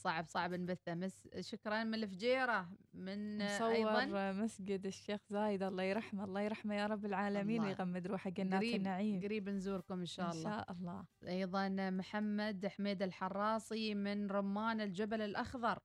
صعب 0.06 0.28
صعب 0.28 0.54
نبثه. 0.54 0.96
مس 0.96 1.28
شكرا 1.40 1.84
من 1.84 1.94
الفجيرة 1.94 2.70
من 2.94 3.46
مصور 3.46 4.34
مسجد 4.34 4.86
الشيخ 4.86 5.22
زايد 5.30 5.64
الله 5.64 5.84
يرحمه 5.84 6.24
الله 6.24 6.42
يرحمه 6.42 6.76
يا 6.76 6.88
رب 6.88 7.06
العالمين 7.06 7.62
الله. 7.62 7.68
ويغمد 7.68 8.08
روحه 8.08 8.30
جنات 8.30 8.60
قريب 8.60 8.76
النعيم. 8.76 9.22
قريب 9.22 9.50
نزوركم 9.50 10.00
إن 10.00 10.06
شاء 10.06 10.26
إن 10.26 10.32
الله. 10.32 10.50
شاء 10.50 10.72
الله. 10.72 11.06
أيضا 11.28 11.70
محمد 11.90 12.68
حميد 12.68 13.02
الحراصي 13.02 13.96
من 13.96 14.28
رمان 14.32 14.82
الجبل 14.82 15.22
الأخضر. 15.22 15.80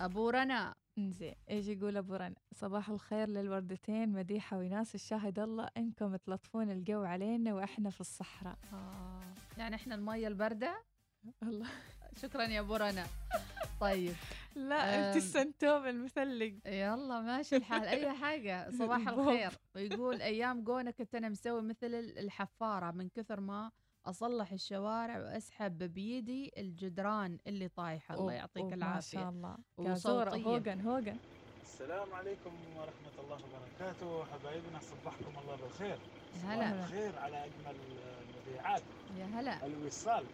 أبو 0.00 0.30
رنا. 0.30 0.74
إنزين 0.98 1.34
إيش 1.50 1.68
يقول 1.68 1.96
أبو 1.96 2.14
رنا؟ 2.14 2.34
صباح 2.54 2.90
الخير 2.90 3.28
للوردتين 3.28 4.08
مديحة 4.08 4.58
وناس 4.58 4.94
الشاهد 4.94 5.38
الله 5.38 5.68
إنكم 5.76 6.16
تلطفون 6.16 6.70
الجو 6.70 7.02
علينا 7.02 7.54
وإحنا 7.54 7.90
في 7.90 8.00
الصحراء. 8.00 8.58
آه. 8.72 9.34
يعني 9.58 9.74
إحنا 9.74 9.94
المية 9.94 10.28
الباردة؟ 10.28 10.82
الله. 11.42 11.68
شكرا 12.22 12.42
يا 12.42 12.60
ابو 12.60 12.76
رنا 12.76 13.06
طيب 13.80 14.14
لا 14.56 15.08
انت. 15.08 15.16
السنتوم 15.16 15.86
المثلج. 15.86 16.54
يلا 16.66 17.20
ماشي 17.20 17.56
الحال. 17.56 17.84
أي 17.84 18.12
حاجة. 18.12 18.70
صباح. 18.70 19.08
الخير. 19.08 19.50
ويقول 19.74 20.22
أيام 20.22 20.64
جونا 20.64 20.90
كنت 20.90 21.14
أنا 21.14 21.28
مسوي 21.28 21.62
مثل 21.62 21.94
الحفارة 21.94 22.90
من 22.90 23.08
كثر 23.08 23.40
ما 23.40 23.70
أصلح 24.06 24.52
الشوارع 24.52 25.18
وأسحب 25.18 25.78
بيدي 25.78 26.52
الجدران 26.58 27.38
اللي 27.46 27.68
طايحة. 27.68 28.14
الله 28.14 28.32
يعطيك 28.32 28.62
أوه، 28.62 28.74
العافية. 28.74 29.18
ما 29.18 29.22
شاء 29.24 29.30
الله. 29.30 29.56
وصوتية. 29.76 29.92
كازورة 29.94 30.30
هوغن 30.30 30.80
هوغن 30.80 31.16
السلام 31.62 32.14
عليكم 32.14 32.52
ورحمة 32.76 33.24
الله 33.24 33.38
وبركاته. 33.44 34.24
حبايبنا 34.24 34.78
صبحكم 34.80 35.38
الله 35.42 35.56
بالخير. 35.56 35.98
هلا. 36.44 36.70
صباح 36.70 36.82
الخير 36.84 37.18
على 37.18 37.44
أجمل 37.44 37.76
المذيعات 38.46 38.82
يا 39.18 39.24
هلا. 39.24 39.66
الوصال. 39.66 40.24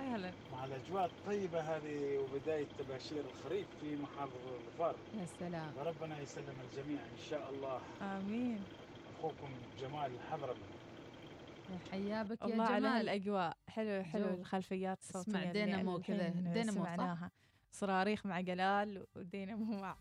أهلا. 0.00 0.32
مع 0.52 0.64
الأجواء 0.64 1.06
الطيبة 1.06 1.60
هذه 1.60 2.18
وبداية 2.18 2.66
تباشير 2.78 3.24
الخريف 3.24 3.66
في 3.80 3.96
محافظة 3.96 4.56
الظفار. 4.56 4.96
يا 5.20 5.26
سلام. 5.26 5.72
وربنا 5.76 6.20
يسلم 6.20 6.54
الجميع 6.70 7.00
إن 7.00 7.18
شاء 7.30 7.50
الله. 7.50 7.80
آمين. 8.02 8.62
أخوكم 9.18 9.48
جمال 9.80 10.12
الحضرمي 10.14 10.60
يا 11.70 11.78
حيا 11.90 12.22
بك 12.22 12.42
يا 12.42 12.46
الله 12.46 12.64
على 12.64 12.80
جمال. 12.80 12.96
هالأجواء. 12.98 13.56
حلو 13.68 14.04
حلو 14.04 14.26
جو. 14.26 14.34
الخلفيات 14.34 15.00
الصوتية 15.00 15.20
اسمع 15.20 15.52
دينامو 15.52 16.00
كذا، 16.00 16.28
دينامو، 16.28 16.84
صح؟ 16.84 17.28
صراريخ 17.72 18.26
مع 18.26 18.40
جلال 18.40 19.06
ودينامو 19.16 19.80
مع. 19.80 19.96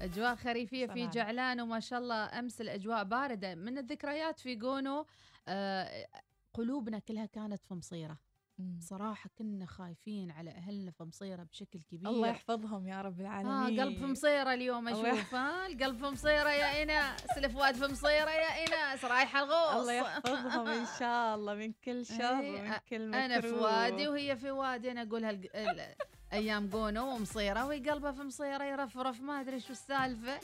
أجواء 0.00 0.34
خريفية 0.34 0.86
في. 0.86 1.06
جعلان 1.06 1.60
وما 1.60 1.80
شاء 1.80 1.98
الله 1.98 2.38
أمس 2.38 2.60
الأجواء 2.60 3.04
باردة. 3.04 3.54
من 3.54 3.78
الذكريات 3.78 4.40
في 4.40 4.54
جونو 4.54 5.06
آه 5.48 6.06
قلوبنا 6.54 6.98
كلها 6.98 7.26
كانت 7.26 7.64
في 7.64 7.74
مصيرة. 7.74 8.18
مم. 8.58 8.78
صراحة 8.80 9.30
كنا 9.34 9.66
خايفين 9.66 10.30
على 10.30 10.50
أهلنا 10.50 10.90
في 10.90 11.04
مصيرة 11.04 11.42
بشكل 11.42 11.80
كبير. 11.82 12.08
الله 12.10 12.28
يحفظهم 12.28 12.86
يا 12.88 13.02
رب 13.02 13.20
آه 13.20 13.22
العالمين. 13.22 13.80
قلب 13.80 13.98
في 13.98 14.04
مصيرة 14.06 14.54
اليوم 14.54 14.88
أشوف 14.88 15.34
ها 15.34 15.66
القلب 15.66 15.96
في 15.98 16.04
مصيرة 16.04 16.50
يا 16.50 16.74
إيناس 16.78 17.38
الفؤاد 17.38 17.74
في 17.74 17.92
مصيرة 17.92 18.30
يا 18.30 18.56
إيناس 18.56 19.04
رايحة 19.04 19.42
الغوص. 19.44 19.80
الله 19.80 19.92
يحفظهم 19.92 20.68
إن 20.68 20.86
شاء 20.98 21.34
الله 21.34 21.54
من 21.54 21.72
كل 21.84 22.06
شر 22.06 22.38
إيه، 22.40 22.60
ومن 22.60 22.74
كل 22.90 23.08
مكروه 23.08 23.24
أنا 23.24 23.40
في 23.40 23.50
وادي 23.52 24.08
وهي 24.08 24.36
في 24.36 24.50
وادي 24.50 24.90
أنا 24.92 25.02
اقولها 25.02 25.30
الج- 25.30 25.48
ال- 25.56 25.94
أيام 26.32 26.66
جونو 26.68 27.14
ومصيرة 27.14 27.66
وهي 27.66 27.78
قلبها 27.90 28.12
في 28.12 28.22
مصيرة 28.22 28.64
يرفرف 28.64 29.20
ما 29.20 29.40
أدري 29.40 29.60
شو 29.60 29.72
السالفة. 29.72 30.40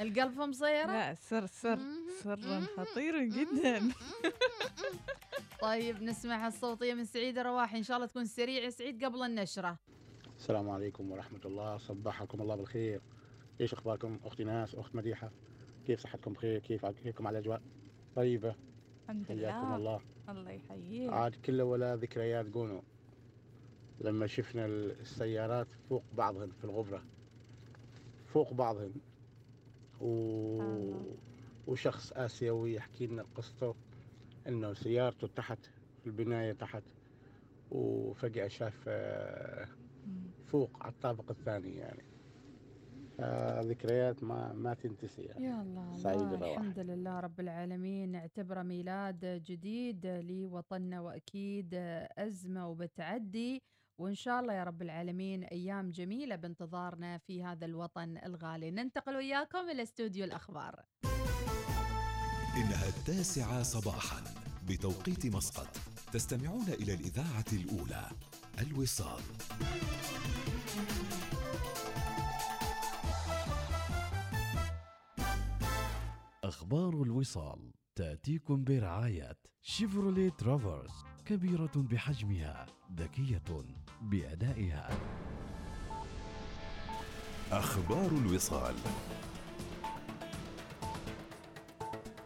القلب 0.00 0.32
في 0.32 0.40
مصيره 0.40 0.86
لا 0.86 1.14
سر 1.14 1.46
سر. 1.46 1.78
سر. 2.22 2.60
خطير 2.60 3.24
جدا. 3.24 3.92
طيب 5.60 6.02
نسمع 6.02 6.46
الصوتية 6.46 6.94
من 6.94 7.04
سعيد 7.04 7.38
رواحي. 7.38 7.78
إن 7.78 7.82
شاء 7.82 7.96
الله 7.96 8.08
تكون 8.08 8.24
سريع. 8.24 8.70
سعيد 8.70 9.04
قبل 9.04 9.22
النشرة. 9.22 9.78
السلام 10.36 10.70
عليكم 10.70 11.10
ورحمة 11.10 11.40
الله. 11.44 11.78
صبحكم 11.78 12.42
الله 12.42 12.56
بالخير. 12.56 13.00
إيش 13.60 13.72
أخباركم؟ 13.72 14.18
أختي 14.24 14.44
ناس 14.44 14.74
أخت 14.74 14.94
مديحة. 14.94 15.30
كيف 15.86 16.00
صحتكم؟ 16.00 16.32
بخير. 16.32 16.60
كيف 16.60 16.86
كيفكم 16.86 17.26
على 17.26 17.38
الأجواء؟ 17.38 17.62
طيبة. 18.16 18.54
الحمد 19.04 19.26
حياكم 19.26 19.38
لله 19.38 19.76
الله. 19.76 20.00
الله 20.28 20.50
يحييك. 20.50 21.12
عاد 21.12 21.34
كله 21.34 21.64
ولا 21.64 21.96
ذكريات 21.96 22.54
قونو 22.54 22.82
لما 24.00 24.26
شفنا 24.26 24.66
السيارات 24.66 25.68
فوق 25.88 26.04
بعضهن 26.12 26.50
في 26.50 26.64
الغبرة 26.64 27.04
فوق 28.26 28.52
بعضهن. 28.52 28.92
و... 30.00 30.62
وشخص 31.66 32.12
آسيوي 32.12 32.74
يحكي 32.74 33.06
لنا 33.06 33.24
قصته 33.34 33.74
إنه 34.48 34.72
سيارته 34.72 35.26
تحت 35.26 35.58
في 36.00 36.06
البناية 36.06 36.52
تحت 36.52 36.82
وفجأة 37.70 38.48
شاف 38.48 38.84
آه، 38.88 39.68
فوق 40.46 40.70
على 40.80 40.92
الطابق 40.92 41.30
الثاني 41.30 41.76
يعني. 41.76 42.02
آه، 43.20 43.60
ذكريات 43.60 44.22
ما 44.24 44.52
ما 44.52 44.74
تنتسي 44.74 45.22
يعني. 45.22 45.44
يا 45.44 45.62
الله 45.62 45.96
سعيد 45.96 46.20
الله 46.20 46.52
الحمد 46.52 46.78
لله 46.78 47.20
رب 47.20 47.40
العالمين. 47.40 48.12
نعتبره 48.12 48.62
ميلاد 48.62 49.42
جديد 49.44 50.06
لوطننا 50.06 51.00
وأكيد 51.00 51.74
أزمة 52.18 52.68
وبتعدي. 52.68 53.62
وإن 53.98 54.14
شاء 54.14 54.40
الله 54.40 54.52
يا 54.52 54.64
رب 54.64 54.82
العالمين 54.82 55.44
أيام 55.44 55.90
جميلة 55.90 56.36
بانتظارنا 56.36 57.18
في 57.18 57.44
هذا 57.44 57.66
الوطن 57.66 58.18
الغالي. 58.24 58.70
ننتقل 58.70 59.16
وياكم 59.16 59.58
إلى 59.58 59.82
استوديو 59.82 60.24
الأخبار. 60.24 60.84
إنها 62.56 62.88
التاسعة 62.88 63.62
صباحا 63.62 64.24
بتوقيت 64.68 65.26
مسقط. 65.26 65.76
تستمعون 66.12 66.68
إلى 66.68 66.94
الإذاعة 66.94 67.44
الأولى 67.52 68.04
الوصال. 68.60 69.22
أخبار 76.44 77.02
الوصال 77.02 77.72
تأتيكم 77.96 78.64
برعاية 78.64 79.36
شيفروليه 79.62 80.30
ترافرس 80.30 81.04
كبيرة 81.28 81.72
بحجمها 81.76 82.66
ذكية 82.96 83.42
بأدائها. 84.02 84.88
أخبار 87.52 88.10
الوصال. 88.10 88.74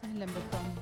أهلا 0.04 0.26
بكم. 0.26 0.74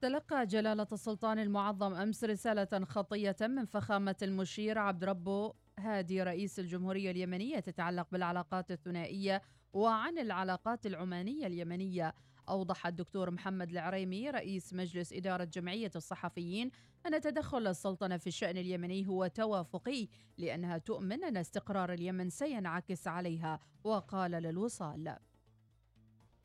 تلقى 0.00 0.46
جلالة 0.46 0.86
السلطان 0.92 1.38
المعظم 1.38 1.94
أمس 1.94 2.24
رسالة 2.24 2.84
خطية 2.84 3.36
من 3.40 3.64
فخامة 3.64 4.16
المشير 4.22 4.78
عبد 4.78 5.04
ربه 5.04 5.54
هادي 5.78 6.22
رئيس 6.22 6.58
الجمهورية 6.58 7.10
اليمنية 7.10 7.60
تتعلق 7.60 8.06
بالعلاقات 8.12 8.70
الثنائية 8.70 9.42
وعن 9.72 10.18
العلاقات 10.18 10.86
العمانية 10.86 11.46
اليمنية. 11.46 12.14
أوضح 12.48 12.86
الدكتور 12.86 13.30
محمد 13.30 13.70
العريمي 13.70 14.30
رئيس 14.30 14.74
مجلس 14.74 15.12
إدارة 15.12 15.44
جمعية 15.44 15.90
الصحفيين 15.96 16.70
أن 17.06 17.20
تدخل 17.20 17.66
السلطنة 17.66 18.16
في 18.16 18.26
الشأن 18.26 18.56
اليمني 18.56 19.06
هو 19.08 19.26
توافقي 19.26 20.08
لأنها 20.38 20.78
تؤمن 20.78 21.24
أن 21.24 21.36
استقرار 21.36 21.92
اليمن 21.92 22.30
سينعكس 22.30 23.08
عليها 23.08 23.60
وقال 23.84 24.30
للوصال. 24.30 25.16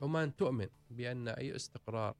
عمان 0.01 0.35
تؤمن 0.35 0.67
بأن 0.89 1.27
أي 1.27 1.55
استقرار 1.55 2.15